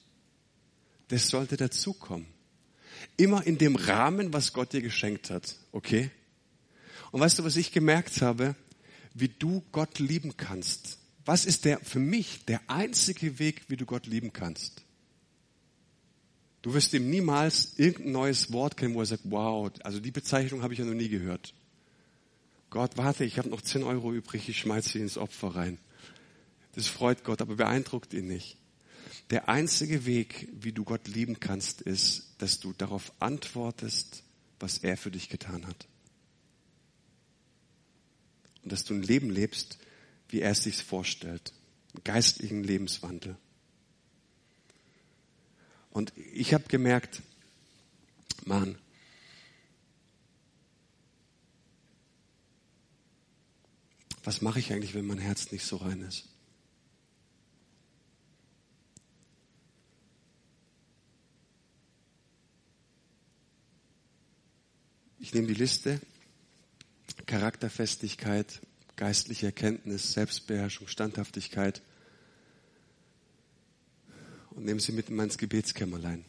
Das 1.08 1.30
sollte 1.30 1.58
dazukommen. 1.58 2.28
Immer 3.18 3.46
in 3.46 3.58
dem 3.58 3.76
Rahmen, 3.76 4.34
was 4.34 4.54
Gott 4.54 4.74
dir 4.74 4.82
geschenkt 4.82 5.30
hat. 5.30 5.56
Okay? 5.72 6.12
Und 7.12 7.22
weißt 7.22 7.40
du, 7.40 7.44
was 7.44 7.56
ich 7.56 7.72
gemerkt 7.72 8.22
habe? 8.22 8.56
Wie 9.14 9.30
du 9.30 9.64
Gott 9.72 10.00
lieben 10.00 10.38
kannst. 10.38 11.00
Was 11.26 11.46
ist 11.46 11.66
der, 11.66 11.80
für 11.80 12.00
mich 12.00 12.46
der 12.46 12.62
einzige 12.68 13.40
Weg, 13.40 13.64
wie 13.68 13.78
du 13.78 13.86
Gott 13.86 14.06
lieben 14.06 14.32
kannst? 14.32 14.85
Du 16.66 16.74
wirst 16.74 16.94
ihm 16.96 17.12
niemals 17.12 17.78
irgendein 17.78 18.14
neues 18.14 18.52
Wort 18.52 18.76
kennen, 18.76 18.96
wo 18.96 19.00
er 19.02 19.06
sagt, 19.06 19.22
wow, 19.26 19.72
also 19.84 20.00
die 20.00 20.10
Bezeichnung 20.10 20.64
habe 20.64 20.74
ich 20.74 20.80
ja 20.80 20.86
noch 20.86 20.96
nie 20.96 21.10
gehört. 21.10 21.54
Gott, 22.72 22.98
warte, 22.98 23.24
ich 23.24 23.38
habe 23.38 23.50
noch 23.50 23.62
10 23.62 23.84
Euro 23.84 24.12
übrig, 24.12 24.50
ich 24.50 24.58
schmeiße 24.62 24.90
sie 24.90 25.00
ins 25.00 25.20
Opfer 25.20 25.50
rein. 25.50 25.78
Das 26.74 26.88
freut 26.88 27.24
Gott, 27.24 27.44
aber 27.44 27.56
beeindruckt 27.56 28.16
ihn 28.16 28.26
nicht. 28.26 28.58
Der 29.30 29.48
einzige 29.48 30.08
Weg, 30.08 30.50
wie 30.54 30.72
du 30.72 30.84
Gott 30.84 31.08
lieben 31.08 31.40
kannst, 31.40 31.84
ist, 31.84 32.34
dass 32.40 32.60
du 32.60 32.74
darauf 32.74 33.14
antwortest, 33.20 34.24
was 34.60 34.80
er 34.80 34.98
für 34.98 35.12
dich 35.12 35.30
getan 35.30 35.68
hat. 35.68 35.88
Und 38.64 38.72
dass 38.72 38.86
du 38.86 38.96
ein 38.96 39.04
Leben 39.04 39.30
lebst, 39.30 39.78
wie 40.30 40.42
er 40.42 40.50
es 40.50 40.64
sich 40.64 40.78
vorstellt. 40.78 41.54
Einen 41.94 42.04
geistlichen 42.04 42.64
Lebenswandel. 42.64 43.38
Und 45.96 46.12
ich 46.18 46.54
habe 46.54 46.66
gemerkt, 46.68 47.22
Mann, 48.44 48.78
was 54.22 54.42
mache 54.42 54.60
ich 54.60 54.74
eigentlich, 54.74 54.94
wenn 54.94 55.08
mein 55.08 55.20
Herz 55.20 55.54
nicht 55.54 55.66
so 55.66 55.78
rein 55.78 56.02
ist? 56.02 56.28
Ich 65.20 65.34
nehme 65.34 65.48
die 65.48 65.54
Liste. 65.54 66.02
Charakterfestigkeit, 67.26 68.60
geistliche 68.98 69.46
Erkenntnis, 69.46 70.12
Selbstbeherrschung, 70.12 70.90
Standhaftigkeit 70.90 71.82
und 74.56 74.66
nehme 74.66 74.80
sie 74.80 74.92
mit 74.92 75.10
in 75.10 75.16
mein 75.16 75.30
Gebetskämmerlein. 75.30 76.26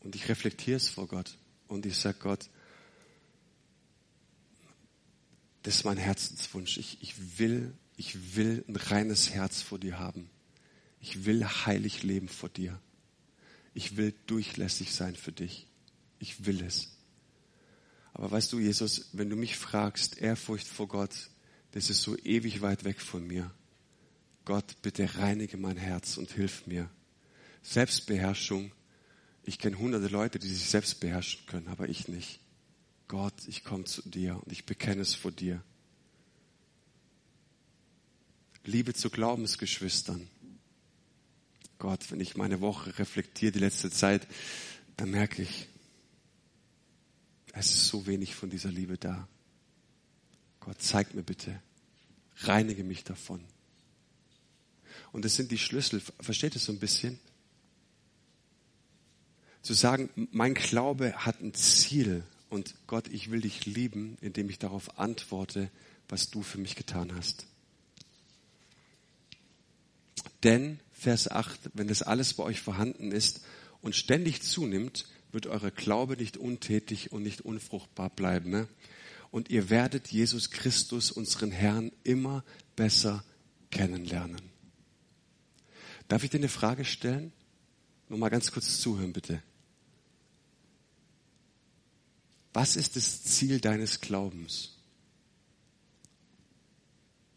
Und 0.00 0.14
ich 0.16 0.28
reflektiere 0.28 0.76
es 0.76 0.88
vor 0.88 1.06
Gott 1.06 1.38
und 1.68 1.86
ich 1.86 1.96
sage 1.96 2.18
Gott, 2.20 2.48
das 5.62 5.76
ist 5.76 5.84
mein 5.84 5.96
Herzenswunsch. 5.96 6.76
Ich, 6.78 6.98
ich, 7.00 7.38
will, 7.38 7.72
ich 7.96 8.36
will 8.36 8.64
ein 8.66 8.74
reines 8.74 9.30
Herz 9.30 9.62
vor 9.62 9.78
dir 9.78 9.98
haben. 9.98 10.28
Ich 11.00 11.24
will 11.24 11.44
heilig 11.44 12.02
leben 12.02 12.28
vor 12.28 12.48
dir. 12.48 12.80
Ich 13.72 13.96
will 13.96 14.12
durchlässig 14.26 14.92
sein 14.92 15.14
für 15.14 15.32
dich. 15.32 15.68
Ich 16.18 16.46
will 16.46 16.62
es. 16.62 16.96
Aber 18.12 18.30
weißt 18.30 18.52
du, 18.52 18.58
Jesus, 18.58 19.10
wenn 19.12 19.30
du 19.30 19.36
mich 19.36 19.56
fragst, 19.56 20.18
Ehrfurcht 20.18 20.66
vor 20.66 20.88
Gott, 20.88 21.30
das 21.70 21.90
ist 21.90 22.02
so 22.02 22.18
ewig 22.18 22.60
weit 22.60 22.84
weg 22.84 23.00
von 23.00 23.26
mir. 23.26 23.52
Gott, 24.44 24.82
bitte 24.82 25.16
reinige 25.16 25.56
mein 25.56 25.76
Herz 25.76 26.16
und 26.16 26.32
hilf 26.32 26.66
mir. 26.66 26.90
Selbstbeherrschung. 27.62 28.72
Ich 29.44 29.58
kenne 29.58 29.78
hunderte 29.78 30.08
Leute, 30.08 30.38
die 30.38 30.48
sich 30.48 30.68
selbst 30.68 31.00
beherrschen 31.00 31.46
können, 31.46 31.68
aber 31.68 31.88
ich 31.88 32.08
nicht. 32.08 32.40
Gott, 33.08 33.34
ich 33.46 33.64
komme 33.64 33.84
zu 33.84 34.08
dir 34.08 34.40
und 34.42 34.52
ich 34.52 34.64
bekenne 34.64 35.02
es 35.02 35.14
vor 35.14 35.32
dir. 35.32 35.62
Liebe 38.64 38.94
zu 38.94 39.10
Glaubensgeschwistern. 39.10 40.28
Gott, 41.78 42.10
wenn 42.12 42.20
ich 42.20 42.36
meine 42.36 42.60
Woche 42.60 42.96
reflektiere, 42.98 43.52
die 43.52 43.58
letzte 43.58 43.90
Zeit, 43.90 44.26
dann 44.96 45.10
merke 45.10 45.42
ich, 45.42 45.66
es 47.52 47.74
ist 47.74 47.88
so 47.88 48.06
wenig 48.06 48.34
von 48.34 48.50
dieser 48.50 48.70
Liebe 48.70 48.96
da. 48.96 49.28
Gott, 50.60 50.80
zeig 50.80 51.14
mir 51.14 51.24
bitte, 51.24 51.60
reinige 52.36 52.84
mich 52.84 53.02
davon. 53.02 53.44
Und 55.10 55.24
das 55.24 55.34
sind 55.34 55.50
die 55.50 55.58
Schlüssel. 55.58 56.00
Versteht 56.20 56.56
es 56.56 56.64
so 56.64 56.72
ein 56.72 56.78
bisschen? 56.78 57.18
Zu 59.62 59.74
sagen, 59.74 60.10
mein 60.32 60.54
Glaube 60.54 61.12
hat 61.14 61.40
ein 61.40 61.54
Ziel 61.54 62.24
und 62.50 62.74
Gott, 62.86 63.08
ich 63.08 63.30
will 63.30 63.40
dich 63.40 63.64
lieben, 63.64 64.18
indem 64.20 64.50
ich 64.50 64.58
darauf 64.58 64.98
antworte, 64.98 65.70
was 66.08 66.30
du 66.30 66.42
für 66.42 66.58
mich 66.58 66.76
getan 66.76 67.14
hast. 67.14 67.46
Denn, 70.42 70.80
Vers 70.92 71.30
8, 71.30 71.70
wenn 71.74 71.88
das 71.88 72.02
alles 72.02 72.34
bei 72.34 72.42
euch 72.42 72.60
vorhanden 72.60 73.12
ist 73.12 73.42
und 73.80 73.94
ständig 73.94 74.42
zunimmt, 74.42 75.06
wird 75.30 75.46
eure 75.46 75.70
Glaube 75.70 76.16
nicht 76.16 76.36
untätig 76.36 77.12
und 77.12 77.22
nicht 77.22 77.40
unfruchtbar 77.42 78.10
bleiben. 78.10 78.50
Ne? 78.50 78.68
Und 79.30 79.48
ihr 79.48 79.70
werdet 79.70 80.08
Jesus 80.08 80.50
Christus, 80.50 81.10
unseren 81.10 81.52
Herrn, 81.52 81.92
immer 82.04 82.44
besser 82.76 83.24
kennenlernen. 83.70 84.42
Darf 86.08 86.24
ich 86.24 86.30
dir 86.30 86.38
eine 86.38 86.48
Frage 86.48 86.84
stellen? 86.84 87.32
Nur 88.08 88.18
mal 88.18 88.28
ganz 88.28 88.52
kurz 88.52 88.80
zuhören, 88.80 89.12
bitte. 89.12 89.42
Was 92.52 92.76
ist 92.76 92.96
das 92.96 93.24
Ziel 93.24 93.60
deines 93.60 94.00
Glaubens? 94.00 94.76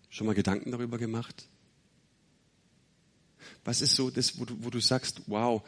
Schon 0.09 0.27
mal 0.27 0.33
Gedanken 0.33 0.71
darüber 0.71 0.97
gemacht? 0.97 1.47
Was 3.63 3.81
ist 3.81 3.95
so 3.95 4.09
das, 4.09 4.39
wo 4.39 4.45
du, 4.45 4.63
wo 4.63 4.69
du 4.69 4.79
sagst, 4.79 5.21
wow, 5.27 5.63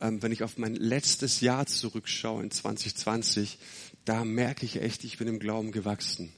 ähm, 0.00 0.22
wenn 0.22 0.32
ich 0.32 0.42
auf 0.42 0.58
mein 0.58 0.74
letztes 0.74 1.40
Jahr 1.40 1.66
zurückschaue 1.66 2.42
in 2.42 2.50
2020, 2.50 3.58
da 4.04 4.24
merke 4.24 4.66
ich 4.66 4.80
echt, 4.80 5.04
ich 5.04 5.18
bin 5.18 5.28
im 5.28 5.38
Glauben 5.38 5.72
gewachsen. 5.72 6.32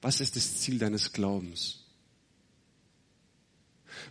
Was 0.00 0.20
ist 0.20 0.36
das 0.36 0.58
Ziel 0.58 0.78
deines 0.78 1.12
Glaubens? 1.12 1.84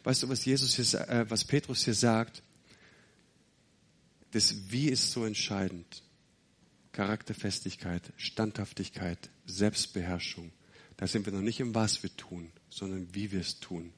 Weißt 0.03 0.23
du, 0.23 0.29
was 0.29 0.45
Jesus 0.45 0.75
hier, 0.75 1.09
äh, 1.09 1.29
was 1.29 1.43
Petrus 1.43 1.83
hier 1.83 1.93
sagt? 1.93 2.43
Das 4.31 4.71
Wie 4.71 4.87
ist 4.89 5.11
so 5.11 5.25
entscheidend. 5.25 6.03
Charakterfestigkeit, 6.91 8.11
Standhaftigkeit, 8.17 9.29
Selbstbeherrschung. 9.45 10.51
Da 10.97 11.07
sind 11.07 11.25
wir 11.25 11.33
noch 11.33 11.41
nicht 11.41 11.59
im 11.59 11.73
Was 11.73 12.03
wir 12.03 12.15
tun, 12.15 12.51
sondern 12.69 13.07
wie 13.13 13.31
wir 13.31 13.41
es 13.41 13.59
tun. 13.59 13.91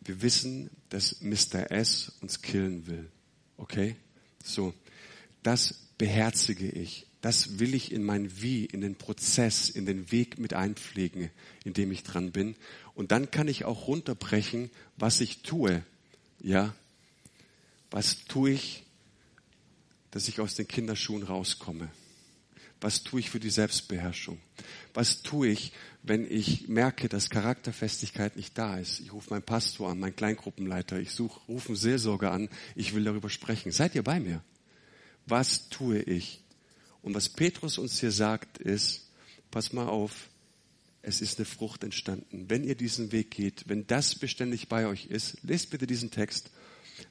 Wir 0.00 0.22
wissen, 0.22 0.70
dass 0.88 1.20
Mr. 1.20 1.70
S 1.70 2.12
uns 2.20 2.42
killen 2.42 2.86
will. 2.86 3.10
Okay? 3.56 3.96
So. 4.42 4.72
Das 5.42 5.74
beherzige 5.98 6.68
ich. 6.68 7.06
Das 7.20 7.58
will 7.58 7.74
ich 7.74 7.92
in 7.92 8.04
mein 8.04 8.40
Wie, 8.40 8.64
in 8.64 8.80
den 8.80 8.94
Prozess, 8.94 9.68
in 9.68 9.84
den 9.84 10.12
Weg 10.12 10.38
mit 10.38 10.54
einpflegen, 10.54 11.30
in 11.64 11.72
dem 11.72 11.90
ich 11.90 12.04
dran 12.04 12.30
bin. 12.30 12.54
Und 12.94 13.10
dann 13.10 13.30
kann 13.30 13.48
ich 13.48 13.64
auch 13.64 13.88
runterbrechen, 13.88 14.70
was 14.96 15.20
ich 15.20 15.42
tue. 15.42 15.82
Ja? 16.40 16.74
Was 17.90 18.24
tue 18.26 18.50
ich, 18.50 18.85
dass 20.16 20.28
ich 20.28 20.40
aus 20.40 20.54
den 20.54 20.66
Kinderschuhen 20.66 21.24
rauskomme? 21.24 21.90
Was 22.80 23.02
tue 23.02 23.20
ich 23.20 23.28
für 23.28 23.38
die 23.38 23.50
Selbstbeherrschung? 23.50 24.40
Was 24.94 25.20
tue 25.20 25.48
ich, 25.48 25.72
wenn 26.02 26.24
ich 26.24 26.68
merke, 26.68 27.10
dass 27.10 27.28
Charakterfestigkeit 27.28 28.34
nicht 28.34 28.56
da 28.56 28.78
ist? 28.78 29.00
Ich 29.00 29.12
rufe 29.12 29.28
meinen 29.28 29.42
Pastor 29.42 29.90
an, 29.90 29.98
meinen 29.98 30.16
Kleingruppenleiter, 30.16 30.98
ich 30.98 31.10
suche, 31.10 31.38
rufe 31.48 31.68
einen 31.68 31.76
Seelsorger 31.76 32.32
an, 32.32 32.48
ich 32.74 32.94
will 32.94 33.04
darüber 33.04 33.28
sprechen. 33.28 33.72
Seid 33.72 33.94
ihr 33.94 34.02
bei 34.02 34.18
mir? 34.18 34.42
Was 35.26 35.68
tue 35.68 36.00
ich? 36.00 36.40
Und 37.02 37.14
was 37.14 37.28
Petrus 37.28 37.76
uns 37.76 38.00
hier 38.00 38.10
sagt, 38.10 38.56
ist, 38.56 39.10
pass 39.50 39.74
mal 39.74 39.86
auf, 39.86 40.30
es 41.02 41.20
ist 41.20 41.36
eine 41.38 41.44
Frucht 41.44 41.84
entstanden. 41.84 42.46
Wenn 42.48 42.64
ihr 42.64 42.74
diesen 42.74 43.12
Weg 43.12 43.32
geht, 43.32 43.68
wenn 43.68 43.86
das 43.86 44.14
beständig 44.14 44.70
bei 44.70 44.86
euch 44.86 45.08
ist, 45.08 45.36
lest 45.42 45.68
bitte 45.68 45.86
diesen 45.86 46.10
Text. 46.10 46.50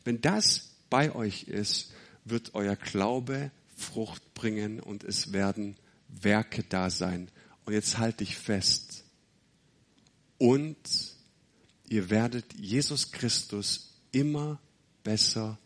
Wenn 0.04 0.22
das 0.22 0.72
bei 0.90 1.14
euch 1.14 1.44
ist, 1.44 1.92
wird 2.26 2.54
euer 2.56 2.76
Glaube 2.76 3.52
Frucht 3.76 4.34
bringen 4.34 4.80
und 4.80 5.04
es 5.04 5.32
werden 5.32 5.78
Werke 6.08 6.64
da 6.64 6.90
sein. 6.90 7.30
Und 7.66 7.74
jetzt 7.74 7.98
halte 7.98 8.24
ich 8.24 8.36
fest. 8.36 9.04
Und 10.38 10.78
ihr 11.88 12.10
werdet 12.10 12.54
Jesus 12.54 13.12
Christus 13.12 13.94
immer 14.12 14.60
besser 15.04 15.60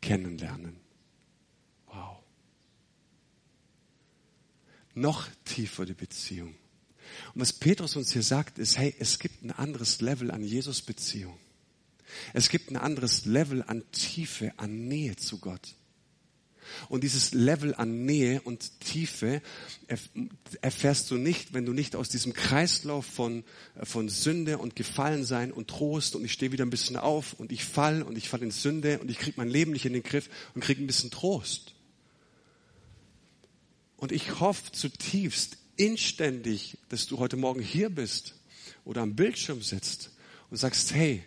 kennenlernen. 0.00 0.76
Wow. 1.86 2.18
Noch 4.94 5.28
tiefer 5.44 5.84
die 5.86 5.94
Beziehung. 5.94 6.54
Und 7.34 7.40
was 7.40 7.52
Petrus 7.52 7.96
uns 7.96 8.12
hier 8.12 8.22
sagt, 8.22 8.58
ist, 8.58 8.78
hey, 8.78 8.94
es 8.98 9.18
gibt 9.18 9.42
ein 9.42 9.52
anderes 9.52 10.00
Level 10.00 10.30
an 10.30 10.42
Jesus 10.42 10.82
Beziehung. 10.82 11.38
Es 12.32 12.48
gibt 12.48 12.70
ein 12.70 12.76
anderes 12.76 13.24
Level 13.24 13.62
an 13.62 13.82
Tiefe, 13.92 14.52
an 14.56 14.88
Nähe 14.88 15.16
zu 15.16 15.38
Gott. 15.38 15.74
Und 16.88 17.04
dieses 17.04 17.32
Level 17.32 17.74
an 17.74 18.04
Nähe 18.04 18.40
und 18.42 18.80
Tiefe 18.80 19.42
erfährst 20.60 21.10
du 21.10 21.16
nicht, 21.16 21.54
wenn 21.54 21.66
du 21.66 21.72
nicht 21.72 21.96
aus 21.96 22.08
diesem 22.08 22.32
Kreislauf 22.32 23.06
von, 23.06 23.44
von 23.82 24.08
Sünde 24.08 24.58
und 24.58 24.76
Gefallensein 24.76 25.52
und 25.52 25.68
Trost 25.68 26.16
und 26.16 26.24
ich 26.24 26.32
stehe 26.32 26.52
wieder 26.52 26.64
ein 26.64 26.70
bisschen 26.70 26.96
auf 26.96 27.34
und 27.34 27.52
ich 27.52 27.64
fall 27.64 28.02
und 28.02 28.16
ich 28.18 28.28
falle 28.28 28.44
in 28.44 28.50
Sünde 28.50 28.98
und 28.98 29.10
ich 29.10 29.18
kriege 29.18 29.34
mein 29.38 29.48
Leben 29.48 29.72
nicht 29.72 29.84
in 29.84 29.92
den 29.92 30.02
Griff 30.02 30.28
und 30.54 30.62
kriege 30.62 30.82
ein 30.82 30.86
bisschen 30.86 31.10
Trost. 31.10 31.74
Und 33.96 34.12
ich 34.12 34.40
hoffe 34.40 34.72
zutiefst, 34.72 35.56
inständig, 35.76 36.78
dass 36.88 37.06
du 37.06 37.18
heute 37.18 37.36
Morgen 37.36 37.60
hier 37.60 37.90
bist 37.90 38.34
oder 38.84 39.02
am 39.02 39.14
Bildschirm 39.14 39.62
sitzt 39.62 40.10
und 40.50 40.56
sagst, 40.56 40.94
hey, 40.94 41.22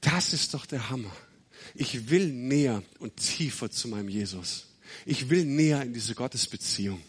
das 0.00 0.32
ist 0.32 0.54
doch 0.54 0.66
der 0.66 0.90
Hammer. 0.90 1.14
Ich 1.74 2.10
will 2.10 2.32
näher 2.32 2.82
und 2.98 3.16
tiefer 3.16 3.70
zu 3.70 3.88
meinem 3.88 4.08
Jesus. 4.08 4.67
Ich 5.04 5.30
will 5.30 5.44
näher 5.44 5.82
in 5.82 5.92
diese 5.92 6.14
Gottesbeziehung. 6.14 7.02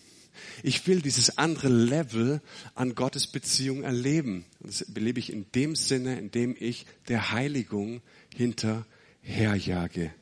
Ich 0.64 0.86
will 0.88 1.02
dieses 1.02 1.38
andere 1.38 1.70
Level 1.70 2.42
an 2.76 2.96
Gottesbeziehung 2.96 3.84
erleben. 3.84 4.46
Das 4.60 4.86
belebe 4.88 5.20
ich 5.20 5.32
in 5.32 5.52
dem 5.54 5.76
Sinne, 5.76 6.18
in 6.18 6.32
dem 6.32 6.56
ich 6.58 6.86
der 7.08 7.32
Heiligung 7.32 8.02
hinterherjage. 8.36 10.14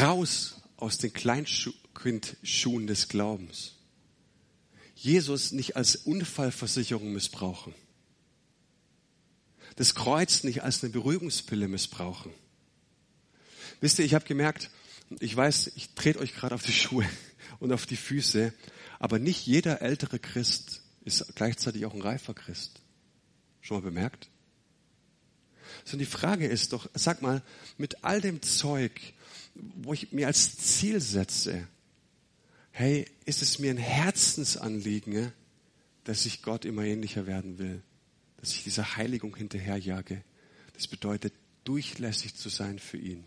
Raus 0.00 0.60
aus 0.76 0.98
den 0.98 1.12
Kleinkindschuhen 1.12 2.86
des 2.86 3.08
Glaubens. 3.08 3.74
Jesus 4.94 5.52
nicht 5.52 5.76
als 5.76 5.96
Unfallversicherung 5.96 7.12
missbrauchen. 7.12 7.74
Das 9.76 9.94
Kreuz 9.94 10.42
nicht 10.42 10.62
als 10.62 10.82
eine 10.82 10.92
Beruhigungspille 10.92 11.68
missbrauchen 11.68 12.32
Wisst 13.80 13.98
ihr, 13.98 14.04
ich 14.04 14.14
habe 14.14 14.26
gemerkt, 14.26 14.70
ich 15.20 15.34
weiß, 15.36 15.72
ich 15.76 15.90
trete 15.90 16.18
euch 16.18 16.34
gerade 16.34 16.54
auf 16.54 16.62
die 16.62 16.72
Schuhe 16.72 17.06
und 17.60 17.72
auf 17.72 17.86
die 17.86 17.96
Füße, 17.96 18.52
aber 18.98 19.18
nicht 19.18 19.46
jeder 19.46 19.82
ältere 19.82 20.18
Christ 20.18 20.82
ist 21.04 21.34
gleichzeitig 21.36 21.86
auch 21.86 21.94
ein 21.94 22.02
reifer 22.02 22.34
Christ. 22.34 22.80
Schon 23.60 23.78
mal 23.78 23.82
bemerkt? 23.82 24.28
So, 25.84 25.96
die 25.96 26.06
Frage 26.06 26.46
ist 26.46 26.72
doch, 26.72 26.88
sag 26.94 27.22
mal, 27.22 27.42
mit 27.76 28.04
all 28.04 28.20
dem 28.20 28.42
Zeug, 28.42 29.00
wo 29.54 29.92
ich 29.92 30.12
mir 30.12 30.26
als 30.26 30.56
Ziel 30.56 31.00
setze, 31.00 31.66
hey, 32.70 33.06
ist 33.24 33.42
es 33.42 33.58
mir 33.58 33.70
ein 33.70 33.78
Herzensanliegen, 33.78 35.32
dass 36.04 36.26
ich 36.26 36.42
Gott 36.42 36.64
immer 36.64 36.84
ähnlicher 36.84 37.26
werden 37.26 37.58
will, 37.58 37.82
dass 38.38 38.52
ich 38.52 38.64
dieser 38.64 38.96
Heiligung 38.96 39.36
hinterherjage. 39.36 40.22
Das 40.74 40.86
bedeutet, 40.86 41.34
durchlässig 41.64 42.34
zu 42.34 42.48
sein 42.48 42.78
für 42.78 42.98
ihn. 42.98 43.24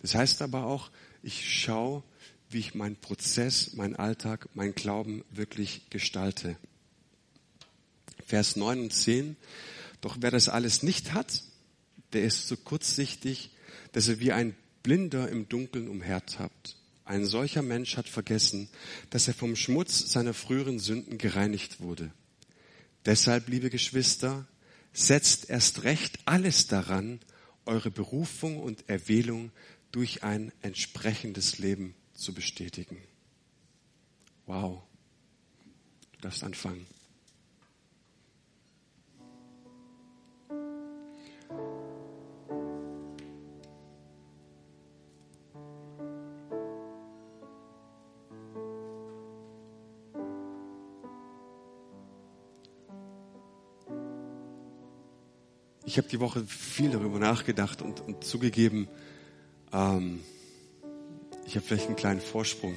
Das 0.00 0.14
heißt 0.14 0.42
aber 0.42 0.64
auch, 0.64 0.90
ich 1.22 1.60
schaue, 1.60 2.02
wie 2.50 2.58
ich 2.58 2.74
meinen 2.74 2.96
Prozess, 2.96 3.74
meinen 3.74 3.96
Alltag, 3.96 4.48
meinen 4.54 4.74
Glauben 4.74 5.24
wirklich 5.30 5.90
gestalte. 5.90 6.56
Vers 8.24 8.56
9 8.56 8.80
und 8.80 8.92
10. 8.92 9.36
Doch 10.00 10.18
wer 10.20 10.30
das 10.30 10.48
alles 10.48 10.82
nicht 10.82 11.12
hat, 11.12 11.42
der 12.12 12.22
ist 12.22 12.48
so 12.48 12.56
kurzsichtig, 12.56 13.50
dass 13.92 14.08
er 14.08 14.20
wie 14.20 14.32
ein 14.32 14.54
Blinder 14.82 15.28
im 15.28 15.48
Dunkeln 15.48 15.88
umhertappt. 15.88 16.76
Ein 17.04 17.24
solcher 17.24 17.62
Mensch 17.62 17.96
hat 17.96 18.08
vergessen, 18.08 18.68
dass 19.10 19.28
er 19.28 19.34
vom 19.34 19.56
Schmutz 19.56 20.12
seiner 20.12 20.34
früheren 20.34 20.78
Sünden 20.78 21.18
gereinigt 21.18 21.80
wurde. 21.80 22.12
Deshalb, 23.06 23.48
liebe 23.48 23.70
Geschwister, 23.70 24.46
setzt 24.92 25.48
erst 25.48 25.84
recht 25.84 26.18
alles 26.26 26.66
daran, 26.66 27.20
eure 27.64 27.90
Berufung 27.90 28.58
und 28.58 28.88
Erwählung 28.88 29.52
durch 29.92 30.22
ein 30.22 30.52
entsprechendes 30.62 31.58
Leben 31.58 31.94
zu 32.14 32.34
bestätigen. 32.34 32.98
Wow. 34.46 34.82
Du 36.12 36.20
darfst 36.20 36.42
anfangen. 36.42 36.86
ich 55.88 55.96
habe 55.96 56.08
die 56.08 56.20
Woche 56.20 56.44
viel 56.44 56.90
darüber 56.90 57.18
nachgedacht 57.18 57.82
und, 57.82 58.00
und 58.00 58.22
zugegeben, 58.22 58.88
ähm, 59.72 60.20
ich 61.46 61.56
habe 61.56 61.64
vielleicht 61.66 61.86
einen 61.86 61.96
kleinen 61.96 62.20
Vorsprung. 62.20 62.74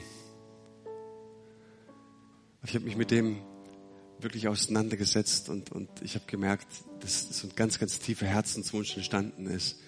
Ich 2.63 2.75
habe 2.75 2.85
mich 2.85 2.95
mit 2.95 3.11
dem 3.11 3.37
wirklich 4.19 4.47
auseinandergesetzt 4.47 5.49
und, 5.49 5.71
und 5.71 5.89
ich 6.01 6.15
habe 6.15 6.25
gemerkt, 6.27 6.67
dass 6.99 7.27
so 7.37 7.47
ein 7.47 7.55
ganz, 7.55 7.79
ganz 7.79 7.99
tiefer 7.99 8.27
Herzenswunsch 8.27 8.95
entstanden 8.95 9.47
ist. 9.47 9.79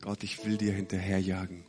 Gott, 0.00 0.22
ich 0.22 0.44
will 0.44 0.56
dir 0.56 0.72
hinterherjagen. 0.72 1.64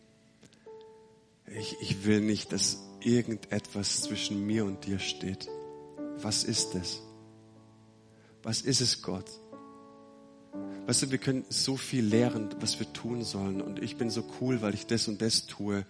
Ich, 1.47 1.75
ich 1.81 2.05
will 2.05 2.21
nicht, 2.21 2.51
dass 2.51 2.79
irgendetwas 3.01 4.01
zwischen 4.01 4.45
mir 4.45 4.65
und 4.65 4.85
dir 4.85 4.99
steht. 4.99 5.47
Was 6.17 6.43
ist 6.43 6.75
es? 6.75 7.01
Was 8.41 8.61
ist 8.61 8.81
es, 8.81 9.01
Gott? 9.01 9.29
Weißt 10.87 11.01
du, 11.01 11.11
wir 11.11 11.17
können 11.17 11.45
so 11.49 11.77
viel 11.77 12.05
lehren, 12.05 12.49
was 12.59 12.79
wir 12.79 12.91
tun 12.93 13.23
sollen. 13.23 13.61
Und 13.61 13.81
ich 13.81 13.97
bin 13.97 14.09
so 14.09 14.23
cool, 14.39 14.61
weil 14.61 14.73
ich 14.73 14.85
das 14.85 15.07
und 15.07 15.21
das 15.21 15.47
tue. 15.47 15.85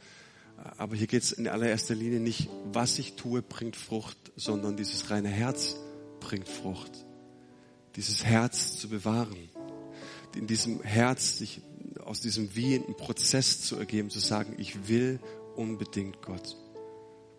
Aber 0.77 0.95
hier 0.95 1.07
geht 1.07 1.23
es 1.23 1.31
in 1.33 1.47
allererster 1.47 1.95
Linie 1.95 2.19
nicht, 2.19 2.49
was 2.71 2.97
ich 2.97 3.15
tue, 3.15 3.41
bringt 3.41 3.75
Frucht, 3.75 4.17
sondern 4.35 4.77
dieses 4.77 5.09
reine 5.09 5.27
Herz 5.27 5.75
bringt 6.21 6.47
Frucht. 6.47 6.91
Dieses 7.97 8.23
Herz 8.23 8.77
zu 8.77 8.87
bewahren. 8.87 9.35
In 10.35 10.47
diesem 10.47 10.81
Herz 10.81 11.37
sich 11.37 11.61
aus 12.03 12.21
diesem 12.21 12.55
Wie 12.55 12.75
in 12.75 12.85
einen 12.85 12.95
Prozess 12.95 13.61
zu 13.61 13.77
ergeben, 13.77 14.09
zu 14.09 14.19
sagen, 14.19 14.55
ich 14.57 14.87
will 14.87 15.19
unbedingt 15.55 16.21
Gott. 16.21 16.57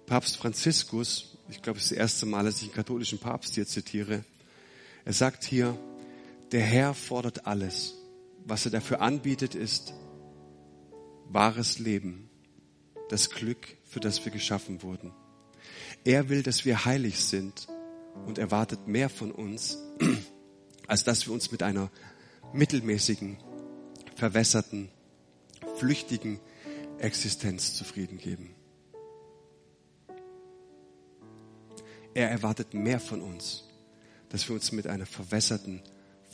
Papst 0.07 0.37
Franziskus, 0.37 1.37
ich 1.49 1.63
glaube, 1.63 1.79
es 1.79 1.87
ist 1.87 1.93
das 1.93 1.99
erste 1.99 2.27
Mal, 2.27 2.45
dass 2.45 2.57
ich 2.57 2.65
einen 2.65 2.73
katholischen 2.73 3.19
Papst 3.19 3.55
hier 3.55 3.67
zitiere, 3.67 4.25
er 5.05 5.13
sagt 5.13 5.45
hier, 5.45 5.79
der 6.53 6.63
Herr 6.63 6.95
fordert 6.95 7.47
alles. 7.47 7.95
Was 8.45 8.65
er 8.65 8.71
dafür 8.71 9.01
anbietet, 9.01 9.55
ist 9.55 9.93
wahres 11.29 11.79
Leben, 11.79 12.31
das 13.09 13.31
Glück, 13.31 13.77
für 13.85 14.01
das 14.01 14.25
wir 14.25 14.33
geschaffen 14.33 14.83
wurden. 14.83 15.13
Er 16.05 16.29
will, 16.29 16.43
dass 16.43 16.65
wir 16.65 16.85
heilig 16.85 17.19
sind 17.25 17.67
und 18.27 18.39
erwartet 18.39 18.87
mehr 18.87 19.09
von 19.09 19.33
uns, 19.33 19.79
als 20.87 21.05
dass 21.05 21.27
wir 21.27 21.35
uns 21.35 21.51
mit 21.51 21.63
einer 21.63 21.91
mittelmäßigen, 22.53 23.39
verwässerten, 24.15 24.89
flüchtigen 25.79 26.41
Existenz 26.99 27.75
zufrieden 27.75 28.19
geben. 28.19 28.55
Er 32.15 32.31
erwartet 32.31 32.73
mehr 32.73 32.99
von 32.99 33.21
uns, 33.21 33.65
dass 34.31 34.49
wir 34.49 34.55
uns 34.55 34.73
mit 34.73 34.87
einer 34.87 35.05
verwässerten, 35.05 35.83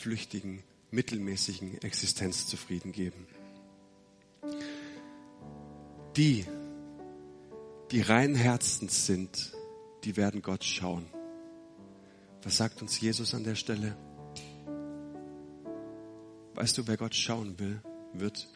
flüchtigen, 0.03 0.64
mittelmäßigen 0.90 1.80
Existenz 1.80 2.48
zufrieden 2.48 2.90
geben. 2.90 3.26
Die, 6.16 6.44
die 7.92 8.00
rein 8.00 8.34
Herzens 8.34 9.07
sind, 9.07 9.53
die 10.03 10.16
werden 10.16 10.42
Gott 10.42 10.64
schauen. 10.64 11.07
Was 12.42 12.57
sagt 12.57 12.82
uns 12.82 13.00
Jesus 13.00 13.32
an 13.34 13.44
der 13.44 13.55
Stelle? 13.55 13.96
Weißt 16.55 16.76
du, 16.76 16.86
wer 16.88 16.96
Gott 16.96 17.14
schauen 17.14 17.59
will, 17.61 17.80
wird? 18.12 18.48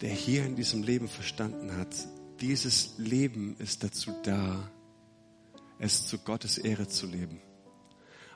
Der 0.00 0.10
hier 0.10 0.46
in 0.46 0.56
diesem 0.56 0.82
Leben 0.82 1.08
verstanden 1.08 1.76
hat, 1.76 1.94
dieses 2.40 2.94
Leben 2.96 3.56
ist 3.58 3.84
dazu 3.84 4.12
da, 4.22 4.70
es 5.78 6.06
zu 6.06 6.18
Gottes 6.18 6.56
Ehre 6.56 6.88
zu 6.88 7.06
leben 7.06 7.42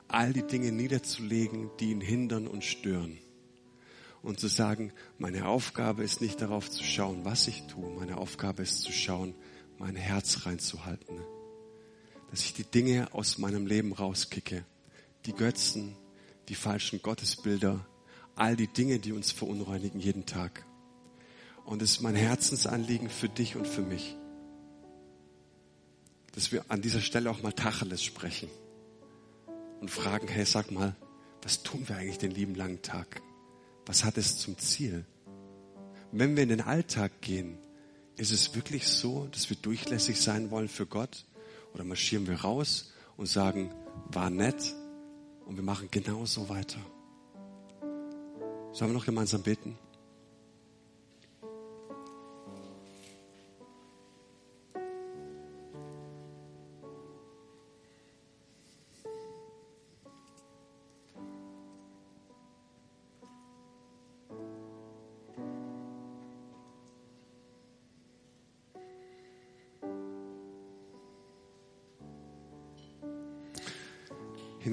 all 0.09 0.33
die 0.33 0.45
Dinge 0.45 0.71
niederzulegen, 0.71 1.69
die 1.79 1.91
ihn 1.91 2.01
hindern 2.01 2.47
und 2.47 2.63
stören. 2.63 3.17
Und 4.21 4.39
zu 4.39 4.47
sagen, 4.47 4.91
meine 5.17 5.47
Aufgabe 5.47 6.03
ist 6.03 6.19
nicht 6.19 6.41
darauf 6.41 6.69
zu 6.69 6.83
schauen, 6.83 7.23
was 7.23 7.47
ich 7.47 7.63
tue, 7.67 7.89
meine 7.91 8.17
Aufgabe 8.17 8.63
ist 8.63 8.81
zu 8.81 8.91
schauen, 8.91 9.33
mein 9.77 9.95
Herz 9.95 10.45
reinzuhalten. 10.45 11.21
Dass 12.31 12.41
ich 12.41 12.53
die 12.53 12.65
Dinge 12.65 13.13
aus 13.13 13.37
meinem 13.37 13.65
Leben 13.65 13.93
rauskicke. 13.93 14.65
Die 15.25 15.33
Götzen, 15.33 15.95
die 16.49 16.55
falschen 16.55 17.01
Gottesbilder, 17.01 17.85
all 18.35 18.55
die 18.55 18.67
Dinge, 18.67 18.99
die 18.99 19.13
uns 19.13 19.31
verunreinigen 19.31 19.99
jeden 19.99 20.25
Tag. 20.25 20.65
Und 21.65 21.81
es 21.81 21.91
ist 21.91 22.01
mein 22.01 22.15
Herzensanliegen 22.15 23.09
für 23.09 23.29
dich 23.29 23.55
und 23.55 23.67
für 23.67 23.81
mich, 23.81 24.15
dass 26.33 26.51
wir 26.51 26.65
an 26.69 26.81
dieser 26.81 27.01
Stelle 27.01 27.29
auch 27.29 27.41
mal 27.41 27.51
Tacheles 27.51 28.03
sprechen 28.03 28.49
und 29.79 29.89
fragen, 29.89 30.27
hey, 30.27 30.45
sag 30.45 30.71
mal, 30.71 30.95
was 31.41 31.63
tun 31.63 31.87
wir 31.87 31.97
eigentlich 31.97 32.17
den 32.17 32.31
lieben 32.31 32.55
langen 32.55 32.81
Tag? 32.81 33.21
Was 33.85 34.03
hat 34.03 34.17
es 34.17 34.37
zum 34.37 34.57
Ziel? 34.57 35.05
Wenn 36.11 36.35
wir 36.35 36.43
in 36.43 36.49
den 36.49 36.61
Alltag 36.61 37.21
gehen, 37.21 37.57
ist 38.17 38.31
es 38.31 38.55
wirklich 38.55 38.87
so, 38.87 39.27
dass 39.31 39.49
wir 39.49 39.57
durchlässig 39.57 40.19
sein 40.19 40.51
wollen 40.51 40.67
für 40.67 40.85
Gott? 40.85 41.25
Oder 41.73 41.83
marschieren 41.83 42.27
wir 42.27 42.41
raus 42.41 42.91
und 43.15 43.27
sagen, 43.27 43.73
war 44.11 44.29
nett 44.29 44.75
und 45.45 45.55
wir 45.55 45.63
machen 45.63 45.87
genauso 45.91 46.49
weiter? 46.49 46.79
Sollen 48.73 48.91
wir 48.91 48.97
noch 48.97 49.05
gemeinsam 49.05 49.43
beten? 49.43 49.77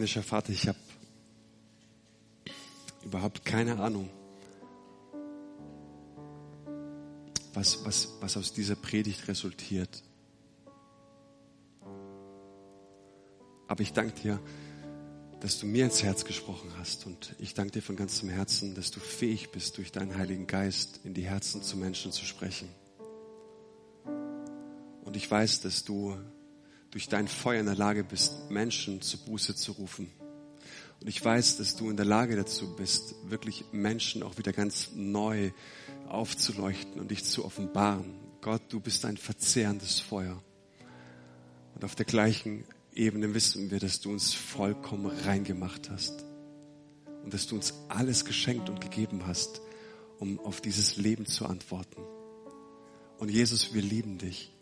Himmlischer 0.06 0.22
Vater, 0.22 0.52
ich 0.52 0.68
habe 0.68 0.78
überhaupt 3.02 3.44
keine 3.44 3.76
Ahnung, 3.80 4.08
was, 7.54 7.84
was, 7.84 8.14
was 8.20 8.36
aus 8.36 8.52
dieser 8.52 8.76
Predigt 8.76 9.26
resultiert. 9.26 10.04
Aber 13.66 13.80
ich 13.80 13.92
danke 13.92 14.12
dir, 14.20 14.40
dass 15.40 15.58
du 15.58 15.66
mir 15.66 15.86
ins 15.86 16.04
Herz 16.04 16.24
gesprochen 16.24 16.70
hast. 16.78 17.04
Und 17.06 17.34
ich 17.40 17.54
danke 17.54 17.72
dir 17.72 17.82
von 17.82 17.96
ganzem 17.96 18.28
Herzen, 18.28 18.76
dass 18.76 18.92
du 18.92 19.00
fähig 19.00 19.50
bist, 19.50 19.76
durch 19.76 19.90
deinen 19.90 20.16
Heiligen 20.16 20.46
Geist 20.46 21.00
in 21.02 21.14
die 21.14 21.26
Herzen 21.26 21.62
zu 21.62 21.76
Menschen 21.76 22.12
zu 22.12 22.24
sprechen. 22.24 22.68
Und 25.04 25.16
ich 25.16 25.28
weiß, 25.28 25.62
dass 25.62 25.82
du 25.82 26.16
durch 26.96 27.10
dein 27.10 27.28
Feuer 27.28 27.60
in 27.60 27.66
der 27.66 27.74
Lage 27.74 28.04
bist, 28.04 28.48
Menschen 28.48 29.02
zur 29.02 29.20
Buße 29.26 29.54
zu 29.54 29.72
rufen. 29.72 30.10
Und 30.98 31.06
ich 31.06 31.22
weiß, 31.22 31.58
dass 31.58 31.76
du 31.76 31.90
in 31.90 31.98
der 31.98 32.06
Lage 32.06 32.36
dazu 32.36 32.74
bist, 32.74 33.14
wirklich 33.28 33.66
Menschen 33.70 34.22
auch 34.22 34.38
wieder 34.38 34.54
ganz 34.54 34.92
neu 34.94 35.50
aufzuleuchten 36.08 36.98
und 36.98 37.10
dich 37.10 37.22
zu 37.22 37.44
offenbaren. 37.44 38.14
Gott, 38.40 38.62
du 38.70 38.80
bist 38.80 39.04
ein 39.04 39.18
verzehrendes 39.18 40.00
Feuer. 40.00 40.42
Und 41.74 41.84
auf 41.84 41.94
der 41.96 42.06
gleichen 42.06 42.64
Ebene 42.94 43.34
wissen 43.34 43.70
wir, 43.70 43.78
dass 43.78 44.00
du 44.00 44.10
uns 44.10 44.32
vollkommen 44.32 45.04
reingemacht 45.26 45.90
hast. 45.90 46.24
Und 47.24 47.34
dass 47.34 47.46
du 47.46 47.56
uns 47.56 47.74
alles 47.90 48.24
geschenkt 48.24 48.70
und 48.70 48.80
gegeben 48.80 49.26
hast, 49.26 49.60
um 50.18 50.40
auf 50.40 50.62
dieses 50.62 50.96
Leben 50.96 51.26
zu 51.26 51.44
antworten. 51.44 52.00
Und 53.18 53.30
Jesus, 53.30 53.74
wir 53.74 53.82
lieben 53.82 54.16
dich. 54.16 54.55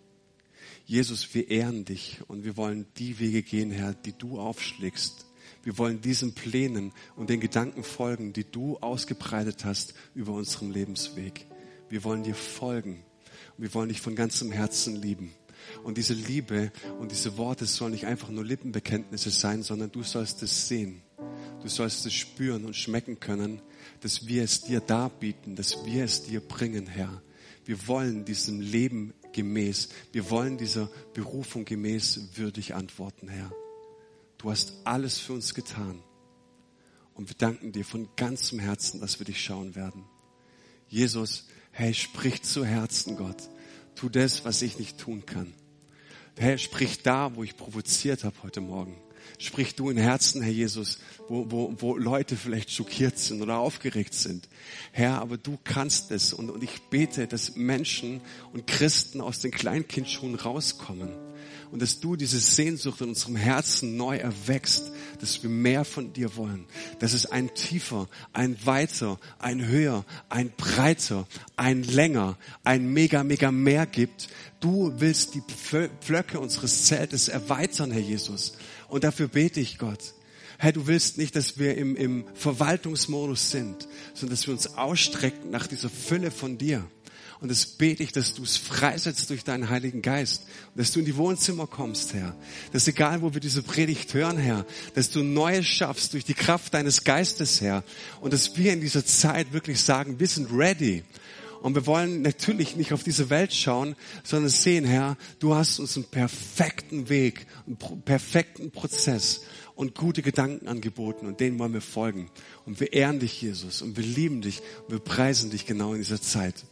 Jesus, 0.87 1.35
wir 1.35 1.51
ehren 1.51 1.87
dich 1.87 2.21
und 2.29 2.45
wir 2.45 2.59
wollen 2.59 2.87
die 2.99 3.19
Wege 3.19 3.43
gehen, 3.43 3.71
Herr, 3.71 3.95
die 3.95 4.13
du 4.13 4.39
aufschlägst. 4.39 5.25
Wir 5.63 5.79
wollen 5.79 6.03
diesen 6.03 6.35
Plänen 6.35 6.93
und 7.17 7.31
den 7.31 7.41
Gedanken 7.41 7.83
folgen, 7.83 8.35
die 8.35 8.45
du 8.45 8.77
ausgebreitet 8.79 9.65
hast 9.65 9.95
über 10.15 10.33
unserem 10.33 10.71
Lebensweg. 10.71 11.47
Wir 11.89 12.05
wollen 12.05 12.23
dir 12.23 12.35
folgen 12.35 13.03
und 13.57 13.63
wir 13.63 13.73
wollen 13.73 13.89
dich 13.89 14.03
von 14.03 14.15
ganzem 14.15 14.53
Herzen 14.53 14.95
lieben. 15.01 15.33
Und 15.85 15.97
diese 15.97 16.13
Liebe 16.13 16.71
und 16.99 17.11
diese 17.11 17.39
Worte 17.39 17.65
sollen 17.65 17.93
nicht 17.93 18.07
einfach 18.07 18.29
nur 18.29 18.45
Lippenbekenntnisse 18.45 19.31
sein, 19.31 19.63
sondern 19.63 19.91
du 19.91 20.03
sollst 20.03 20.43
es 20.43 20.69
sehen. 20.69 21.01
Du 21.63 21.69
sollst 21.69 22.05
es 22.05 22.13
spüren 22.13 22.67
und 22.67 22.77
schmecken 22.77 23.21
können, 23.21 23.63
dass 24.01 24.27
wir 24.27 24.43
es 24.43 24.61
dir 24.61 24.81
darbieten, 24.81 25.57
dass 25.57 25.87
wir 25.87 26.05
es 26.05 26.25
dir 26.25 26.41
bringen, 26.41 26.87
Herr. 26.87 27.23
Wir 27.65 27.89
wollen 27.89 28.27
diesem 28.27 28.61
Leben 28.61 29.15
gemäß. 29.35 29.91
Wir 30.13 30.31
wollen 30.31 30.57
dieser 30.57 30.89
Berufung 31.13 31.67
gemäß 31.67 32.37
würdig 32.37 32.75
antworten, 32.75 33.29
Herr. 33.29 33.53
Du 34.39 34.51
hast 34.51 34.75
alles 34.85 35.19
für 35.19 35.35
uns 35.35 35.55
getan. 35.55 36.03
Und 37.13 37.29
wir 37.29 37.37
danken 37.37 37.73
dir 37.73 37.85
von 37.85 38.09
ganzem 38.17 38.59
Herzen, 38.59 39.01
dass 39.01 39.19
wir 39.19 39.27
dich 39.27 39.43
schauen 39.43 39.75
werden. 39.75 40.05
Jesus, 40.89 41.47
hey, 41.71 41.93
sprich 41.93 42.43
zu 42.43 42.65
Herzen, 42.65 43.17
Gott. 43.17 43.49
Tu 43.95 44.09
das, 44.09 44.45
was 44.45 44.63
ich 44.63 44.79
nicht 44.79 44.99
tun 44.99 45.25
kann. 45.27 45.53
Herr, 46.37 46.59
sprich 46.59 47.03
da, 47.03 47.37
wo 47.37 47.45
ich 47.45 47.57
provoziert 47.57 48.25
habe 48.25 48.35
heute 48.43 48.61
Morgen. 48.61 48.97
Sprich 49.39 49.75
du 49.75 49.91
in 49.91 49.97
Herzen, 49.97 50.43
Herr 50.43 50.53
Jesus, 50.53 50.99
wo, 51.29 51.51
wo, 51.51 51.75
wo 51.79 51.97
Leute 51.97 52.37
vielleicht 52.37 52.71
schockiert 52.71 53.19
sind 53.19 53.43
oder 53.43 53.59
aufgeregt 53.59 54.15
sind. 54.15 54.49
Herr, 54.93 55.21
aber 55.21 55.37
du 55.37 55.59
kannst 55.63 56.11
es. 56.11 56.33
Und, 56.33 56.51
und 56.51 56.63
ich 56.63 56.83
bete, 56.91 57.27
dass 57.27 57.57
Menschen 57.57 58.21
und 58.53 58.67
Christen 58.67 59.21
aus 59.21 59.41
den 59.41 59.51
Kleinkindschuhen 59.51 60.35
rauskommen 60.35 61.11
und 61.75 61.83
dass 61.83 61.99
du 61.99 62.15
diese 62.15 62.39
Sehnsucht 62.39 63.01
in 63.01 63.09
unserem 63.09 63.35
Herzen 63.35 63.97
neu 63.97 64.17
erwächst, 64.17 64.93
dass 65.21 65.43
wir 65.43 65.51
mehr 65.51 65.85
von 65.85 66.13
dir 66.13 66.37
wollen, 66.37 66.67
dass 67.01 67.15
es 67.15 67.27
ein 67.27 67.53
tiefer, 67.53 68.09
ein 68.33 68.57
weiter, 68.65 69.19
ein 69.41 69.67
höher, 69.67 70.05
ein 70.29 70.53
breiter, 70.57 71.27
ein 71.57 71.83
länger, 71.83 72.39
ein 72.63 72.93
mega, 72.93 73.25
mega 73.25 73.51
mehr 73.51 73.87
gibt. 73.87 74.29
Du 74.61 74.93
willst 74.99 75.35
die 75.35 75.43
Pflöcke 76.01 76.39
unseres 76.39 76.85
Zeltes 76.85 77.27
erweitern, 77.27 77.91
Herr 77.91 78.01
Jesus. 78.01 78.57
Und 78.95 79.03
dafür 79.03 79.27
bete 79.27 79.59
ich 79.59 79.79
Gott. 79.79 80.15
Herr, 80.57 80.71
du 80.71 80.87
willst 80.87 81.19
nicht, 81.19 81.35
dass 81.35 81.59
wir 81.59 81.77
im, 81.77 81.97
im 81.97 82.25
Verwaltungsmodus 82.35 83.51
sind, 83.51 83.89
sondern 84.15 84.37
dass 84.37 84.47
wir 84.47 84.55
uns 84.55 84.77
ausstrecken 84.77 85.51
nach 85.51 85.67
dieser 85.67 85.91
Fülle 85.91 86.31
von 86.31 86.59
dir. 86.59 86.87
Und 87.41 87.51
das 87.51 87.67
bete 87.67 88.05
ich, 88.05 88.13
dass 88.13 88.35
du 88.35 88.45
es 88.45 88.57
freisetzt 88.57 89.31
durch 89.31 89.43
deinen 89.43 89.69
Heiligen 89.69 90.01
Geist. 90.01 90.43
Und 90.69 90.79
dass 90.79 90.93
du 90.93 91.01
in 91.01 91.07
die 91.07 91.17
Wohnzimmer 91.17 91.67
kommst, 91.67 92.15
Herr. 92.15 92.37
Dass 92.73 92.87
egal, 92.87 93.21
wo 93.21 93.35
wir 93.35 93.41
diese 93.41 93.65
Predigt 93.65 94.15
hören, 94.15 94.39
Herr, 94.39 94.65
dass 94.95 95.11
du 95.11 95.25
Neues 95.25 95.67
schaffst 95.67 96.13
durch 96.13 96.25
die 96.25 96.35
Kraft 96.35 96.73
deines 96.73 97.03
Geistes, 97.03 97.61
Herr. 97.61 97.83
Und 98.21 98.33
dass 98.33 98.57
wir 98.57 98.73
in 98.73 98.81
dieser 98.81 99.05
Zeit 99.05 99.53
wirklich 99.53 99.81
sagen, 99.81 100.21
wir 100.21 100.29
sind 100.29 100.53
ready. 100.53 101.03
Und 101.65 101.75
wir 101.75 101.87
wollen 101.87 102.21
natürlich 102.21 102.77
nicht 102.77 102.93
auf 102.93 103.03
diese 103.03 103.31
Welt 103.31 103.55
schauen, 103.55 103.97
sondern 104.23 104.51
sehen, 104.51 104.85
Herr, 104.85 105.17
du 105.39 105.55
hast 105.55 105.79
uns 105.79 105.97
einen 105.97 106.05
perfekten 106.05 107.09
Weg, 107.09 107.47
einen 107.67 107.79
perfekten 108.03 108.71
Prozess 108.71 109.41
und 109.75 109.95
gute 109.95 110.21
Gedanken 110.21 110.69
angeboten 110.69 111.25
und 111.27 111.41
denen 111.41 111.59
wollen 111.59 111.73
wir 111.73 111.81
folgen. 111.81 112.31
Und 112.67 112.81
wir 112.81 112.93
ehren 112.93 113.19
dich, 113.19 113.41
Jesus, 113.41 113.81
und 113.81 113.97
wir 113.97 114.05
lieben 114.05 114.43
dich 114.43 114.61
und 114.83 114.93
wir 114.93 114.99
preisen 114.99 115.49
dich 115.49 115.65
genau 115.65 115.95
in 115.95 116.01
dieser 116.01 116.21
Zeit. 116.21 116.67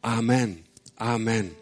Amen. 0.00 0.64
Amen. 0.96 1.61